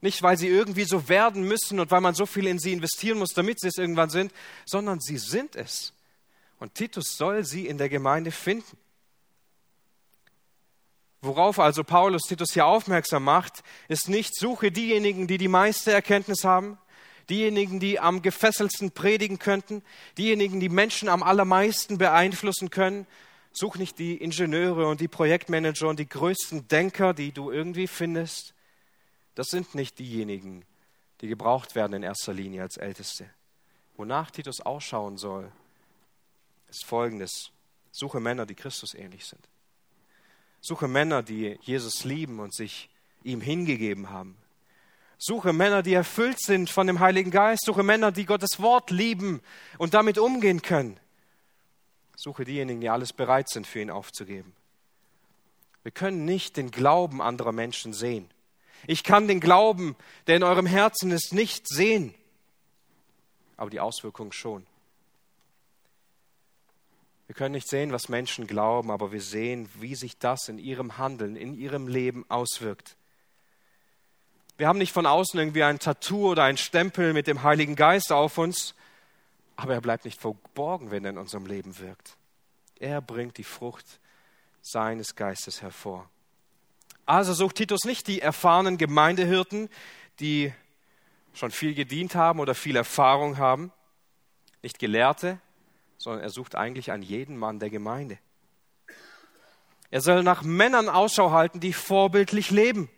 Nicht, 0.00 0.22
weil 0.22 0.36
sie 0.36 0.48
irgendwie 0.48 0.84
so 0.84 1.08
werden 1.08 1.44
müssen 1.44 1.80
und 1.80 1.90
weil 1.90 2.02
man 2.02 2.14
so 2.14 2.26
viel 2.26 2.46
in 2.46 2.58
sie 2.58 2.72
investieren 2.72 3.18
muss, 3.18 3.30
damit 3.30 3.60
sie 3.60 3.68
es 3.68 3.78
irgendwann 3.78 4.10
sind, 4.10 4.32
sondern 4.66 5.00
sie 5.00 5.16
sind 5.16 5.56
es. 5.56 5.94
Und 6.58 6.74
Titus 6.74 7.16
soll 7.16 7.44
sie 7.44 7.66
in 7.66 7.78
der 7.78 7.88
Gemeinde 7.88 8.30
finden. 8.30 8.76
Worauf 11.22 11.58
also 11.58 11.84
Paulus 11.84 12.22
Titus 12.28 12.52
hier 12.52 12.66
aufmerksam 12.66 13.24
macht, 13.24 13.62
ist 13.88 14.10
nicht, 14.10 14.36
suche 14.36 14.70
diejenigen, 14.70 15.26
die 15.26 15.38
die 15.38 15.48
meiste 15.48 15.90
Erkenntnis 15.90 16.44
haben, 16.44 16.76
diejenigen, 17.30 17.80
die 17.80 17.98
am 17.98 18.20
gefesselsten 18.20 18.90
predigen 18.90 19.38
könnten, 19.38 19.82
diejenigen, 20.18 20.60
die 20.60 20.68
Menschen 20.68 21.08
am 21.08 21.22
allermeisten 21.22 21.96
beeinflussen 21.96 22.68
können. 22.68 23.06
Such 23.56 23.76
nicht 23.76 24.00
die 24.00 24.16
Ingenieure 24.16 24.88
und 24.88 25.00
die 25.00 25.06
Projektmanager 25.06 25.88
und 25.88 26.00
die 26.00 26.08
größten 26.08 26.66
Denker, 26.66 27.14
die 27.14 27.30
du 27.30 27.52
irgendwie 27.52 27.86
findest. 27.86 28.52
Das 29.36 29.46
sind 29.46 29.76
nicht 29.76 30.00
diejenigen, 30.00 30.64
die 31.20 31.28
gebraucht 31.28 31.76
werden 31.76 31.94
in 31.94 32.02
erster 32.02 32.32
Linie 32.32 32.62
als 32.62 32.76
Älteste. 32.76 33.30
Wonach 33.96 34.32
Titus 34.32 34.60
ausschauen 34.60 35.18
soll, 35.18 35.52
ist 36.68 36.84
folgendes. 36.84 37.52
Suche 37.92 38.18
Männer, 38.18 38.44
die 38.44 38.56
Christus 38.56 38.92
ähnlich 38.92 39.24
sind. 39.24 39.48
Suche 40.60 40.88
Männer, 40.88 41.22
die 41.22 41.56
Jesus 41.62 42.02
lieben 42.02 42.40
und 42.40 42.52
sich 42.52 42.88
ihm 43.22 43.40
hingegeben 43.40 44.10
haben. 44.10 44.36
Suche 45.16 45.52
Männer, 45.52 45.84
die 45.84 45.94
erfüllt 45.94 46.40
sind 46.40 46.70
von 46.70 46.88
dem 46.88 46.98
Heiligen 46.98 47.30
Geist. 47.30 47.66
Suche 47.66 47.84
Männer, 47.84 48.10
die 48.10 48.26
Gottes 48.26 48.60
Wort 48.60 48.90
lieben 48.90 49.40
und 49.78 49.94
damit 49.94 50.18
umgehen 50.18 50.60
können. 50.60 50.98
Suche 52.16 52.44
diejenigen, 52.44 52.80
die 52.80 52.88
alles 52.88 53.12
bereit 53.12 53.48
sind, 53.48 53.66
für 53.66 53.80
ihn 53.80 53.90
aufzugeben. 53.90 54.52
Wir 55.82 55.92
können 55.92 56.24
nicht 56.24 56.56
den 56.56 56.70
Glauben 56.70 57.20
anderer 57.20 57.52
Menschen 57.52 57.92
sehen. 57.92 58.30
Ich 58.86 59.04
kann 59.04 59.28
den 59.28 59.40
Glauben, 59.40 59.96
der 60.26 60.36
in 60.36 60.42
eurem 60.42 60.66
Herzen 60.66 61.10
ist, 61.10 61.32
nicht 61.32 61.68
sehen, 61.68 62.14
aber 63.56 63.70
die 63.70 63.80
Auswirkungen 63.80 64.32
schon. 64.32 64.66
Wir 67.26 67.34
können 67.34 67.54
nicht 67.54 67.68
sehen, 67.68 67.92
was 67.92 68.08
Menschen 68.08 68.46
glauben, 68.46 68.90
aber 68.90 69.10
wir 69.10 69.22
sehen, 69.22 69.68
wie 69.80 69.94
sich 69.94 70.18
das 70.18 70.48
in 70.48 70.58
ihrem 70.58 70.98
Handeln, 70.98 71.36
in 71.36 71.54
ihrem 71.54 71.88
Leben 71.88 72.24
auswirkt. 72.28 72.96
Wir 74.56 74.68
haben 74.68 74.78
nicht 74.78 74.92
von 74.92 75.06
außen 75.06 75.38
irgendwie 75.40 75.64
ein 75.64 75.78
Tattoo 75.78 76.30
oder 76.30 76.44
ein 76.44 76.58
Stempel 76.58 77.12
mit 77.12 77.26
dem 77.26 77.42
Heiligen 77.42 77.76
Geist 77.76 78.12
auf 78.12 78.38
uns, 78.38 78.74
aber 79.56 79.74
er 79.74 79.80
bleibt 79.80 80.04
nicht 80.04 80.20
verborgen, 80.20 80.90
wenn 80.90 81.04
er 81.04 81.10
in 81.10 81.18
unserem 81.18 81.46
Leben 81.46 81.78
wirkt. 81.78 82.16
Er 82.78 83.00
bringt 83.00 83.38
die 83.38 83.44
Frucht 83.44 84.00
seines 84.60 85.14
Geistes 85.14 85.62
hervor. 85.62 86.08
Also 87.06 87.34
sucht 87.34 87.56
Titus 87.56 87.84
nicht 87.84 88.06
die 88.08 88.20
erfahrenen 88.20 88.78
Gemeindehirten, 88.78 89.68
die 90.20 90.52
schon 91.34 91.50
viel 91.50 91.74
gedient 91.74 92.14
haben 92.14 92.40
oder 92.40 92.54
viel 92.54 92.76
Erfahrung 92.76 93.38
haben, 93.38 93.72
nicht 94.62 94.78
Gelehrte, 94.78 95.38
sondern 95.98 96.22
er 96.22 96.30
sucht 96.30 96.54
eigentlich 96.54 96.92
an 96.92 97.02
jeden 97.02 97.36
Mann 97.36 97.58
der 97.58 97.70
Gemeinde. 97.70 98.18
Er 99.90 100.00
soll 100.00 100.22
nach 100.22 100.42
Männern 100.42 100.88
Ausschau 100.88 101.30
halten, 101.30 101.60
die 101.60 101.72
vorbildlich 101.72 102.50
leben. 102.50 102.90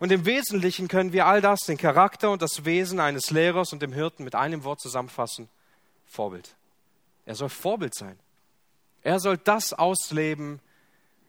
Und 0.00 0.12
im 0.12 0.24
Wesentlichen 0.24 0.86
können 0.86 1.12
wir 1.12 1.26
all 1.26 1.40
das, 1.40 1.60
den 1.60 1.76
Charakter 1.76 2.30
und 2.30 2.42
das 2.42 2.64
Wesen 2.64 3.00
eines 3.00 3.30
Lehrers 3.30 3.72
und 3.72 3.82
dem 3.82 3.92
Hirten 3.92 4.22
mit 4.22 4.34
einem 4.34 4.62
Wort 4.62 4.80
zusammenfassen. 4.80 5.48
Vorbild. 6.08 6.56
Er 7.26 7.34
soll 7.34 7.48
Vorbild 7.48 7.94
sein. 7.94 8.18
Er 9.02 9.20
soll 9.20 9.36
das 9.36 9.72
ausleben, 9.72 10.60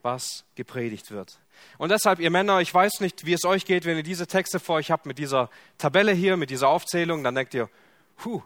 was 0.02 0.46
gepredigt 0.56 1.12
wird. 1.12 1.40
Und 1.78 1.90
deshalb, 1.90 2.20
ihr 2.20 2.32
Männer, 2.32 2.62
ich 2.62 2.74
weiß 2.74 3.02
nicht, 3.02 3.26
wie 3.26 3.34
es 3.34 3.44
euch 3.44 3.66
geht, 3.66 3.86
wenn 3.86 3.98
ihr 3.98 4.04
diese 4.04 4.28
Texte 4.28 4.60
vor 4.60 4.78
euch 4.78 4.92
habt 4.92 5.06
mit 5.06 5.18
dieser 5.18 5.50
Tabelle 5.78 6.14
hier, 6.14 6.38
mit 6.38 6.50
dieser 6.50 6.70
Aufzählung, 6.70 7.24
dann 7.24 7.36
denkt 7.36 7.54
ihr, 7.54 7.70
puh, 8.16 8.42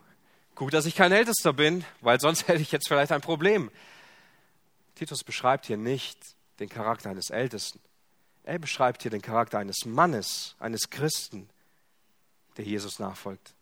gut, 0.56 0.74
dass 0.74 0.86
ich 0.86 0.96
kein 0.96 1.12
Ältester 1.12 1.54
bin, 1.54 1.86
weil 2.02 2.20
sonst 2.20 2.48
hätte 2.48 2.62
ich 2.62 2.72
jetzt 2.72 2.88
vielleicht 2.88 3.12
ein 3.12 3.22
Problem. 3.22 3.70
Titus 4.96 5.24
beschreibt 5.24 5.68
hier 5.68 5.78
nicht 5.78 6.20
den 6.60 6.70
Charakter 6.70 7.10
eines 7.10 7.30
Ältesten. 7.30 7.80
Er 8.44 8.60
beschreibt 8.60 9.04
hier 9.04 9.12
den 9.12 9.22
Charakter 9.22 9.60
eines 9.60 9.86
Mannes, 9.86 10.56
eines 10.60 10.90
Christen, 10.90 11.50
der 12.58 12.66
Jesus 12.66 13.00
nachfolgt. 13.00 13.54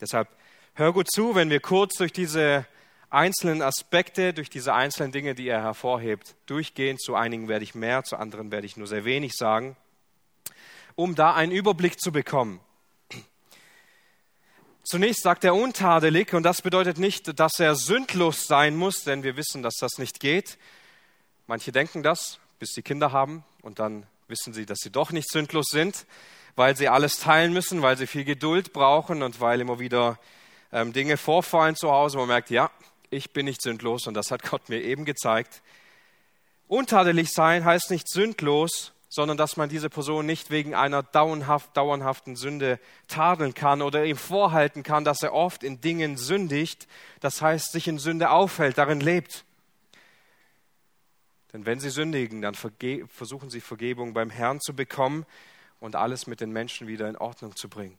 Deshalb 0.00 0.28
hör 0.76 0.92
gut 0.92 1.10
zu, 1.10 1.34
wenn 1.34 1.48
wir 1.48 1.60
kurz 1.60 1.96
durch 1.96 2.12
diese 2.12 2.66
einzelnen 3.08 3.62
Aspekte, 3.62 4.34
durch 4.34 4.50
diese 4.50 4.74
einzelnen 4.74 5.10
Dinge, 5.10 5.34
die 5.34 5.48
er 5.48 5.62
hervorhebt, 5.62 6.34
durchgehen. 6.44 6.98
Zu 6.98 7.14
einigen 7.14 7.48
werde 7.48 7.64
ich 7.64 7.74
mehr, 7.74 8.04
zu 8.04 8.16
anderen 8.16 8.50
werde 8.50 8.66
ich 8.66 8.76
nur 8.76 8.86
sehr 8.86 9.06
wenig 9.06 9.32
sagen, 9.34 9.76
um 10.94 11.14
da 11.14 11.34
einen 11.34 11.50
Überblick 11.50 11.98
zu 11.98 12.12
bekommen. 12.12 12.60
Zunächst 14.84 15.22
sagt 15.22 15.44
er 15.44 15.54
untadelig 15.54 16.34
und 16.34 16.42
das 16.42 16.60
bedeutet 16.60 16.98
nicht, 16.98 17.40
dass 17.40 17.58
er 17.58 17.74
sündlos 17.74 18.46
sein 18.46 18.76
muss, 18.76 19.02
denn 19.02 19.22
wir 19.22 19.36
wissen, 19.36 19.62
dass 19.62 19.76
das 19.80 19.98
nicht 19.98 20.20
geht. 20.20 20.58
Manche 21.46 21.72
denken 21.72 22.02
das, 22.02 22.38
bis 22.58 22.70
sie 22.74 22.82
Kinder 22.82 23.12
haben 23.12 23.44
und 23.62 23.78
dann 23.78 24.06
wissen 24.28 24.52
sie, 24.52 24.66
dass 24.66 24.78
sie 24.80 24.90
doch 24.90 25.10
nicht 25.10 25.30
sündlos 25.30 25.68
sind, 25.70 26.06
weil 26.54 26.76
sie 26.76 26.88
alles 26.88 27.18
teilen 27.18 27.54
müssen, 27.54 27.80
weil 27.80 27.96
sie 27.96 28.06
viel 28.06 28.24
Geduld 28.24 28.74
brauchen 28.74 29.22
und 29.22 29.40
weil 29.40 29.60
immer 29.60 29.80
wieder 29.80 30.18
ähm, 30.76 30.92
Dinge 30.92 31.16
vorfallen 31.16 31.74
zu 31.74 31.90
Hause. 31.90 32.18
Man 32.18 32.28
merkt, 32.28 32.50
ja, 32.50 32.70
ich 33.08 33.32
bin 33.32 33.46
nicht 33.46 33.62
sündlos 33.62 34.06
und 34.06 34.14
das 34.14 34.30
hat 34.30 34.42
Gott 34.50 34.68
mir 34.68 34.82
eben 34.82 35.06
gezeigt. 35.06 35.62
Untadelig 36.68 37.32
sein 37.32 37.64
heißt 37.64 37.90
nicht 37.90 38.08
sündlos, 38.08 38.92
sondern 39.08 39.38
dass 39.38 39.56
man 39.56 39.70
diese 39.70 39.88
Person 39.88 40.26
nicht 40.26 40.50
wegen 40.50 40.74
einer 40.74 41.02
dauerhaft, 41.02 41.74
dauerhaften 41.76 42.36
Sünde 42.36 42.78
tadeln 43.08 43.54
kann 43.54 43.80
oder 43.80 44.04
ihm 44.04 44.18
vorhalten 44.18 44.82
kann, 44.82 45.04
dass 45.04 45.22
er 45.22 45.32
oft 45.32 45.62
in 45.62 45.80
Dingen 45.80 46.18
sündigt, 46.18 46.86
das 47.20 47.40
heißt 47.40 47.72
sich 47.72 47.88
in 47.88 47.98
Sünde 47.98 48.30
aufhält, 48.30 48.76
darin 48.76 49.00
lebt. 49.00 49.44
Denn 51.54 51.64
wenn 51.64 51.80
sie 51.80 51.88
sündigen, 51.88 52.42
dann 52.42 52.54
versuchen 52.54 53.48
sie 53.48 53.62
Vergebung 53.62 54.12
beim 54.12 54.28
Herrn 54.28 54.60
zu 54.60 54.74
bekommen 54.76 55.24
und 55.80 55.96
alles 55.96 56.26
mit 56.26 56.42
den 56.42 56.50
Menschen 56.50 56.86
wieder 56.86 57.08
in 57.08 57.16
Ordnung 57.16 57.56
zu 57.56 57.70
bringen. 57.70 57.96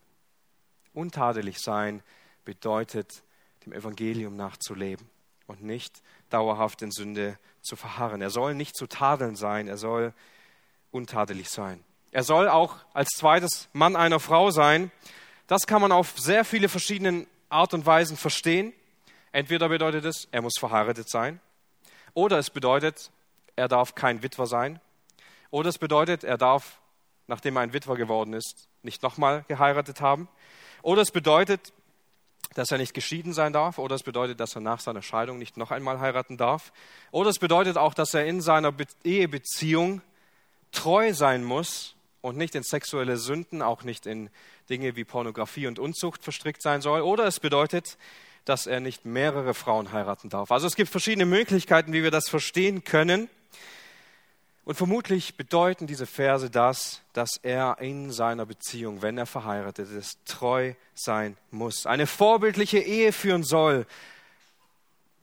Untadelig 0.94 1.60
sein 1.60 2.04
bedeutet 2.48 3.24
dem 3.66 3.74
Evangelium 3.74 4.38
nachzuleben 4.38 5.06
und 5.48 5.62
nicht 5.64 6.02
dauerhaft 6.30 6.82
in 6.82 6.92
Sünde 6.92 7.38
zu 7.62 7.76
verharren. 7.76 8.22
Er 8.22 8.30
soll 8.30 8.56
nicht 8.56 8.78
zu 8.78 8.88
tadeln 8.88 9.36
sein, 9.36 9.68
er 9.68 9.76
soll 9.76 10.14
untadelig 10.92 11.50
sein. 11.50 11.84
Er 12.12 12.24
soll 12.24 12.48
auch 12.48 12.78
als 12.94 13.10
zweites 13.18 13.68
Mann 13.74 13.98
einer 13.98 14.22
Frau 14.22 14.50
sein. 14.50 14.92
Das 15.48 15.68
kann 15.68 15.82
man 15.82 15.92
auf 15.92 16.18
sehr 16.18 16.46
viele 16.46 16.70
verschiedene 16.70 17.28
Art 17.50 17.74
und 17.74 17.86
Weisen 17.86 18.16
verstehen. 18.16 18.72
Entweder 19.34 19.68
bedeutet 19.68 20.06
es, 20.06 20.30
er 20.32 20.42
muss 20.42 20.54
verheiratet 20.58 21.10
sein, 21.10 21.42
oder 22.14 22.40
es 22.40 22.50
bedeutet, 22.50 23.12
er 23.58 23.68
darf 23.68 23.94
kein 23.94 24.24
Witwer 24.24 24.48
sein, 24.48 24.80
oder 25.52 25.68
es 25.68 25.78
bedeutet, 25.78 26.24
er 26.24 26.38
darf, 26.38 26.80
nachdem 27.28 27.58
er 27.58 27.64
ein 27.64 27.74
Witwer 27.74 27.98
geworden 27.98 28.32
ist, 28.32 28.70
nicht 28.84 29.04
nochmal 29.04 29.44
geheiratet 29.50 30.00
haben, 30.00 30.30
oder 30.82 31.02
es 31.02 31.12
bedeutet, 31.12 31.74
dass 32.58 32.72
er 32.72 32.80
nicht 32.80 32.94
geschieden 32.94 33.34
sein 33.34 33.54
darf, 33.54 33.78
oder 33.78 33.96
es 33.96 34.04
bedeutet, 34.04 34.40
dass 34.40 34.56
er 34.56 34.62
nach 34.62 34.80
seiner 34.80 35.02
Scheidung 35.02 35.38
nicht 35.38 35.58
noch 35.58 35.72
einmal 35.72 36.00
heiraten 36.00 36.38
darf, 36.38 36.74
oder 37.12 37.30
es 37.30 37.38
bedeutet 37.38 37.78
auch, 37.78 37.94
dass 37.94 38.14
er 38.14 38.26
in 38.26 38.42
seiner 38.42 38.74
Ehebeziehung 39.04 40.02
treu 40.72 41.14
sein 41.14 41.44
muss 41.44 41.96
und 42.22 42.36
nicht 42.36 42.56
in 42.56 42.64
sexuelle 42.64 43.18
Sünden, 43.18 43.62
auch 43.62 43.84
nicht 43.84 44.08
in 44.08 44.30
Dinge 44.70 44.96
wie 44.96 45.04
Pornografie 45.04 45.68
und 45.68 45.78
Unzucht 45.78 46.24
verstrickt 46.24 46.62
sein 46.62 46.82
soll, 46.82 47.02
oder 47.02 47.26
es 47.26 47.40
bedeutet, 47.40 47.98
dass 48.44 48.66
er 48.66 48.80
nicht 48.80 49.06
mehrere 49.06 49.54
Frauen 49.54 49.92
heiraten 49.92 50.30
darf. 50.30 50.52
Also 50.52 50.68
es 50.68 50.76
gibt 50.76 50.90
verschiedene 50.90 51.26
Möglichkeiten, 51.26 51.94
wie 51.94 52.02
wir 52.02 52.12
das 52.12 52.28
verstehen 52.28 52.84
können. 52.84 53.30
Und 54.68 54.76
vermutlich 54.76 55.38
bedeuten 55.38 55.88
diese 55.88 56.06
Verse 56.06 56.50
das, 56.50 57.02
dass 57.14 57.38
er 57.42 57.78
in 57.80 58.12
seiner 58.12 58.46
Beziehung, 58.46 59.02
wenn 59.02 59.18
er 59.18 59.26
verheiratet 59.26 59.90
ist, 59.90 60.20
treu 60.26 60.74
sein 60.94 61.38
muss, 61.52 61.86
eine 61.86 62.06
vorbildliche 62.06 62.80
Ehe 62.80 63.14
führen 63.14 63.46
soll. 63.46 63.86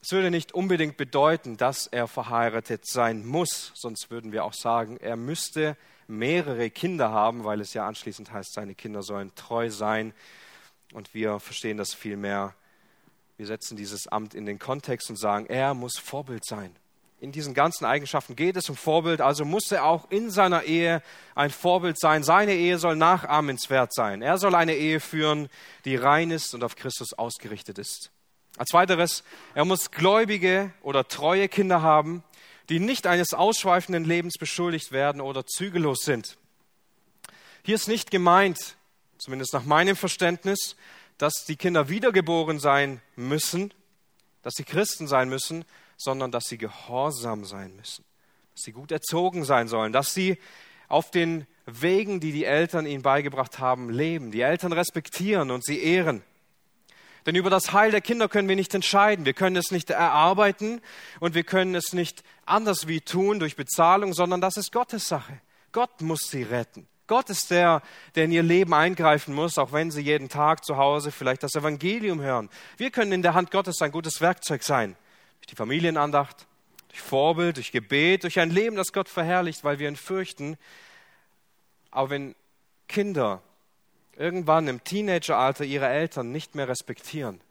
Es 0.01 0.13
würde 0.13 0.31
nicht 0.31 0.53
unbedingt 0.53 0.97
bedeuten, 0.97 1.59
dass 1.59 1.87
er 1.87 2.09
verheiratet 2.09 2.87
sein 2.87 3.27
muss, 3.27 3.73
sonst 3.75 4.11
würden 4.11 4.33
wir 4.33 4.47
auch 4.47 4.55
sagen, 4.55 4.97
er 4.97 5.17
müsste 5.17 5.77
mehrere 6.09 6.71
Kinder 6.71 7.11
haben, 7.11 7.45
weil 7.45 7.61
es 7.61 7.75
ja 7.75 7.87
anschließend 7.87 8.33
heißt, 8.33 8.55
seine 8.55 8.75
Kinder 8.75 9.03
sollen 9.03 9.31
treu 9.35 9.69
sein. 9.69 10.15
Und 10.95 11.13
wir 11.13 11.39
verstehen 11.39 11.77
das 11.77 11.93
vielmehr. 11.93 12.55
Wir 13.37 13.45
setzen 13.45 13.77
dieses 13.77 14.09
Amt 14.09 14.33
in 14.33 14.47
den 14.47 14.59
Kontext 14.59 15.11
und 15.11 15.17
sagen, 15.17 15.45
er 15.51 15.75
muss 15.75 15.99
Vorbild 15.99 16.47
sein 16.47 16.75
in 17.25 17.33
diesen 17.33 17.55
ganzen 17.55 17.87
Eigenschaften 17.87 18.37
geht 18.37 18.55
es 18.57 18.69
um 18.69 18.77
Vorbild, 18.77 19.23
also 19.23 19.47
muss 19.47 19.73
er 19.73 19.87
auch 19.87 20.11
in 20.11 20.31
seiner 20.31 20.65
Ehe 20.65 21.03
ein 21.35 21.51
Vorbild 21.51 21.99
sein. 21.99 22.23
Seine 22.23 22.55
Ehe 22.55 22.79
soll 22.79 22.97
nachahmenswert 22.97 23.95
sein. 23.95 24.21
Er 24.21 24.37
soll 24.37 24.55
eine 24.55 24.75
Ehe 24.75 25.01
führen, 25.01 25.49
die 25.87 25.97
rein 25.97 26.31
ist 26.31 26.55
und 26.55 26.63
auf 26.63 26.77
Christus 26.77 27.15
ausgerichtet 27.15 27.79
ist. 27.79 28.11
Als 28.59 28.75
weiteres, 28.75 29.25
er 29.55 29.65
muss 29.65 29.91
gläubige 29.91 30.71
oder 30.83 31.09
treue 31.09 31.49
Kinder 31.49 31.81
haben, 31.81 32.23
die 32.69 32.79
nicht 32.79 33.07
eines 33.07 33.33
ausschweifenden 33.33 34.05
Lebens 34.05 34.35
beschuldigt 34.39 34.93
werden 34.93 35.23
oder 35.23 35.47
zügellos 35.47 36.01
sind. 36.03 36.37
Hier 37.63 37.75
ist 37.75 37.89
nicht 37.89 38.11
gemeint, 38.11 38.77
zumindest 39.17 39.55
nach 39.55 39.65
meinem 39.65 39.97
Verständnis, 39.97 40.77
dass 41.17 41.47
die 41.47 41.57
Kinder 41.57 41.89
wiedergeboren 41.89 42.61
sein 42.61 43.01
müssen, 43.17 43.73
dass 44.43 44.55
sie 44.55 44.65
Christen 44.65 45.09
sein 45.09 45.31
müssen, 45.31 45.65
sondern 46.05 46.31
dass 46.31 46.45
sie 46.45 46.59
gehorsam 46.59 47.45
sein 47.45 47.75
müssen, 47.75 48.05
dass 48.55 48.63
sie 48.63 48.73
gut 48.73 48.93
erzogen 48.93 49.45
sein 49.45 49.67
sollen, 49.67 49.93
dass 49.93 50.15
sie 50.15 50.39
auf 50.89 51.11
den 51.11 51.47
Wegen, 51.67 52.21
die 52.21 52.31
die 52.31 52.45
Eltern 52.45 52.87
ihnen 52.87 53.03
beigebracht 53.03 53.59
haben, 53.59 53.89
leben, 53.89 54.31
die 54.31 54.43
Eltern 54.43 54.73
respektieren 54.73 55.51
und 55.51 55.65
sie 55.65 55.83
ehren. 55.83 56.23
Denn 57.27 57.37
über 57.37 57.49
das 57.49 57.73
Heil 57.73 57.91
der 57.91 58.03
Kinder 58.03 58.29
können 58.29 58.51
wir 58.51 58.57
nicht 58.57 58.75
entscheiden. 58.75 59.25
Wir 59.25 59.33
können 59.33 59.57
es 59.57 59.71
nicht 59.71 59.89
erarbeiten 59.89 60.83
und 61.21 61.35
wir 61.35 61.43
können 61.43 61.75
es 61.75 61.95
nicht 61.95 62.23
anders 62.45 62.87
wie 62.87 63.01
tun 63.01 63.39
durch 63.39 63.57
Bezahlung, 63.57 64.13
sondern 64.13 64.43
das 64.43 64.59
ist 64.59 64.73
Gottes 64.73 65.09
Sache. 65.09 65.41
Gott 65.73 66.03
muss 66.03 66.29
sie 66.29 66.43
retten. 66.43 66.87
Gott 67.07 67.31
ist 67.31 67.51
der, 67.51 67.83
der 68.15 68.27
in 68.27 68.33
ihr 68.33 68.43
Leben 68.43 68.75
eingreifen 68.75 69.35
muss, 69.35 69.57
auch 69.57 69.73
wenn 69.73 69.91
sie 69.91 70.03
jeden 70.03 70.29
Tag 70.29 70.65
zu 70.65 70.77
Hause 70.77 71.11
vielleicht 71.11 71.43
das 71.43 71.55
Evangelium 71.55 72.21
hören. 72.21 72.51
Wir 72.77 72.91
können 72.91 73.13
in 73.13 73.23
der 73.23 73.35
Hand 73.35 73.51
Gottes 73.51 73.81
ein 73.81 73.91
gutes 73.91 74.21
Werkzeug 74.21 74.63
sein 74.63 74.97
durch 75.45 75.51
die 75.51 75.57
Familienandacht, 75.57 76.47
durch 76.89 77.03
Vorbild, 77.03 77.59
durch 77.59 77.71
Gebet, 77.71 78.23
durch 78.23 78.41
ein 78.41 78.49
Leben, 78.49 78.77
das 78.77 78.95
Gott 78.95 79.11
verherrlicht, 79.11 79.63
weil 79.63 79.79
wir 79.79 79.89
ihn 79.89 79.97
fürchten. 79.97 80.57
Aber 81.91 82.09
wenn 82.09 82.35
Kinder 82.89 83.43
irgendwann 84.17 84.69
im 84.69 84.83
Teenageralter 84.83 85.67
ihre 85.67 85.89
Eltern 85.89 86.33
nicht 86.33 86.55
mehr 86.55 86.67
respektieren, 86.67 87.43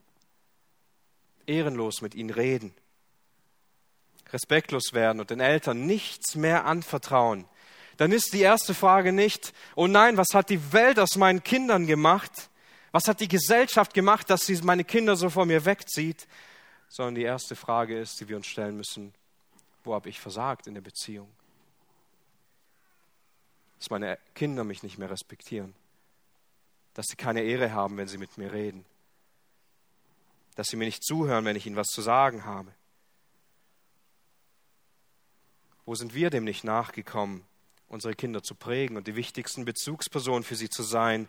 ehrenlos 1.46 2.02
mit 2.02 2.16
ihnen 2.16 2.32
reden, 2.32 2.74
respektlos 4.32 4.94
werden 4.94 5.20
und 5.20 5.30
den 5.30 5.40
Eltern 5.40 5.86
nichts 5.86 6.34
mehr 6.34 6.66
anvertrauen, 6.66 7.46
dann 7.98 8.12
ist 8.12 8.34
die 8.34 8.42
erste 8.42 8.74
Frage 8.74 9.14
nicht, 9.14 9.54
oh 9.76 9.86
nein, 9.86 10.18
was 10.18 10.30
hat 10.34 10.50
die 10.50 10.74
Welt 10.74 10.98
aus 10.98 11.16
meinen 11.16 11.44
Kindern 11.44 11.86
gemacht? 11.86 12.50
Was 12.92 13.08
hat 13.08 13.20
die 13.20 13.28
Gesellschaft 13.28 13.94
gemacht, 13.94 14.32
dass 14.32 14.48
sie 14.48 14.60
meine 14.64 14.84
Kinder 14.84 15.16
so 15.16 15.30
vor 15.30 15.46
mir 15.46 15.66
wegzieht? 15.66 16.28
Sondern 16.94 17.16
die 17.16 17.24
erste 17.24 17.56
Frage 17.56 18.00
ist, 18.00 18.22
die 18.22 18.30
wir 18.30 18.38
uns 18.38 18.46
stellen 18.46 18.78
müssen, 18.78 19.16
wo 19.84 19.96
habe 19.96 20.10
ich 20.10 20.20
versagt 20.20 20.68
in 20.68 20.76
der 20.76 20.82
Beziehung? 20.82 21.28
Dass 23.80 23.90
meine 23.90 24.20
Kinder 24.36 24.64
mich 24.64 24.84
nicht 24.84 25.00
mehr 25.00 25.10
respektieren, 25.10 25.74
dass 26.94 27.08
sie 27.08 27.16
keine 27.16 27.42
Ehre 27.42 27.72
haben, 27.72 27.98
wenn 27.98 28.08
sie 28.08 28.20
mit 28.20 28.38
mir 28.38 28.54
reden, 28.54 28.86
dass 30.54 30.68
sie 30.68 30.76
mir 30.76 30.86
nicht 30.86 31.04
zuhören, 31.04 31.46
wenn 31.46 31.56
ich 31.56 31.66
ihnen 31.66 31.76
was 31.76 31.88
zu 31.88 32.04
sagen 32.04 32.46
habe. 32.46 32.72
Wo 35.86 35.96
sind 35.96 36.14
wir 36.14 36.30
dem 36.30 36.44
nicht 36.44 36.64
nachgekommen, 36.64 37.44
unsere 37.88 38.14
Kinder 38.14 38.44
zu 38.44 38.54
prägen 38.54 38.98
und 38.98 39.08
die 39.08 39.16
wichtigsten 39.16 39.66
Bezugspersonen 39.66 40.44
für 40.44 40.56
sie 40.56 40.70
zu 40.70 40.84
sein, 40.84 41.28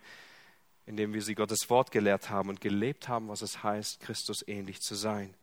indem 0.84 1.14
wir 1.14 1.22
sie 1.22 1.34
Gottes 1.34 1.70
Wort 1.70 1.90
gelehrt 1.90 2.28
haben 2.28 2.50
und 2.50 2.60
gelebt 2.60 3.08
haben, 3.08 3.28
was 3.28 3.40
es 3.40 3.62
heißt, 3.62 4.00
Christus 4.00 4.46
ähnlich 4.46 4.82
zu 4.82 4.94
sein? 4.94 5.34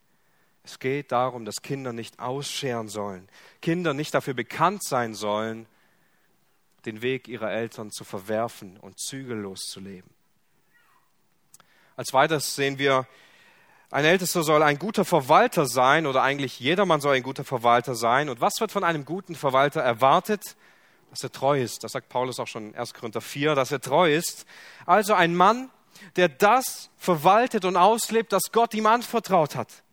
Es 0.63 0.79
geht 0.79 1.11
darum, 1.11 1.45
dass 1.45 1.61
Kinder 1.61 1.91
nicht 1.91 2.19
ausscheren 2.19 2.87
sollen, 2.87 3.27
Kinder 3.61 3.93
nicht 3.93 4.13
dafür 4.13 4.33
bekannt 4.33 4.83
sein 4.83 5.13
sollen, 5.13 5.65
den 6.85 7.01
Weg 7.01 7.27
ihrer 7.27 7.51
Eltern 7.51 7.91
zu 7.91 8.03
verwerfen 8.03 8.77
und 8.77 8.99
zügellos 8.99 9.61
zu 9.61 9.79
leben. 9.79 10.09
Als 11.95 12.13
weiteres 12.13 12.55
sehen 12.55 12.79
wir, 12.79 13.07
ein 13.91 14.05
Ältester 14.05 14.43
soll 14.43 14.63
ein 14.63 14.79
guter 14.79 15.03
Verwalter 15.03 15.65
sein 15.65 16.07
oder 16.07 16.23
eigentlich 16.23 16.59
jedermann 16.59 17.01
soll 17.01 17.15
ein 17.15 17.23
guter 17.23 17.43
Verwalter 17.43 17.93
sein. 17.93 18.29
Und 18.29 18.39
was 18.39 18.53
wird 18.61 18.71
von 18.71 18.85
einem 18.85 19.03
guten 19.03 19.35
Verwalter 19.35 19.81
erwartet? 19.81 20.55
Dass 21.09 21.23
er 21.23 21.31
treu 21.31 21.61
ist. 21.61 21.83
Das 21.83 21.91
sagt 21.91 22.07
Paulus 22.07 22.39
auch 22.39 22.47
schon 22.47 22.69
in 22.69 22.75
1. 22.75 22.93
Korinther 22.93 23.19
4, 23.19 23.53
dass 23.53 23.71
er 23.73 23.81
treu 23.81 24.13
ist. 24.13 24.45
Also 24.85 25.13
ein 25.13 25.35
Mann, 25.35 25.69
der 26.15 26.29
das 26.29 26.89
verwaltet 26.95 27.65
und 27.65 27.75
auslebt, 27.75 28.31
das 28.31 28.53
Gott 28.53 28.73
ihm 28.73 28.85
anvertraut 28.85 29.57
hat. 29.57 29.83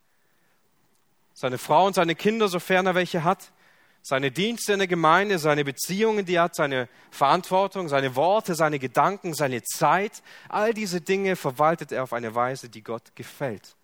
Seine 1.39 1.57
Frau 1.57 1.87
und 1.87 1.93
seine 1.93 2.15
Kinder, 2.15 2.49
sofern 2.49 2.85
er 2.85 2.95
welche 2.95 3.23
hat, 3.23 3.53
seine 4.01 4.29
Dienste 4.29 4.73
in 4.73 4.79
der 4.79 4.89
Gemeinde, 4.89 5.39
seine 5.39 5.63
Beziehungen, 5.63 6.25
die 6.25 6.35
er 6.35 6.43
hat, 6.43 6.55
seine 6.55 6.89
Verantwortung, 7.11 7.87
seine 7.87 8.17
Worte, 8.17 8.55
seine 8.55 8.77
Gedanken, 8.77 9.33
seine 9.33 9.63
Zeit, 9.63 10.21
all 10.49 10.73
diese 10.73 10.99
Dinge 10.99 11.37
verwaltet 11.37 11.93
er 11.93 12.03
auf 12.03 12.11
eine 12.11 12.35
Weise, 12.35 12.67
die 12.67 12.83
Gott 12.83 13.15
gefällt. 13.15 13.77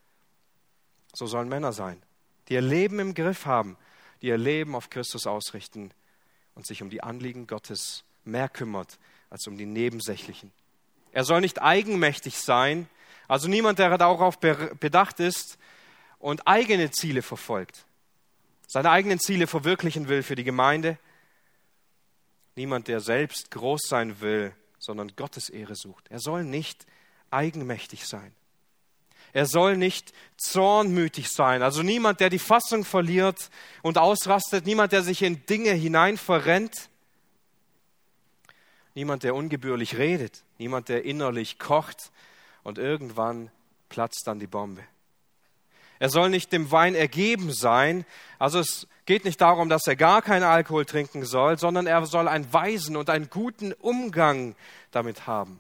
So 1.14 1.28
sollen 1.28 1.48
Männer 1.48 1.72
sein, 1.72 2.04
die 2.50 2.56
ihr 2.56 2.62
Leben 2.62 3.00
im 3.00 3.14
Griff 3.14 3.46
haben, 3.46 3.78
die 4.22 4.28
ihr 4.28 4.38
Leben 4.38 4.76
auf 4.76 4.90
Christus 4.90 5.26
ausrichten 5.26 5.92
und 6.56 6.68
sich 6.68 6.82
um 6.82 6.90
die 6.90 7.04
Anliegen 7.04 7.48
Gottes 7.48 8.04
mehr 8.26 8.50
kümmert 8.50 9.00
als 9.30 9.48
um 9.48 9.58
die 9.58 9.66
nebensächlichen. 9.66 10.52
Er 11.14 11.24
soll 11.24 11.40
nicht 11.40 11.62
eigenmächtig 11.62 12.38
sein, 12.38 12.90
also 13.30 13.48
niemand, 13.48 13.80
der 13.80 13.98
darauf 13.98 14.40
bedacht 14.42 15.22
ist 15.22 15.58
und 16.20 16.48
eigene 16.48 16.92
Ziele 16.92 17.22
verfolgt, 17.22 17.86
seine 18.68 18.90
eigenen 18.90 19.20
Ziele 19.20 19.48
verwirklichen 19.48 20.08
will 20.08 20.24
für 20.24 20.36
die 20.36 20.44
Gemeinde. 20.44 20.98
Niemand, 22.56 22.88
der 22.88 23.00
selbst 23.00 23.52
groß 23.52 23.82
sein 23.88 24.22
will, 24.22 24.56
sondern 24.80 25.16
Gottes 25.16 25.50
Ehre 25.50 25.76
sucht. 25.76 26.08
Er 26.10 26.20
soll 26.20 26.44
nicht 26.44 26.86
eigenmächtig 27.32 28.06
sein. 28.06 28.34
Er 29.34 29.46
soll 29.46 29.76
nicht 29.76 30.14
zornmütig 30.38 31.30
sein. 31.30 31.62
Also 31.62 31.84
niemand, 31.84 32.22
der 32.22 32.30
die 32.30 32.40
Fassung 32.40 32.86
verliert 32.86 33.50
und 33.82 33.98
ausrastet. 33.98 34.66
Niemand, 34.66 34.94
der 34.94 35.04
sich 35.04 35.22
in 35.22 35.46
Dinge 35.46 35.72
hinein 35.72 36.18
verrennt. 36.18 36.90
Niemand, 38.94 39.24
der 39.24 39.36
ungebührlich 39.36 39.98
redet. 39.98 40.44
Niemand, 40.58 40.88
der 40.88 41.04
innerlich 41.04 41.60
kocht 41.60 42.12
und 42.64 42.78
irgendwann 42.78 43.52
platzt 43.90 44.24
dann 44.26 44.40
die 44.40 44.48
Bombe. 44.48 44.84
Er 46.00 46.10
soll 46.10 46.30
nicht 46.30 46.52
dem 46.52 46.72
Wein 46.72 46.96
ergeben 46.96 47.52
sein. 47.52 48.06
Also 48.40 48.60
es 48.60 48.88
geht 49.06 49.26
nicht 49.26 49.40
darum, 49.42 49.70
dass 49.70 49.88
er 49.88 49.96
gar 49.96 50.22
keinen 50.22 50.44
Alkohol 50.44 50.86
trinken 50.86 51.26
soll, 51.26 51.58
sondern 51.58 51.88
er 51.88 52.06
soll 52.06 52.28
einen 52.28 52.52
weisen 52.52 52.98
und 52.98 53.10
einen 53.10 53.30
guten 53.30 53.74
Umgang 53.74 54.56
damit 54.92 55.28
haben. 55.28 55.60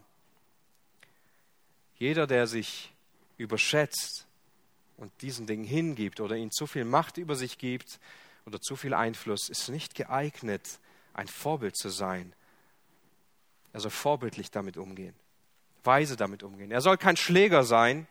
Jeder, 1.97 2.27
der 2.27 2.47
sich 2.47 2.91
überschätzt 3.37 4.25
und 4.97 5.11
diesen 5.21 5.47
Dingen 5.47 5.63
hingibt 5.63 6.19
oder 6.19 6.35
ihnen 6.35 6.51
zu 6.51 6.67
viel 6.67 6.85
Macht 6.85 7.17
über 7.17 7.35
sich 7.35 7.57
gibt 7.57 7.99
oder 8.45 8.59
zu 8.59 8.75
viel 8.75 8.93
Einfluss, 8.93 9.49
ist 9.49 9.69
nicht 9.69 9.95
geeignet, 9.95 10.79
ein 11.13 11.27
Vorbild 11.27 11.77
zu 11.77 11.89
sein. 11.89 12.33
Er 13.73 13.79
soll 13.79 13.91
vorbildlich 13.91 14.51
damit 14.51 14.77
umgehen, 14.77 15.15
weise 15.83 16.15
damit 16.15 16.43
umgehen. 16.43 16.71
Er 16.71 16.81
soll 16.81 16.97
kein 16.97 17.17
Schläger 17.17 17.63
sein, 17.63 18.07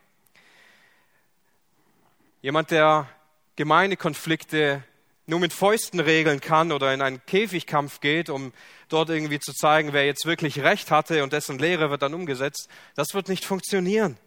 jemand, 2.44 2.70
der 2.70 3.08
Gemeindekonflikte 3.56 4.84
nur 5.24 5.40
mit 5.40 5.54
Fäusten 5.54 5.98
regeln 5.98 6.42
kann 6.42 6.72
oder 6.72 6.92
in 6.92 7.00
einen 7.00 7.24
Käfigkampf 7.24 8.00
geht, 8.00 8.28
um 8.28 8.52
dort 8.90 9.08
irgendwie 9.08 9.40
zu 9.40 9.54
zeigen, 9.54 9.94
wer 9.94 10.04
jetzt 10.04 10.26
wirklich 10.26 10.60
Recht 10.60 10.90
hatte 10.90 11.22
und 11.22 11.32
dessen 11.32 11.58
Lehre 11.58 11.88
wird 11.88 12.02
dann 12.02 12.12
umgesetzt, 12.12 12.68
das 12.96 13.14
wird 13.14 13.30
nicht 13.30 13.46
funktionieren. 13.46 14.18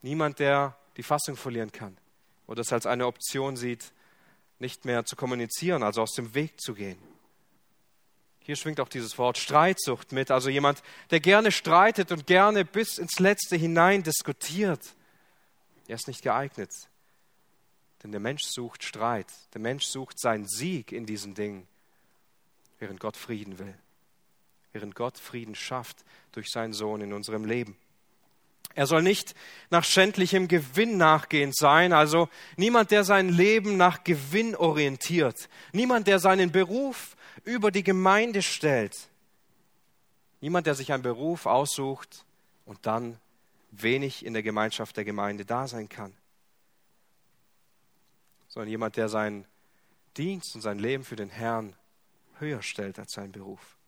Niemand, 0.00 0.38
der 0.38 0.78
die 0.96 1.02
Fassung 1.02 1.36
verlieren 1.36 1.70
kann 1.72 1.98
oder 2.46 2.62
es 2.62 2.72
als 2.72 2.86
eine 2.86 3.06
Option 3.06 3.54
sieht, 3.54 3.92
nicht 4.58 4.86
mehr 4.86 5.04
zu 5.04 5.14
kommunizieren, 5.14 5.82
also 5.82 6.00
aus 6.00 6.12
dem 6.12 6.34
Weg 6.34 6.58
zu 6.58 6.72
gehen. 6.72 6.98
Hier 8.38 8.56
schwingt 8.56 8.80
auch 8.80 8.88
dieses 8.88 9.18
Wort 9.18 9.36
Streitsucht 9.36 10.12
mit, 10.12 10.30
also 10.30 10.48
jemand, 10.48 10.82
der 11.10 11.20
gerne 11.20 11.52
streitet 11.52 12.12
und 12.12 12.26
gerne 12.26 12.64
bis 12.64 12.96
ins 12.96 13.18
Letzte 13.18 13.56
hinein 13.56 14.02
diskutiert. 14.02 14.80
Er 15.86 15.96
ist 15.96 16.08
nicht 16.08 16.22
geeignet. 16.22 16.70
Denn 18.02 18.12
der 18.12 18.20
Mensch 18.20 18.44
sucht 18.44 18.82
Streit. 18.82 19.26
Der 19.54 19.60
Mensch 19.60 19.84
sucht 19.84 20.18
seinen 20.18 20.46
Sieg 20.46 20.92
in 20.92 21.06
diesen 21.06 21.34
Dingen, 21.34 21.66
während 22.78 23.00
Gott 23.00 23.16
Frieden 23.16 23.58
will. 23.58 23.74
Während 24.72 24.94
Gott 24.94 25.18
Frieden 25.18 25.54
schafft 25.54 26.04
durch 26.32 26.50
seinen 26.50 26.72
Sohn 26.72 27.00
in 27.00 27.12
unserem 27.12 27.44
Leben. 27.44 27.76
Er 28.74 28.86
soll 28.86 29.02
nicht 29.02 29.34
nach 29.70 29.84
schändlichem 29.84 30.46
Gewinn 30.46 30.96
nachgehend 30.96 31.56
sein, 31.56 31.92
also 31.92 32.28
niemand, 32.56 32.92
der 32.92 33.02
sein 33.02 33.28
Leben 33.28 33.76
nach 33.76 34.04
Gewinn 34.04 34.54
orientiert, 34.54 35.48
niemand, 35.72 36.06
der 36.06 36.20
seinen 36.20 36.52
Beruf 36.52 37.16
über 37.44 37.72
die 37.72 37.82
Gemeinde 37.82 38.42
stellt, 38.42 38.96
niemand, 40.40 40.68
der 40.68 40.76
sich 40.76 40.92
einen 40.92 41.02
Beruf 41.02 41.46
aussucht 41.46 42.24
und 42.64 42.78
dann 42.86 43.18
wenig 43.72 44.24
in 44.24 44.34
der 44.34 44.42
Gemeinschaft 44.42 44.96
der 44.96 45.04
Gemeinde 45.04 45.44
da 45.44 45.66
sein 45.66 45.88
kann, 45.88 46.12
sondern 48.50 48.68
jemand, 48.68 48.96
der 48.96 49.08
seinen 49.08 49.46
Dienst 50.18 50.54
und 50.54 50.60
sein 50.60 50.78
Leben 50.78 51.04
für 51.04 51.16
den 51.16 51.30
Herrn 51.30 51.74
höher 52.38 52.62
stellt 52.62 52.98
als 52.98 53.12
seinen 53.12 53.32
Beruf 53.32 53.78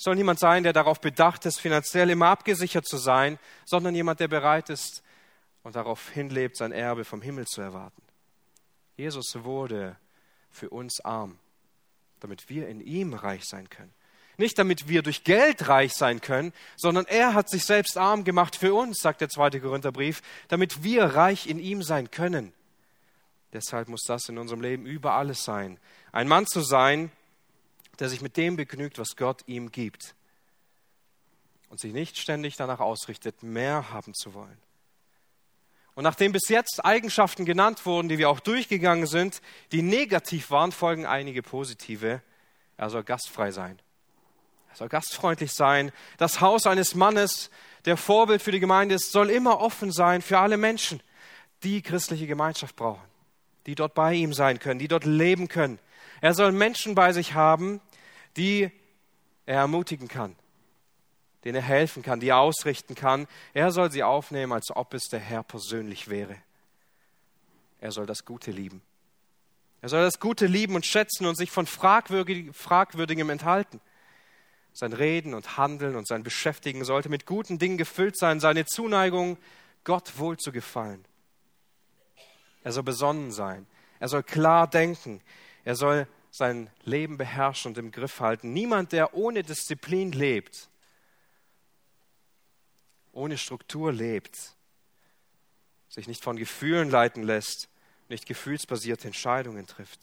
soll 0.00 0.14
niemand 0.14 0.38
sein, 0.38 0.62
der 0.62 0.72
darauf 0.72 0.98
bedacht 0.98 1.44
ist, 1.44 1.60
finanziell 1.60 2.08
immer 2.08 2.28
abgesichert 2.28 2.86
zu 2.86 2.96
sein, 2.96 3.38
sondern 3.66 3.94
jemand, 3.94 4.18
der 4.18 4.28
bereit 4.28 4.70
ist 4.70 5.02
und 5.62 5.76
darauf 5.76 6.08
hinlebt, 6.08 6.56
sein 6.56 6.72
Erbe 6.72 7.04
vom 7.04 7.20
Himmel 7.20 7.46
zu 7.46 7.60
erwarten. 7.60 8.00
Jesus 8.96 9.44
wurde 9.44 9.96
für 10.50 10.70
uns 10.70 11.04
arm, 11.04 11.38
damit 12.20 12.48
wir 12.48 12.66
in 12.66 12.80
ihm 12.80 13.12
reich 13.12 13.44
sein 13.44 13.68
können. 13.68 13.92
Nicht 14.38 14.58
damit 14.58 14.88
wir 14.88 15.02
durch 15.02 15.22
Geld 15.22 15.68
reich 15.68 15.92
sein 15.92 16.22
können, 16.22 16.54
sondern 16.76 17.04
er 17.04 17.34
hat 17.34 17.50
sich 17.50 17.66
selbst 17.66 17.98
arm 17.98 18.24
gemacht 18.24 18.56
für 18.56 18.72
uns, 18.72 19.00
sagt 19.02 19.20
der 19.20 19.28
zweite 19.28 19.60
Korintherbrief, 19.60 20.22
damit 20.48 20.82
wir 20.82 21.04
reich 21.04 21.46
in 21.46 21.58
ihm 21.58 21.82
sein 21.82 22.10
können. 22.10 22.54
Deshalb 23.52 23.88
muss 23.88 24.02
das 24.06 24.28
in 24.28 24.38
unserem 24.38 24.60
Leben 24.60 24.86
über 24.86 25.14
alles 25.14 25.44
sein. 25.44 25.78
Ein 26.12 26.28
Mann 26.28 26.46
zu 26.46 26.60
sein, 26.60 27.10
der 27.98 28.08
sich 28.08 28.20
mit 28.20 28.36
dem 28.36 28.56
begnügt, 28.56 28.98
was 28.98 29.16
Gott 29.16 29.42
ihm 29.46 29.72
gibt 29.72 30.14
und 31.68 31.80
sich 31.80 31.92
nicht 31.92 32.18
ständig 32.18 32.56
danach 32.56 32.80
ausrichtet, 32.80 33.42
mehr 33.42 33.92
haben 33.92 34.14
zu 34.14 34.34
wollen. 34.34 34.58
Und 35.94 36.04
nachdem 36.04 36.32
bis 36.32 36.48
jetzt 36.48 36.84
Eigenschaften 36.84 37.44
genannt 37.44 37.84
wurden, 37.84 38.08
die 38.08 38.18
wir 38.18 38.30
auch 38.30 38.40
durchgegangen 38.40 39.06
sind, 39.06 39.42
die 39.72 39.82
negativ 39.82 40.50
waren, 40.50 40.72
folgen 40.72 41.04
einige 41.04 41.42
positive. 41.42 42.22
Er 42.76 42.90
soll 42.90 43.04
gastfrei 43.04 43.50
sein. 43.50 43.78
Er 44.70 44.76
soll 44.76 44.88
gastfreundlich 44.88 45.52
sein. 45.52 45.92
Das 46.16 46.40
Haus 46.40 46.66
eines 46.66 46.94
Mannes, 46.94 47.50
der 47.84 47.96
Vorbild 47.96 48.40
für 48.40 48.52
die 48.52 48.60
Gemeinde 48.60 48.94
ist, 48.94 49.12
soll 49.12 49.30
immer 49.30 49.60
offen 49.60 49.92
sein 49.92 50.22
für 50.22 50.38
alle 50.38 50.56
Menschen, 50.56 51.02
die 51.64 51.82
christliche 51.82 52.26
Gemeinschaft 52.26 52.76
brauchen, 52.76 53.04
die 53.66 53.74
dort 53.74 53.94
bei 53.94 54.14
ihm 54.14 54.32
sein 54.32 54.58
können, 54.58 54.78
die 54.78 54.88
dort 54.88 55.04
leben 55.04 55.48
können. 55.48 55.78
Er 56.20 56.34
soll 56.34 56.52
Menschen 56.52 56.94
bei 56.94 57.12
sich 57.12 57.34
haben, 57.34 57.80
die 58.36 58.70
er 59.46 59.60
ermutigen 59.60 60.08
kann, 60.08 60.36
denen 61.44 61.56
er 61.56 61.62
helfen 61.62 62.02
kann, 62.02 62.20
die 62.20 62.28
er 62.28 62.38
ausrichten 62.38 62.94
kann. 62.94 63.26
Er 63.54 63.70
soll 63.70 63.90
sie 63.90 64.02
aufnehmen, 64.02 64.52
als 64.52 64.70
ob 64.74 64.94
es 64.94 65.04
der 65.04 65.20
Herr 65.20 65.42
persönlich 65.42 66.08
wäre. 66.08 66.36
Er 67.80 67.92
soll 67.92 68.06
das 68.06 68.24
Gute 68.24 68.50
lieben. 68.50 68.82
Er 69.82 69.88
soll 69.88 70.02
das 70.02 70.20
Gute 70.20 70.46
lieben 70.46 70.74
und 70.74 70.84
schätzen 70.84 71.26
und 71.26 71.36
sich 71.36 71.50
von 71.50 71.66
Fragwürdigem 71.66 73.30
enthalten. 73.30 73.80
Sein 74.72 74.92
Reden 74.92 75.34
und 75.34 75.56
Handeln 75.56 75.96
und 75.96 76.06
sein 76.06 76.22
Beschäftigen 76.22 76.84
sollte 76.84 77.08
mit 77.08 77.26
guten 77.26 77.58
Dingen 77.58 77.78
gefüllt 77.78 78.16
sein, 78.16 78.40
seine 78.40 78.66
Zuneigung 78.66 79.38
Gott 79.84 80.18
wohl 80.18 80.36
zu 80.36 80.52
gefallen. 80.52 81.04
Er 82.62 82.72
soll 82.72 82.82
besonnen 82.82 83.32
sein. 83.32 83.66
Er 83.98 84.08
soll 84.08 84.22
klar 84.22 84.68
denken. 84.68 85.20
Er 85.64 85.76
soll 85.76 86.06
sein 86.30 86.70
Leben 86.84 87.16
beherrschen 87.16 87.70
und 87.70 87.78
im 87.78 87.90
Griff 87.90 88.20
halten. 88.20 88.52
Niemand, 88.52 88.92
der 88.92 89.14
ohne 89.14 89.42
Disziplin 89.42 90.12
lebt, 90.12 90.68
ohne 93.12 93.36
Struktur 93.36 93.92
lebt, 93.92 94.54
sich 95.88 96.06
nicht 96.06 96.22
von 96.22 96.36
Gefühlen 96.36 96.90
leiten 96.90 97.24
lässt, 97.24 97.68
nicht 98.08 98.26
gefühlsbasierte 98.26 99.08
Entscheidungen 99.08 99.66
trifft. 99.66 100.00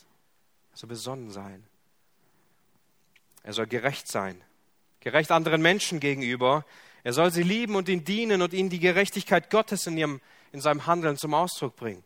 Er 0.71 0.77
soll 0.77 0.89
besonnen 0.89 1.31
sein. 1.31 1.63
Er 3.43 3.53
soll 3.53 3.67
gerecht 3.67 4.09
sein, 4.09 4.41
gerecht 4.99 5.31
anderen 5.31 5.61
Menschen 5.61 6.01
gegenüber. 6.01 6.65
Er 7.03 7.13
soll 7.13 7.31
sie 7.31 7.43
lieben 7.43 7.75
und 7.75 7.87
ihnen 7.87 8.03
dienen 8.03 8.41
und 8.41 8.53
ihnen 8.53 8.69
die 8.69 8.79
Gerechtigkeit 8.79 9.49
Gottes 9.49 9.87
in, 9.87 9.97
ihrem, 9.97 10.19
in 10.51 10.59
seinem 10.59 10.85
Handeln 10.85 11.17
zum 11.17 11.33
Ausdruck 11.33 11.77
bringen. 11.77 12.03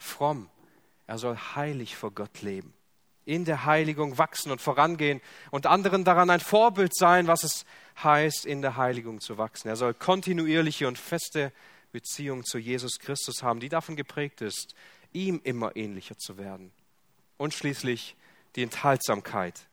Fromm. 0.00 0.48
Er 1.06 1.18
soll 1.18 1.36
heilig 1.36 1.96
vor 1.96 2.10
Gott 2.10 2.42
leben. 2.42 2.74
In 3.26 3.44
der 3.44 3.64
Heiligung 3.66 4.18
wachsen 4.18 4.50
und 4.50 4.60
vorangehen 4.60 5.20
und 5.50 5.66
anderen 5.66 6.04
daran 6.04 6.30
ein 6.30 6.40
Vorbild 6.40 6.96
sein, 6.96 7.26
was 7.28 7.44
es 7.44 7.64
heißt, 8.02 8.46
in 8.46 8.62
der 8.62 8.76
Heiligung 8.76 9.20
zu 9.20 9.38
wachsen. 9.38 9.68
Er 9.68 9.76
soll 9.76 9.94
kontinuierliche 9.94 10.88
und 10.88 10.98
feste 10.98 11.52
Beziehung 11.92 12.44
zu 12.44 12.58
Jesus 12.58 12.98
Christus 12.98 13.42
haben, 13.42 13.60
die 13.60 13.68
davon 13.68 13.94
geprägt 13.94 14.40
ist, 14.40 14.74
ihm 15.12 15.40
immer 15.44 15.76
ähnlicher 15.76 16.16
zu 16.16 16.38
werden. 16.38 16.72
Und 17.36 17.54
schließlich 17.54 18.16
die 18.56 18.62
Enthaltsamkeit, 18.62 19.66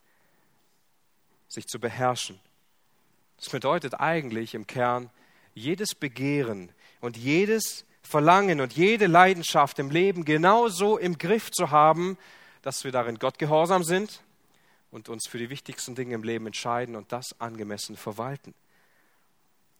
sich 1.47 1.65
zu 1.65 1.79
beherrschen. 1.79 2.39
Das 3.37 3.49
bedeutet 3.49 3.95
eigentlich 3.95 4.53
im 4.53 4.67
Kern, 4.67 5.09
jedes 5.53 5.95
Begehren 5.95 6.71
und 6.99 7.17
jedes 7.17 7.85
Verlangen 8.07 8.61
und 8.61 8.71
jede 8.71 9.05
Leidenschaft 9.05 9.79
im 9.79 9.91
Leben 9.91 10.23
genauso 10.23 10.97
im 10.97 11.17
Griff 11.17 11.51
zu 11.51 11.71
haben, 11.71 12.17
dass 12.61 12.85
wir 12.85 12.93
darin 12.93 13.19
Gott 13.19 13.37
gehorsam 13.37 13.83
sind 13.83 14.23
und 14.91 15.09
uns 15.09 15.27
für 15.27 15.37
die 15.37 15.49
wichtigsten 15.49 15.93
Dinge 15.93 16.15
im 16.15 16.23
Leben 16.23 16.45
entscheiden 16.45 16.95
und 16.95 17.11
das 17.11 17.35
angemessen 17.39 17.97
verwalten. 17.97 18.53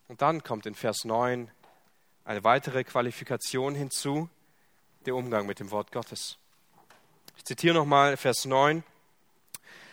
Und 0.10 0.22
dann 0.22 0.44
kommt 0.44 0.66
in 0.66 0.76
Vers 0.76 1.06
9 1.06 1.50
eine 2.26 2.44
weitere 2.44 2.84
Qualifikation 2.84 3.76
hinzu, 3.76 4.28
der 5.06 5.16
Umgang 5.16 5.46
mit 5.46 5.62
dem 5.62 5.72
Wort 5.72 5.94
Gottes. 5.94 6.38
Ich 7.38 7.46
zitiere 7.46 7.76
nochmal 7.76 8.18
Vers 8.18 8.44
9 8.44 8.84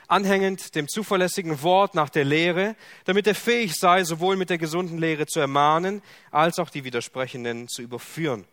anhängend 0.09 0.75
dem 0.75 0.89
zuverlässigen 0.89 1.63
Wort 1.63 1.95
nach 1.95 2.11
der 2.11 2.25
Lehre, 2.25 2.77
damit 3.05 3.27
er 3.27 3.35
fähig 3.35 3.75
sei, 3.75 4.05
sowohl 4.05 4.37
mit 4.37 4.51
der 4.51 4.59
gesunden 4.59 4.99
Lehre 4.99 5.27
zu 5.27 5.41
ermahnen, 5.41 6.03
als 6.31 6.59
auch 6.59 6.71
die 6.71 6.85
Widersprechenden 6.85 7.69
zu 7.69 7.83
überführen. 7.83 8.45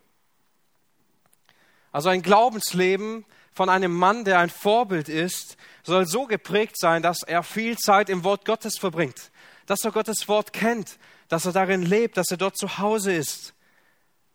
Also 1.92 2.10
ein 2.10 2.22
Glaubensleben 2.22 3.26
von 3.54 3.70
einem 3.70 3.94
Mann, 3.94 4.24
der 4.24 4.40
ein 4.40 4.50
Vorbild 4.50 5.10
ist, 5.10 5.58
soll 5.84 6.06
so 6.06 6.26
geprägt 6.26 6.80
sein, 6.80 7.02
dass 7.02 7.24
er 7.24 7.44
viel 7.44 7.78
Zeit 7.78 8.10
im 8.10 8.24
Wort 8.24 8.46
Gottes 8.46 8.78
verbringt, 8.78 9.32
dass 9.66 9.84
er 9.84 9.92
Gottes 9.92 10.28
Wort 10.28 10.54
kennt, 10.54 10.98
dass 11.28 11.46
er 11.46 11.52
darin 11.52 11.82
lebt, 11.82 12.18
dass 12.18 12.32
er 12.32 12.38
dort 12.38 12.58
zu 12.58 12.78
Hause 12.78 13.14
ist. 13.14 13.54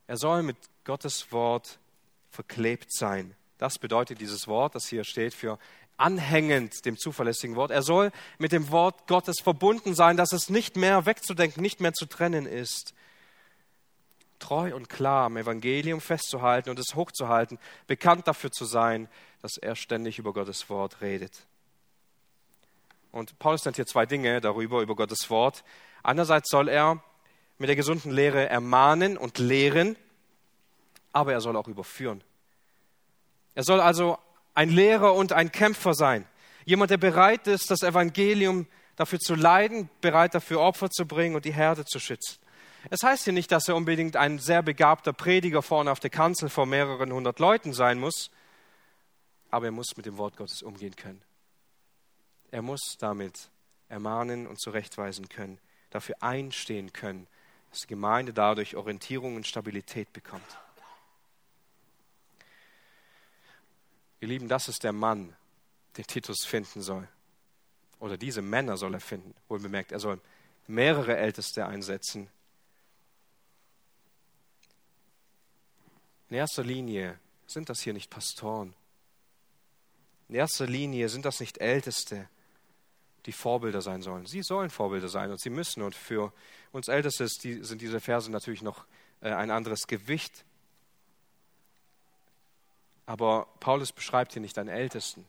Er 0.06 0.16
soll 0.16 0.42
mit 0.42 0.56
Gottes 0.84 1.32
Wort 1.32 1.78
verklebt 2.30 2.92
sein. 2.92 3.34
Das 3.58 3.78
bedeutet 3.78 4.20
dieses 4.20 4.46
Wort, 4.46 4.74
das 4.74 4.86
hier 4.86 5.04
steht 5.04 5.32
für 5.32 5.58
anhängend 5.96 6.84
dem 6.84 6.98
zuverlässigen 6.98 7.56
Wort. 7.56 7.70
Er 7.70 7.82
soll 7.82 8.12
mit 8.38 8.52
dem 8.52 8.70
Wort 8.70 9.06
Gottes 9.06 9.40
verbunden 9.42 9.94
sein, 9.94 10.16
dass 10.16 10.32
es 10.32 10.50
nicht 10.50 10.76
mehr 10.76 11.06
wegzudenken, 11.06 11.62
nicht 11.62 11.80
mehr 11.80 11.92
zu 11.92 12.06
trennen 12.06 12.46
ist. 12.46 12.94
Treu 14.38 14.74
und 14.74 14.88
klar 14.88 15.26
am 15.26 15.36
Evangelium 15.36 16.00
festzuhalten 16.00 16.68
und 16.68 16.78
es 16.78 16.94
hochzuhalten, 16.94 17.58
bekannt 17.86 18.28
dafür 18.28 18.50
zu 18.50 18.66
sein, 18.66 19.08
dass 19.40 19.56
er 19.56 19.76
ständig 19.76 20.18
über 20.18 20.32
Gottes 20.32 20.68
Wort 20.68 21.00
redet. 21.00 21.46
Und 23.12 23.38
Paulus 23.38 23.64
nennt 23.64 23.76
hier 23.76 23.86
zwei 23.86 24.04
Dinge 24.04 24.42
darüber, 24.42 24.82
über 24.82 24.94
Gottes 24.94 25.30
Wort. 25.30 25.64
Einerseits 26.02 26.50
soll 26.50 26.68
er 26.68 27.02
mit 27.56 27.68
der 27.68 27.76
gesunden 27.76 28.10
Lehre 28.12 28.46
ermahnen 28.48 29.16
und 29.16 29.38
lehren, 29.38 29.96
aber 31.12 31.32
er 31.32 31.40
soll 31.40 31.56
auch 31.56 31.68
überführen. 31.68 32.22
Er 33.54 33.64
soll 33.64 33.80
also 33.80 34.18
ein 34.56 34.70
Lehrer 34.70 35.14
und 35.14 35.32
ein 35.32 35.52
Kämpfer 35.52 35.94
sein. 35.94 36.26
Jemand, 36.64 36.90
der 36.90 36.96
bereit 36.96 37.46
ist, 37.46 37.70
das 37.70 37.82
Evangelium 37.82 38.66
dafür 38.96 39.20
zu 39.20 39.34
leiden, 39.34 39.90
bereit 40.00 40.34
dafür 40.34 40.60
Opfer 40.60 40.90
zu 40.90 41.06
bringen 41.06 41.36
und 41.36 41.44
die 41.44 41.52
Herde 41.52 41.84
zu 41.84 42.00
schützen. 42.00 42.38
Es 42.88 43.02
heißt 43.02 43.24
hier 43.24 43.34
nicht, 43.34 43.52
dass 43.52 43.68
er 43.68 43.76
unbedingt 43.76 44.16
ein 44.16 44.38
sehr 44.38 44.62
begabter 44.62 45.12
Prediger 45.12 45.60
vorne 45.60 45.92
auf 45.92 46.00
der 46.00 46.10
Kanzel 46.10 46.48
vor 46.48 46.64
mehreren 46.64 47.12
hundert 47.12 47.38
Leuten 47.38 47.74
sein 47.74 48.00
muss, 48.00 48.30
aber 49.50 49.66
er 49.66 49.72
muss 49.72 49.96
mit 49.96 50.06
dem 50.06 50.16
Wort 50.16 50.36
Gottes 50.36 50.62
umgehen 50.62 50.96
können. 50.96 51.20
Er 52.50 52.62
muss 52.62 52.96
damit 52.98 53.50
ermahnen 53.88 54.46
und 54.46 54.58
zurechtweisen 54.58 55.28
können, 55.28 55.58
dafür 55.90 56.16
einstehen 56.20 56.94
können, 56.94 57.26
dass 57.70 57.80
die 57.82 57.88
Gemeinde 57.88 58.32
dadurch 58.32 58.74
Orientierung 58.76 59.36
und 59.36 59.46
Stabilität 59.46 60.12
bekommt. 60.14 60.58
Ihr 64.20 64.28
Lieben, 64.28 64.48
das 64.48 64.68
ist 64.68 64.84
der 64.84 64.92
Mann, 64.92 65.34
den 65.96 66.06
Titus 66.06 66.44
finden 66.46 66.82
soll. 66.82 67.06
Oder 67.98 68.16
diese 68.16 68.42
Männer 68.42 68.76
soll 68.76 68.94
er 68.94 69.00
finden. 69.00 69.34
Wohl 69.48 69.60
bemerkt, 69.60 69.92
er 69.92 70.00
soll 70.00 70.20
mehrere 70.66 71.16
Älteste 71.16 71.66
einsetzen. 71.66 72.28
In 76.28 76.36
erster 76.36 76.64
Linie 76.64 77.18
sind 77.46 77.68
das 77.68 77.80
hier 77.80 77.92
nicht 77.92 78.10
Pastoren. 78.10 78.74
In 80.28 80.34
erster 80.34 80.66
Linie 80.66 81.08
sind 81.08 81.24
das 81.24 81.40
nicht 81.40 81.58
Älteste, 81.58 82.28
die 83.26 83.32
Vorbilder 83.32 83.80
sein 83.80 84.02
sollen. 84.02 84.26
Sie 84.26 84.42
sollen 84.42 84.70
Vorbilder 84.70 85.08
sein 85.08 85.30
und 85.30 85.40
sie 85.40 85.50
müssen. 85.50 85.82
Und 85.82 85.94
für 85.94 86.32
uns 86.72 86.88
Älteste 86.88 87.28
sind 87.28 87.80
diese 87.80 88.00
Verse 88.00 88.30
natürlich 88.30 88.62
noch 88.62 88.84
äh, 89.20 89.30
ein 89.30 89.50
anderes 89.50 89.86
Gewicht. 89.86 90.44
Aber 93.06 93.46
Paulus 93.60 93.92
beschreibt 93.92 94.32
hier 94.32 94.42
nicht 94.42 94.58
einen 94.58 94.68
Ältesten, 94.68 95.24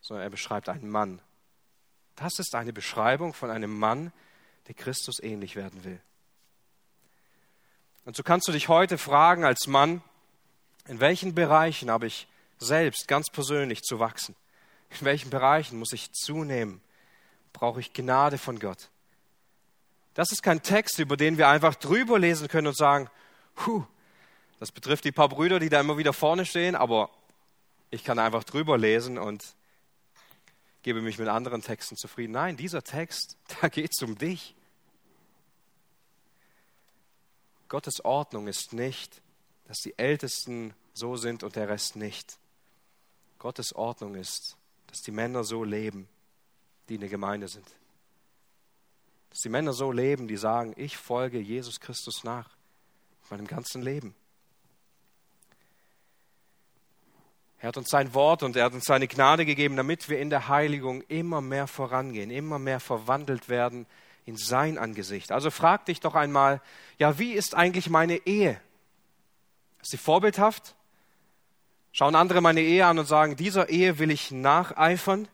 sondern 0.00 0.24
er 0.24 0.30
beschreibt 0.30 0.68
einen 0.68 0.88
Mann. 0.88 1.20
Das 2.16 2.38
ist 2.38 2.54
eine 2.54 2.72
Beschreibung 2.72 3.34
von 3.34 3.50
einem 3.50 3.76
Mann, 3.76 4.12
der 4.68 4.74
Christus 4.74 5.20
ähnlich 5.20 5.56
werden 5.56 5.84
will. 5.84 6.00
Und 8.04 8.16
so 8.16 8.22
kannst 8.22 8.48
du 8.48 8.52
dich 8.52 8.68
heute 8.68 8.98
fragen 8.98 9.44
als 9.44 9.66
Mann, 9.66 10.02
in 10.86 11.00
welchen 11.00 11.34
Bereichen 11.34 11.90
habe 11.90 12.06
ich 12.06 12.28
selbst 12.58 13.08
ganz 13.08 13.28
persönlich 13.30 13.82
zu 13.82 13.98
wachsen? 13.98 14.36
In 14.90 15.06
welchen 15.06 15.30
Bereichen 15.30 15.78
muss 15.78 15.92
ich 15.92 16.12
zunehmen? 16.12 16.80
Brauche 17.52 17.80
ich 17.80 17.92
Gnade 17.92 18.38
von 18.38 18.58
Gott? 18.58 18.90
Das 20.14 20.32
ist 20.32 20.42
kein 20.42 20.62
Text, 20.62 20.98
über 20.98 21.16
den 21.16 21.38
wir 21.38 21.48
einfach 21.48 21.74
drüber 21.74 22.18
lesen 22.18 22.48
können 22.48 22.66
und 22.68 22.76
sagen, 22.76 23.08
Huh, 23.66 23.84
das 24.60 24.70
betrifft 24.70 25.04
die 25.06 25.12
paar 25.12 25.30
Brüder, 25.30 25.58
die 25.58 25.70
da 25.70 25.80
immer 25.80 25.96
wieder 25.96 26.12
vorne 26.12 26.44
stehen, 26.44 26.76
aber 26.76 27.10
ich 27.90 28.04
kann 28.04 28.18
einfach 28.18 28.44
drüber 28.44 28.76
lesen 28.76 29.18
und 29.18 29.56
gebe 30.82 31.00
mich 31.00 31.18
mit 31.18 31.28
anderen 31.28 31.62
Texten 31.62 31.96
zufrieden. 31.96 32.32
Nein, 32.32 32.58
dieser 32.58 32.84
Text, 32.84 33.38
da 33.60 33.68
geht 33.68 33.92
es 33.92 34.02
um 34.02 34.18
dich. 34.18 34.54
Gottes 37.68 38.04
Ordnung 38.04 38.48
ist 38.48 38.74
nicht, 38.74 39.22
dass 39.66 39.78
die 39.78 39.98
Ältesten 39.98 40.74
so 40.92 41.16
sind 41.16 41.42
und 41.42 41.56
der 41.56 41.68
Rest 41.68 41.96
nicht. 41.96 42.38
Gottes 43.38 43.72
Ordnung 43.72 44.14
ist, 44.14 44.56
dass 44.88 45.00
die 45.00 45.12
Männer 45.12 45.42
so 45.42 45.64
leben, 45.64 46.06
die 46.88 46.96
in 46.96 47.00
der 47.00 47.08
Gemeinde 47.08 47.48
sind. 47.48 47.66
Dass 49.30 49.38
die 49.38 49.48
Männer 49.48 49.72
so 49.72 49.90
leben, 49.90 50.28
die 50.28 50.36
sagen, 50.36 50.74
ich 50.76 50.98
folge 50.98 51.38
Jesus 51.38 51.80
Christus 51.80 52.24
nach, 52.24 52.50
meinem 53.30 53.46
ganzen 53.46 53.80
Leben. 53.80 54.14
Er 57.60 57.68
hat 57.68 57.76
uns 57.76 57.90
sein 57.90 58.14
Wort 58.14 58.42
und 58.42 58.56
er 58.56 58.64
hat 58.64 58.72
uns 58.72 58.84
seine 58.84 59.06
Gnade 59.06 59.44
gegeben, 59.44 59.76
damit 59.76 60.08
wir 60.08 60.18
in 60.18 60.30
der 60.30 60.48
Heiligung 60.48 61.02
immer 61.02 61.40
mehr 61.40 61.66
vorangehen, 61.66 62.30
immer 62.30 62.58
mehr 62.58 62.80
verwandelt 62.80 63.48
werden 63.48 63.86
in 64.24 64.36
sein 64.36 64.78
Angesicht. 64.78 65.30
Also 65.30 65.50
frag 65.50 65.84
dich 65.86 66.00
doch 66.00 66.14
einmal, 66.14 66.62
ja, 66.98 67.18
wie 67.18 67.32
ist 67.32 67.54
eigentlich 67.54 67.90
meine 67.90 68.16
Ehe? 68.26 68.60
Ist 69.82 69.90
sie 69.90 69.98
vorbildhaft? 69.98 70.74
Schauen 71.92 72.14
andere 72.14 72.40
meine 72.40 72.60
Ehe 72.60 72.86
an 72.86 72.98
und 72.98 73.06
sagen, 73.06 73.36
dieser 73.36 73.68
Ehe 73.68 73.98
will 73.98 74.10
ich 74.10 74.30
nacheifern? 74.30 75.28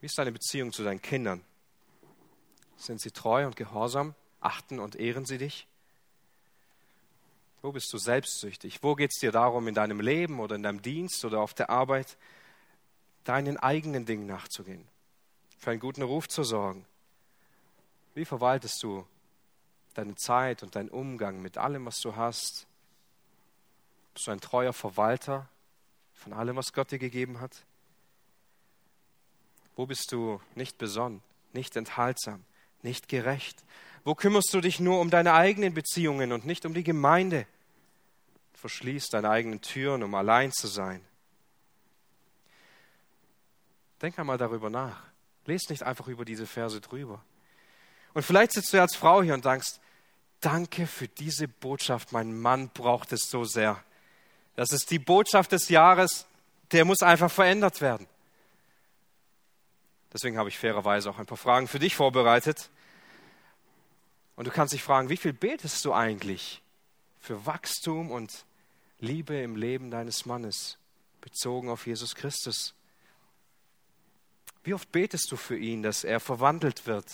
Wie 0.00 0.06
ist 0.06 0.18
deine 0.18 0.32
Beziehung 0.32 0.72
zu 0.72 0.84
deinen 0.84 1.02
Kindern? 1.02 1.44
Sind 2.76 3.00
sie 3.00 3.10
treu 3.10 3.46
und 3.46 3.56
gehorsam? 3.56 4.14
Achten 4.40 4.78
und 4.78 4.96
ehren 4.96 5.24
sie 5.24 5.38
dich? 5.38 5.67
Wo 7.60 7.72
bist 7.72 7.92
du 7.92 7.98
selbstsüchtig? 7.98 8.82
Wo 8.82 8.94
geht 8.94 9.10
es 9.12 9.20
dir 9.20 9.32
darum, 9.32 9.66
in 9.66 9.74
deinem 9.74 10.00
Leben 10.00 10.38
oder 10.38 10.54
in 10.54 10.62
deinem 10.62 10.82
Dienst 10.82 11.24
oder 11.24 11.40
auf 11.40 11.54
der 11.54 11.70
Arbeit 11.70 12.16
deinen 13.24 13.56
eigenen 13.56 14.06
Dingen 14.06 14.26
nachzugehen, 14.26 14.86
für 15.58 15.70
einen 15.70 15.80
guten 15.80 16.02
Ruf 16.02 16.28
zu 16.28 16.44
sorgen? 16.44 16.86
Wie 18.14 18.24
verwaltest 18.24 18.82
du 18.82 19.06
deine 19.94 20.14
Zeit 20.14 20.62
und 20.62 20.76
deinen 20.76 20.88
Umgang 20.88 21.42
mit 21.42 21.58
allem, 21.58 21.86
was 21.86 22.00
du 22.00 22.14
hast? 22.14 22.66
Bist 24.14 24.26
du 24.26 24.30
ein 24.30 24.40
treuer 24.40 24.72
Verwalter 24.72 25.48
von 26.14 26.32
allem, 26.32 26.56
was 26.56 26.72
Gott 26.72 26.92
dir 26.92 26.98
gegeben 26.98 27.40
hat? 27.40 27.64
Wo 29.74 29.86
bist 29.86 30.10
du 30.12 30.40
nicht 30.54 30.78
besonnen, 30.78 31.22
nicht 31.52 31.76
enthaltsam, 31.76 32.44
nicht 32.82 33.08
gerecht, 33.08 33.64
wo 34.08 34.14
kümmerst 34.14 34.54
du 34.54 34.62
dich 34.62 34.80
nur 34.80 35.02
um 35.02 35.10
deine 35.10 35.34
eigenen 35.34 35.74
Beziehungen 35.74 36.32
und 36.32 36.46
nicht 36.46 36.64
um 36.64 36.72
die 36.72 36.82
Gemeinde? 36.82 37.44
Verschließt 38.54 39.12
deine 39.12 39.28
eigenen 39.28 39.60
Türen, 39.60 40.02
um 40.02 40.14
allein 40.14 40.50
zu 40.50 40.66
sein. 40.66 41.04
Denk 44.00 44.18
einmal 44.18 44.38
darüber 44.38 44.70
nach. 44.70 45.02
Lest 45.44 45.68
nicht 45.68 45.82
einfach 45.82 46.08
über 46.08 46.24
diese 46.24 46.46
Verse 46.46 46.80
drüber. 46.80 47.22
Und 48.14 48.22
vielleicht 48.22 48.52
sitzt 48.52 48.72
du 48.72 48.80
als 48.80 48.96
Frau 48.96 49.22
hier 49.22 49.34
und 49.34 49.44
denkst, 49.44 49.74
danke 50.40 50.86
für 50.86 51.08
diese 51.08 51.46
Botschaft, 51.46 52.10
mein 52.10 52.32
Mann 52.40 52.70
braucht 52.70 53.12
es 53.12 53.28
so 53.28 53.44
sehr. 53.44 53.84
Das 54.56 54.72
ist 54.72 54.90
die 54.90 54.98
Botschaft 54.98 55.52
des 55.52 55.68
Jahres, 55.68 56.26
der 56.72 56.86
muss 56.86 57.02
einfach 57.02 57.30
verändert 57.30 57.82
werden. 57.82 58.06
Deswegen 60.14 60.38
habe 60.38 60.48
ich 60.48 60.56
fairerweise 60.56 61.10
auch 61.10 61.18
ein 61.18 61.26
paar 61.26 61.36
Fragen 61.36 61.68
für 61.68 61.78
dich 61.78 61.94
vorbereitet. 61.94 62.70
Und 64.38 64.46
du 64.46 64.52
kannst 64.52 64.72
dich 64.72 64.84
fragen, 64.84 65.08
wie 65.08 65.16
viel 65.16 65.32
betest 65.32 65.84
du 65.84 65.92
eigentlich 65.92 66.62
für 67.18 67.44
Wachstum 67.44 68.12
und 68.12 68.46
Liebe 69.00 69.36
im 69.36 69.56
Leben 69.56 69.90
deines 69.90 70.26
Mannes, 70.26 70.78
bezogen 71.20 71.68
auf 71.68 71.88
Jesus 71.88 72.14
Christus? 72.14 72.72
Wie 74.62 74.74
oft 74.74 74.92
betest 74.92 75.32
du 75.32 75.36
für 75.36 75.58
ihn, 75.58 75.82
dass 75.82 76.04
er 76.04 76.20
verwandelt 76.20 76.86
wird, 76.86 77.06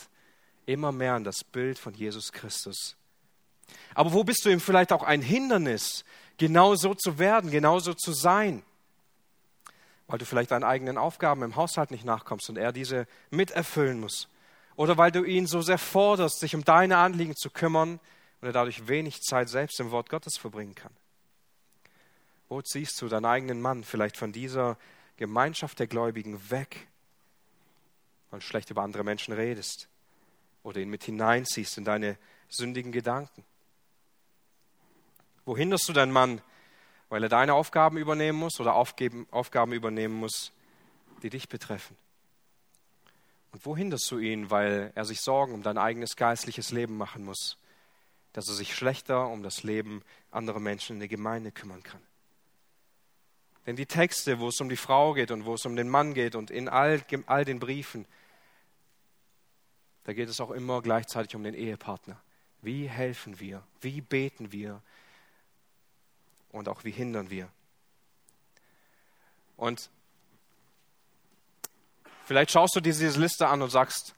immer 0.66 0.92
mehr 0.92 1.14
an 1.14 1.24
das 1.24 1.44
Bild 1.44 1.78
von 1.78 1.94
Jesus 1.94 2.30
Christus? 2.30 2.94
Aber 3.94 4.12
wo 4.12 4.22
bist 4.22 4.44
du 4.44 4.50
ihm 4.50 4.60
vielleicht 4.60 4.92
auch 4.92 5.02
ein 5.02 5.22
Hindernis, 5.22 6.04
genau 6.36 6.74
so 6.74 6.92
zu 6.92 7.18
werden, 7.18 7.50
genau 7.50 7.78
so 7.78 7.94
zu 7.94 8.12
sein? 8.12 8.62
Weil 10.08 10.18
du 10.18 10.26
vielleicht 10.26 10.50
deinen 10.50 10.64
eigenen 10.64 10.98
Aufgaben 10.98 11.42
im 11.42 11.56
Haushalt 11.56 11.90
nicht 11.90 12.04
nachkommst 12.04 12.50
und 12.50 12.58
er 12.58 12.70
diese 12.70 13.06
miterfüllen 13.30 13.98
muss. 13.98 14.28
Oder 14.76 14.98
weil 14.98 15.12
du 15.12 15.22
ihn 15.22 15.46
so 15.46 15.62
sehr 15.62 15.78
forderst, 15.78 16.40
sich 16.40 16.54
um 16.54 16.64
deine 16.64 16.96
Anliegen 16.96 17.36
zu 17.36 17.50
kümmern 17.50 18.00
und 18.40 18.48
er 18.48 18.52
dadurch 18.52 18.88
wenig 18.88 19.20
Zeit 19.22 19.48
selbst 19.48 19.78
im 19.80 19.90
Wort 19.90 20.10
Gottes 20.10 20.36
verbringen 20.36 20.74
kann. 20.74 20.92
Wo 22.48 22.60
ziehst 22.60 23.00
du 23.00 23.08
deinen 23.08 23.24
eigenen 23.24 23.60
Mann 23.60 23.84
vielleicht 23.84 24.16
von 24.16 24.32
dieser 24.32 24.76
Gemeinschaft 25.16 25.78
der 25.78 25.86
Gläubigen 25.86 26.50
weg, 26.50 26.88
weil 28.30 28.40
du 28.40 28.46
schlecht 28.46 28.70
über 28.70 28.82
andere 28.82 29.04
Menschen 29.04 29.32
redest 29.32 29.88
oder 30.62 30.80
ihn 30.80 30.90
mit 30.90 31.04
hineinziehst 31.04 31.78
in 31.78 31.84
deine 31.84 32.18
sündigen 32.48 32.92
Gedanken? 32.92 33.44
Wo 35.44 35.56
hinderst 35.56 35.88
du 35.88 35.92
deinen 35.92 36.12
Mann, 36.12 36.40
weil 37.08 37.22
er 37.22 37.28
deine 37.28 37.54
Aufgaben 37.54 37.96
übernehmen 37.96 38.38
muss 38.38 38.60
oder 38.60 38.74
Aufgaben 38.74 39.72
übernehmen 39.72 40.14
muss, 40.14 40.52
die 41.22 41.30
dich 41.30 41.48
betreffen? 41.48 41.96
Und 43.54 43.64
wo 43.66 43.76
hinderst 43.76 44.10
du 44.10 44.18
ihn, 44.18 44.50
weil 44.50 44.90
er 44.96 45.04
sich 45.04 45.20
Sorgen 45.20 45.54
um 45.54 45.62
dein 45.62 45.78
eigenes 45.78 46.16
geistliches 46.16 46.72
Leben 46.72 46.96
machen 46.96 47.24
muss, 47.24 47.56
dass 48.32 48.48
er 48.48 48.54
sich 48.54 48.74
schlechter 48.74 49.28
um 49.28 49.44
das 49.44 49.62
Leben 49.62 50.02
anderer 50.32 50.58
Menschen 50.58 50.94
in 50.94 50.98
der 50.98 51.08
Gemeinde 51.08 51.52
kümmern 51.52 51.84
kann? 51.84 52.00
Denn 53.64 53.76
die 53.76 53.86
Texte, 53.86 54.40
wo 54.40 54.48
es 54.48 54.60
um 54.60 54.68
die 54.68 54.76
Frau 54.76 55.12
geht 55.12 55.30
und 55.30 55.44
wo 55.44 55.54
es 55.54 55.64
um 55.66 55.76
den 55.76 55.88
Mann 55.88 56.14
geht 56.14 56.34
und 56.34 56.50
in 56.50 56.68
all, 56.68 57.00
all 57.26 57.44
den 57.44 57.60
Briefen, 57.60 58.06
da 60.02 60.14
geht 60.14 60.28
es 60.28 60.40
auch 60.40 60.50
immer 60.50 60.82
gleichzeitig 60.82 61.36
um 61.36 61.44
den 61.44 61.54
Ehepartner. 61.54 62.20
Wie 62.60 62.88
helfen 62.88 63.38
wir? 63.38 63.62
Wie 63.80 64.00
beten 64.00 64.50
wir? 64.50 64.82
Und 66.50 66.68
auch 66.68 66.82
wie 66.82 66.90
hindern 66.90 67.30
wir? 67.30 67.48
Und 69.56 69.90
vielleicht 72.24 72.50
schaust 72.50 72.76
du 72.76 72.80
dir 72.80 72.92
diese 72.92 73.20
Liste 73.20 73.48
an 73.48 73.62
und 73.62 73.70
sagst, 73.70 74.14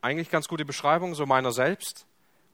eigentlich 0.00 0.30
ganz 0.30 0.48
gute 0.48 0.64
Beschreibung, 0.64 1.14
so 1.14 1.26
meiner 1.26 1.52
selbst. 1.52 2.06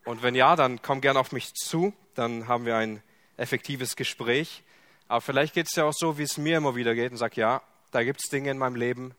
Und 0.05 0.23
wenn 0.23 0.35
ja, 0.35 0.57
dann 0.57 0.83
komm 0.83 1.01
gerne 1.01 1.19
auf 1.19 1.33
mich 1.33 1.53
zu, 1.55 1.93
dann 2.15 2.49
haben 2.49 2.65
wir 2.65 2.77
ein 2.77 3.03
effektives 3.37 3.97
Gespräch. 3.97 4.63
Aber 5.09 5.21
vielleicht 5.21 5.55
geht 5.55 5.67
es 5.69 5.77
ja 5.77 5.85
auch 5.85 5.93
so, 5.93 6.19
wie 6.19 6.23
es 6.23 6.37
mir 6.39 6.57
immer 6.57 6.75
wieder 6.75 6.95
geht 6.95 7.11
und 7.13 7.17
sag, 7.17 7.37
ja, 7.37 7.63
da 7.91 8.05
gibt 8.05 8.21
es 8.21 8.31
Dinge 8.31 8.51
in 8.51 8.59
meinem 8.59 8.77
Leben, 8.77 9.15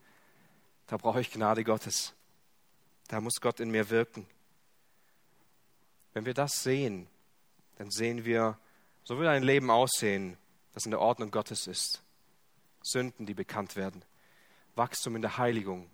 da 0.87 0.97
brauche 0.97 1.19
ich 1.21 1.31
Gnade 1.31 1.63
Gottes. 1.63 2.13
Da 3.07 3.21
muss 3.21 3.35
Gott 3.41 3.59
in 3.59 3.69
mir 3.71 3.89
wirken. 3.89 4.27
Wenn 6.13 6.25
wir 6.25 6.33
das 6.33 6.63
sehen, 6.63 7.07
dann 7.77 7.91
sehen 7.91 8.25
wir, 8.25 8.57
so 9.03 9.19
will 9.19 9.27
ein 9.27 9.43
Leben 9.43 9.69
aussehen, 9.69 10.37
das 10.73 10.85
in 10.85 10.91
der 10.91 10.99
Ordnung 10.99 11.31
Gottes 11.31 11.67
ist. 11.67 12.01
Sünden, 12.81 13.25
die 13.25 13.33
bekannt 13.33 13.75
werden. 13.75 14.03
Wachstum 14.77 15.15
in 15.15 15.21
der 15.21 15.37
Heiligung. 15.37 15.89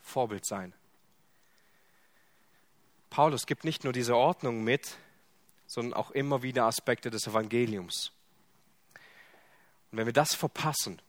Vorbild 0.00 0.46
sein. 0.46 0.72
Paulus 3.10 3.46
gibt 3.46 3.64
nicht 3.64 3.84
nur 3.84 3.92
diese 3.92 4.16
Ordnung 4.16 4.62
mit, 4.62 4.96
sondern 5.66 5.94
auch 5.94 6.10
immer 6.10 6.42
wieder 6.42 6.64
Aspekte 6.64 7.10
des 7.10 7.26
Evangeliums. 7.26 8.12
Und 9.90 9.98
wenn 9.98 10.06
wir 10.06 10.12
das 10.12 10.34
verpassen, 10.34 11.00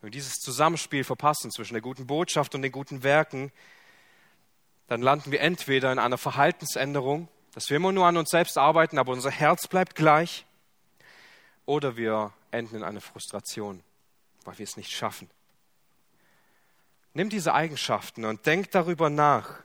wenn 0.00 0.08
wir 0.08 0.12
dieses 0.12 0.34
Zusammenspiel 0.34 1.04
verpassen 1.04 1.50
zwischen 1.50 1.74
der 1.74 1.82
guten 1.82 2.06
Botschaft 2.06 2.54
und 2.54 2.62
den 2.62 2.72
guten 2.72 3.02
Werken, 3.02 3.52
dann 4.88 5.00
landen 5.00 5.32
wir 5.32 5.40
entweder 5.40 5.92
in 5.92 5.98
einer 5.98 6.18
Verhaltensänderung, 6.18 7.28
dass 7.54 7.70
wir 7.70 7.76
immer 7.76 7.92
nur 7.92 8.06
an 8.06 8.16
uns 8.16 8.30
selbst 8.30 8.58
arbeiten, 8.58 8.98
aber 8.98 9.12
unser 9.12 9.30
Herz 9.30 9.68
bleibt 9.68 9.94
gleich, 9.94 10.44
oder 11.66 11.96
wir 11.96 12.32
enden 12.50 12.76
in 12.76 12.82
einer 12.82 13.00
Frustration, 13.00 13.82
weil 14.46 14.58
wir 14.58 14.64
es 14.64 14.76
nicht 14.76 14.90
schaffen. 14.90 15.28
Nimm 17.14 17.28
diese 17.28 17.54
Eigenschaften 17.54 18.24
und 18.24 18.46
denk 18.46 18.70
darüber 18.70 19.10
nach. 19.10 19.62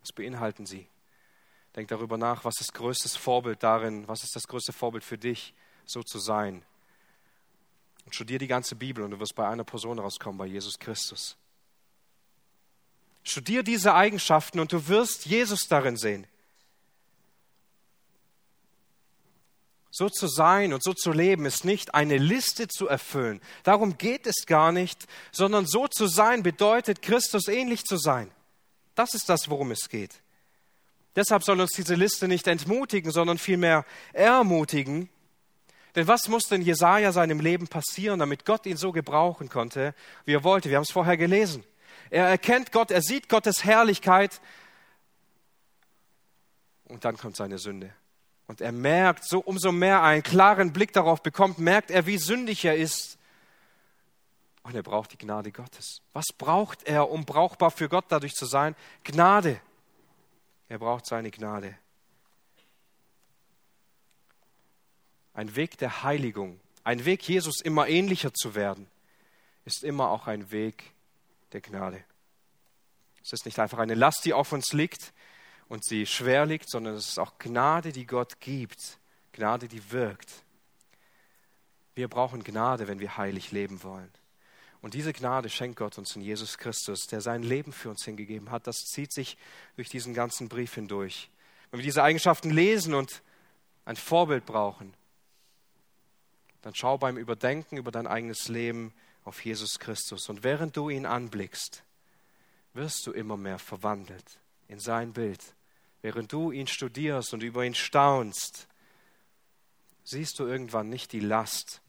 Was 0.00 0.12
beinhalten 0.12 0.66
sie? 0.66 0.86
Denk 1.76 1.88
darüber 1.88 2.16
nach, 2.16 2.44
was 2.44 2.60
ist 2.60 2.70
das 2.70 2.74
größte 2.74 3.08
Vorbild 3.18 3.62
darin, 3.62 4.06
was 4.08 4.24
ist 4.24 4.34
das 4.34 4.46
größte 4.46 4.72
Vorbild 4.72 5.04
für 5.04 5.18
dich, 5.18 5.54
so 5.84 6.02
zu 6.02 6.18
sein. 6.18 6.64
Und 8.04 8.14
studier 8.14 8.38
die 8.38 8.46
ganze 8.46 8.74
Bibel 8.74 9.04
und 9.04 9.12
du 9.12 9.20
wirst 9.20 9.34
bei 9.34 9.46
einer 9.48 9.64
Person 9.64 9.98
rauskommen, 9.98 10.38
bei 10.38 10.46
Jesus 10.46 10.78
Christus. 10.78 11.36
Studier 13.22 13.62
diese 13.62 13.94
Eigenschaften 13.94 14.58
und 14.60 14.72
du 14.72 14.88
wirst 14.88 15.26
Jesus 15.26 15.60
darin 15.68 15.96
sehen. 15.96 16.26
So 19.90 20.08
zu 20.08 20.28
sein 20.28 20.72
und 20.72 20.84
so 20.84 20.94
zu 20.94 21.10
leben 21.10 21.46
ist 21.46 21.64
nicht 21.64 21.94
eine 21.94 22.16
Liste 22.16 22.68
zu 22.68 22.86
erfüllen. 22.86 23.40
Darum 23.64 23.98
geht 23.98 24.26
es 24.26 24.46
gar 24.46 24.70
nicht, 24.70 25.06
sondern 25.32 25.66
so 25.66 25.88
zu 25.88 26.06
sein 26.06 26.42
bedeutet, 26.42 27.02
Christus 27.02 27.48
ähnlich 27.48 27.84
zu 27.84 27.96
sein. 27.96 28.30
Das 28.94 29.14
ist 29.14 29.28
das, 29.28 29.48
worum 29.50 29.72
es 29.72 29.88
geht. 29.88 30.22
Deshalb 31.16 31.42
soll 31.42 31.60
uns 31.60 31.72
diese 31.72 31.96
Liste 31.96 32.28
nicht 32.28 32.46
entmutigen, 32.46 33.10
sondern 33.10 33.38
vielmehr 33.38 33.84
ermutigen. 34.12 35.08
Denn 35.96 36.06
was 36.06 36.28
muss 36.28 36.44
denn 36.44 36.62
Jesaja 36.62 37.10
seinem 37.10 37.40
Leben 37.40 37.66
passieren, 37.66 38.20
damit 38.20 38.44
Gott 38.44 38.66
ihn 38.66 38.76
so 38.76 38.92
gebrauchen 38.92 39.48
konnte, 39.48 39.94
wie 40.24 40.34
er 40.34 40.44
wollte? 40.44 40.68
Wir 40.68 40.76
haben 40.76 40.84
es 40.84 40.92
vorher 40.92 41.16
gelesen. 41.16 41.64
Er 42.10 42.26
erkennt 42.26 42.70
Gott, 42.70 42.92
er 42.92 43.02
sieht 43.02 43.28
Gottes 43.28 43.64
Herrlichkeit 43.64 44.40
und 46.84 47.04
dann 47.04 47.16
kommt 47.16 47.36
seine 47.36 47.58
Sünde. 47.58 47.92
Und 48.50 48.60
er 48.60 48.72
merkt, 48.72 49.22
so 49.24 49.38
umso 49.38 49.70
mehr 49.70 50.02
einen 50.02 50.24
klaren 50.24 50.72
Blick 50.72 50.92
darauf 50.92 51.22
bekommt, 51.22 51.60
merkt 51.60 51.92
er, 51.92 52.06
wie 52.06 52.18
sündig 52.18 52.64
er 52.64 52.76
ist. 52.76 53.16
Und 54.64 54.74
er 54.74 54.82
braucht 54.82 55.12
die 55.12 55.18
Gnade 55.18 55.52
Gottes. 55.52 56.00
Was 56.14 56.24
braucht 56.36 56.82
er, 56.82 57.10
um 57.10 57.24
brauchbar 57.24 57.70
für 57.70 57.88
Gott 57.88 58.06
dadurch 58.08 58.34
zu 58.34 58.46
sein? 58.46 58.74
Gnade. 59.04 59.60
Er 60.68 60.80
braucht 60.80 61.06
seine 61.06 61.30
Gnade. 61.30 61.78
Ein 65.32 65.54
Weg 65.54 65.78
der 65.78 66.02
Heiligung, 66.02 66.58
ein 66.82 67.04
Weg, 67.04 67.22
Jesus 67.28 67.60
immer 67.60 67.86
ähnlicher 67.86 68.34
zu 68.34 68.56
werden, 68.56 68.88
ist 69.64 69.84
immer 69.84 70.10
auch 70.10 70.26
ein 70.26 70.50
Weg 70.50 70.92
der 71.52 71.60
Gnade. 71.60 72.02
Es 73.22 73.32
ist 73.32 73.44
nicht 73.44 73.60
einfach 73.60 73.78
eine 73.78 73.94
Last, 73.94 74.24
die 74.24 74.32
auf 74.32 74.50
uns 74.50 74.72
liegt 74.72 75.12
und 75.70 75.84
sie 75.84 76.04
schwer 76.04 76.46
liegt, 76.46 76.68
sondern 76.68 76.96
es 76.96 77.10
ist 77.10 77.18
auch 77.18 77.38
Gnade, 77.38 77.92
die 77.92 78.04
Gott 78.04 78.40
gibt, 78.40 78.98
Gnade, 79.32 79.68
die 79.68 79.92
wirkt. 79.92 80.28
Wir 81.94 82.08
brauchen 82.08 82.42
Gnade, 82.42 82.88
wenn 82.88 82.98
wir 82.98 83.16
heilig 83.16 83.52
leben 83.52 83.82
wollen. 83.84 84.10
Und 84.82 84.94
diese 84.94 85.12
Gnade 85.12 85.48
schenkt 85.48 85.78
Gott 85.78 85.96
uns 85.96 86.16
in 86.16 86.22
Jesus 86.22 86.58
Christus, 86.58 87.06
der 87.06 87.20
sein 87.20 87.44
Leben 87.44 87.72
für 87.72 87.88
uns 87.88 88.04
hingegeben 88.04 88.50
hat. 88.50 88.66
Das 88.66 88.78
zieht 88.78 89.12
sich 89.12 89.38
durch 89.76 89.88
diesen 89.88 90.12
ganzen 90.12 90.48
Brief 90.48 90.74
hindurch. 90.74 91.30
Wenn 91.70 91.78
wir 91.78 91.84
diese 91.84 92.02
Eigenschaften 92.02 92.50
lesen 92.50 92.92
und 92.92 93.22
ein 93.84 93.96
Vorbild 93.96 94.46
brauchen, 94.46 94.92
dann 96.62 96.74
schau 96.74 96.98
beim 96.98 97.16
Überdenken 97.16 97.76
über 97.76 97.92
dein 97.92 98.08
eigenes 98.08 98.48
Leben 98.48 98.92
auf 99.22 99.44
Jesus 99.44 99.78
Christus. 99.78 100.28
Und 100.28 100.42
während 100.42 100.76
du 100.76 100.90
ihn 100.90 101.06
anblickst, 101.06 101.84
wirst 102.74 103.06
du 103.06 103.12
immer 103.12 103.36
mehr 103.36 103.60
verwandelt 103.60 104.40
in 104.66 104.80
sein 104.80 105.12
Bild. 105.12 105.54
Während 106.02 106.32
du 106.32 106.50
ihn 106.50 106.66
studierst 106.66 107.34
und 107.34 107.42
über 107.42 107.64
ihn 107.64 107.74
staunst, 107.74 108.68
siehst 110.04 110.38
du 110.38 110.46
irgendwann 110.46 110.88
nicht 110.88 111.12
die 111.12 111.20
Last, 111.20 111.80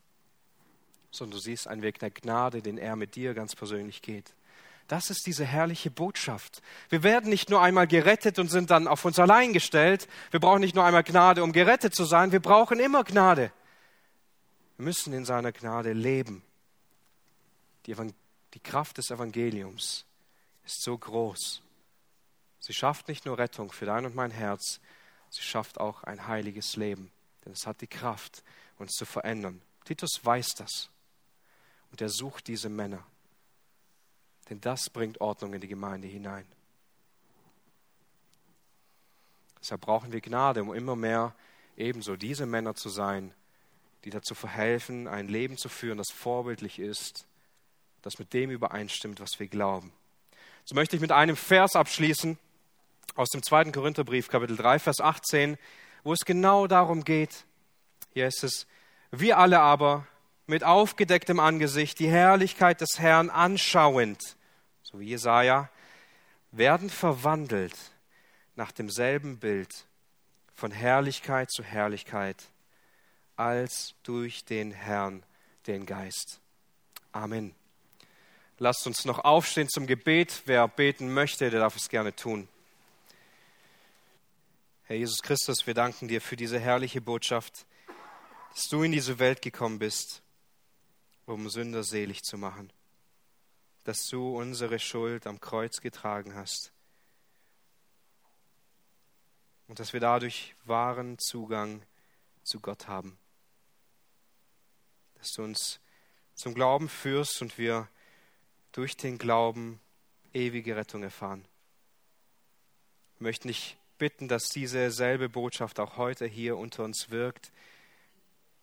sondern 1.11 1.37
du 1.37 1.43
siehst 1.43 1.67
einen 1.67 1.81
Weg 1.81 1.99
der 1.99 2.11
Gnade, 2.11 2.61
den 2.61 2.77
er 2.77 2.95
mit 2.95 3.15
dir 3.15 3.33
ganz 3.33 3.55
persönlich 3.55 4.01
geht. 4.01 4.33
Das 4.87 5.09
ist 5.09 5.25
diese 5.25 5.45
herrliche 5.45 5.89
Botschaft. 5.89 6.61
Wir 6.89 7.03
werden 7.03 7.29
nicht 7.29 7.49
nur 7.49 7.61
einmal 7.61 7.87
gerettet 7.87 8.39
und 8.39 8.49
sind 8.49 8.71
dann 8.71 8.87
auf 8.87 9.05
uns 9.05 9.19
allein 9.19 9.53
gestellt. 9.53 10.09
Wir 10.31 10.41
brauchen 10.41 10.59
nicht 10.59 10.75
nur 10.75 10.83
einmal 10.83 11.03
Gnade, 11.03 11.43
um 11.43 11.53
gerettet 11.53 11.95
zu 11.95 12.03
sein. 12.03 12.33
Wir 12.33 12.41
brauchen 12.41 12.79
immer 12.79 13.05
Gnade. 13.05 13.53
Wir 14.75 14.85
müssen 14.85 15.13
in 15.13 15.23
seiner 15.23 15.53
Gnade 15.53 15.93
leben. 15.93 16.43
Die, 17.85 17.95
die 18.53 18.59
Kraft 18.59 18.97
des 18.97 19.11
Evangeliums 19.11 20.05
ist 20.65 20.83
so 20.83 20.97
groß. 20.97 21.61
Sie 22.61 22.73
schafft 22.73 23.07
nicht 23.07 23.25
nur 23.25 23.39
Rettung 23.39 23.71
für 23.71 23.85
dein 23.85 24.05
und 24.05 24.15
mein 24.15 24.31
Herz, 24.31 24.79
sie 25.31 25.41
schafft 25.41 25.79
auch 25.79 26.03
ein 26.03 26.27
heiliges 26.27 26.75
Leben 26.75 27.11
Denn 27.43 27.53
es 27.53 27.65
hat 27.65 27.81
die 27.81 27.87
Kraft, 27.87 28.43
uns 28.77 28.93
zu 28.93 29.05
verändern. 29.05 29.61
Titus 29.83 30.23
weiß 30.23 30.53
das. 30.55 30.89
Und 31.89 32.01
er 32.01 32.09
sucht 32.09 32.47
diese 32.47 32.69
Männer. 32.69 33.03
Denn 34.49 34.61
das 34.61 34.89
bringt 34.89 35.19
Ordnung 35.21 35.53
in 35.53 35.61
die 35.61 35.67
Gemeinde 35.67 36.07
hinein. 36.07 36.45
Deshalb 39.59 39.81
brauchen 39.81 40.11
wir 40.11 40.21
Gnade, 40.21 40.61
um 40.61 40.73
immer 40.73 40.95
mehr 40.95 41.35
ebenso 41.77 42.15
diese 42.15 42.45
Männer 42.45 42.75
zu 42.75 42.89
sein, 42.89 43.33
die 44.03 44.09
dazu 44.11 44.35
verhelfen, 44.35 45.07
ein 45.07 45.27
Leben 45.27 45.57
zu 45.57 45.69
führen, 45.69 45.97
das 45.97 46.11
vorbildlich 46.11 46.79
ist, 46.79 47.25
das 48.01 48.19
mit 48.19 48.33
dem 48.33 48.51
übereinstimmt, 48.51 49.19
was 49.19 49.39
wir 49.39 49.47
glauben. 49.47 49.91
So 50.65 50.75
möchte 50.75 50.95
ich 50.95 51.01
mit 51.01 51.11
einem 51.11 51.35
Vers 51.35 51.75
abschließen 51.75 52.37
aus 53.15 53.29
dem 53.29 53.43
zweiten 53.43 53.71
Korintherbrief, 53.71 54.27
Kapitel 54.29 54.57
3, 54.57 54.79
Vers 54.79 55.01
18, 55.01 55.57
wo 56.03 56.13
es 56.13 56.25
genau 56.25 56.67
darum 56.67 57.03
geht. 57.03 57.45
Hier 58.13 58.27
ist 58.27 58.43
es, 58.43 58.67
wir 59.11 59.37
alle 59.37 59.59
aber 59.59 60.07
mit 60.47 60.63
aufgedecktem 60.63 61.39
Angesicht 61.39 61.99
die 61.99 62.09
Herrlichkeit 62.09 62.81
des 62.81 62.99
Herrn 62.99 63.29
anschauend, 63.29 64.37
so 64.83 64.99
wie 64.99 65.07
Jesaja, 65.07 65.69
werden 66.51 66.89
verwandelt 66.89 67.75
nach 68.55 68.71
demselben 68.71 69.39
Bild 69.39 69.85
von 70.53 70.71
Herrlichkeit 70.71 71.49
zu 71.49 71.63
Herrlichkeit 71.63 72.37
als 73.35 73.95
durch 74.03 74.45
den 74.45 74.71
Herrn, 74.71 75.23
den 75.67 75.85
Geist. 75.85 76.39
Amen. 77.11 77.55
Lasst 78.59 78.85
uns 78.85 79.05
noch 79.05 79.19
aufstehen 79.19 79.69
zum 79.69 79.87
Gebet. 79.87 80.43
Wer 80.45 80.67
beten 80.67 81.13
möchte, 81.13 81.49
der 81.49 81.61
darf 81.61 81.75
es 81.75 81.89
gerne 81.89 82.15
tun. 82.15 82.47
Herr 84.91 84.97
Jesus 84.97 85.21
Christus, 85.21 85.65
wir 85.67 85.73
danken 85.73 86.09
dir 86.09 86.19
für 86.19 86.35
diese 86.35 86.59
herrliche 86.59 86.99
Botschaft, 86.99 87.65
dass 88.49 88.63
du 88.63 88.83
in 88.83 88.91
diese 88.91 89.19
Welt 89.19 89.41
gekommen 89.41 89.79
bist, 89.79 90.21
um 91.25 91.49
Sünder 91.49 91.85
selig 91.85 92.23
zu 92.23 92.37
machen, 92.37 92.73
dass 93.85 94.07
du 94.07 94.37
unsere 94.37 94.79
Schuld 94.79 95.27
am 95.27 95.39
Kreuz 95.39 95.79
getragen 95.79 96.35
hast. 96.35 96.73
Und 99.69 99.79
dass 99.79 99.93
wir 99.93 100.01
dadurch 100.01 100.55
wahren 100.65 101.17
Zugang 101.19 101.85
zu 102.43 102.59
Gott 102.59 102.89
haben, 102.89 103.17
dass 105.13 105.31
du 105.31 105.43
uns 105.43 105.79
zum 106.33 106.53
Glauben 106.53 106.89
führst 106.89 107.41
und 107.41 107.57
wir 107.57 107.87
durch 108.73 108.97
den 108.97 109.17
Glauben 109.17 109.79
ewige 110.33 110.75
Rettung 110.75 111.01
erfahren. 111.01 111.45
Ich 113.15 113.21
möchte 113.21 113.47
nicht 113.47 113.77
bitten, 114.01 114.27
dass 114.27 114.49
diese 114.49 114.89
selbe 114.89 115.29
Botschaft 115.29 115.79
auch 115.79 115.95
heute 115.95 116.25
hier 116.25 116.57
unter 116.57 116.83
uns 116.83 117.11
wirkt, 117.11 117.51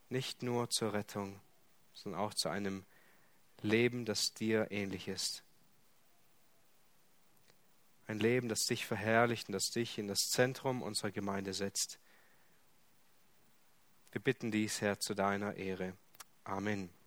nicht 0.09 0.43
nur 0.43 0.68
zur 0.68 0.95
Rettung, 0.95 1.41
sondern 1.95 2.20
auch 2.20 2.34
zu 2.34 2.49
einem 2.49 2.84
Leben, 3.62 4.05
das 4.05 4.34
dir 4.34 4.72
ähnlich 4.72 5.07
ist. 5.07 5.45
Ein 8.09 8.18
Leben, 8.18 8.49
das 8.49 8.66
dich 8.66 8.84
verherrlicht 8.84 9.49
und 9.49 9.53
das 9.53 9.70
dich 9.70 9.97
in 9.99 10.09
das 10.09 10.28
Zentrum 10.28 10.82
unserer 10.82 11.12
Gemeinde 11.12 11.55
setzt. 11.55 12.01
Wir 14.11 14.20
bitten 14.20 14.51
dies, 14.51 14.80
Herr, 14.80 14.99
zu 14.99 15.14
deiner 15.14 15.55
Ehre. 15.55 15.97
Amen. 16.43 16.97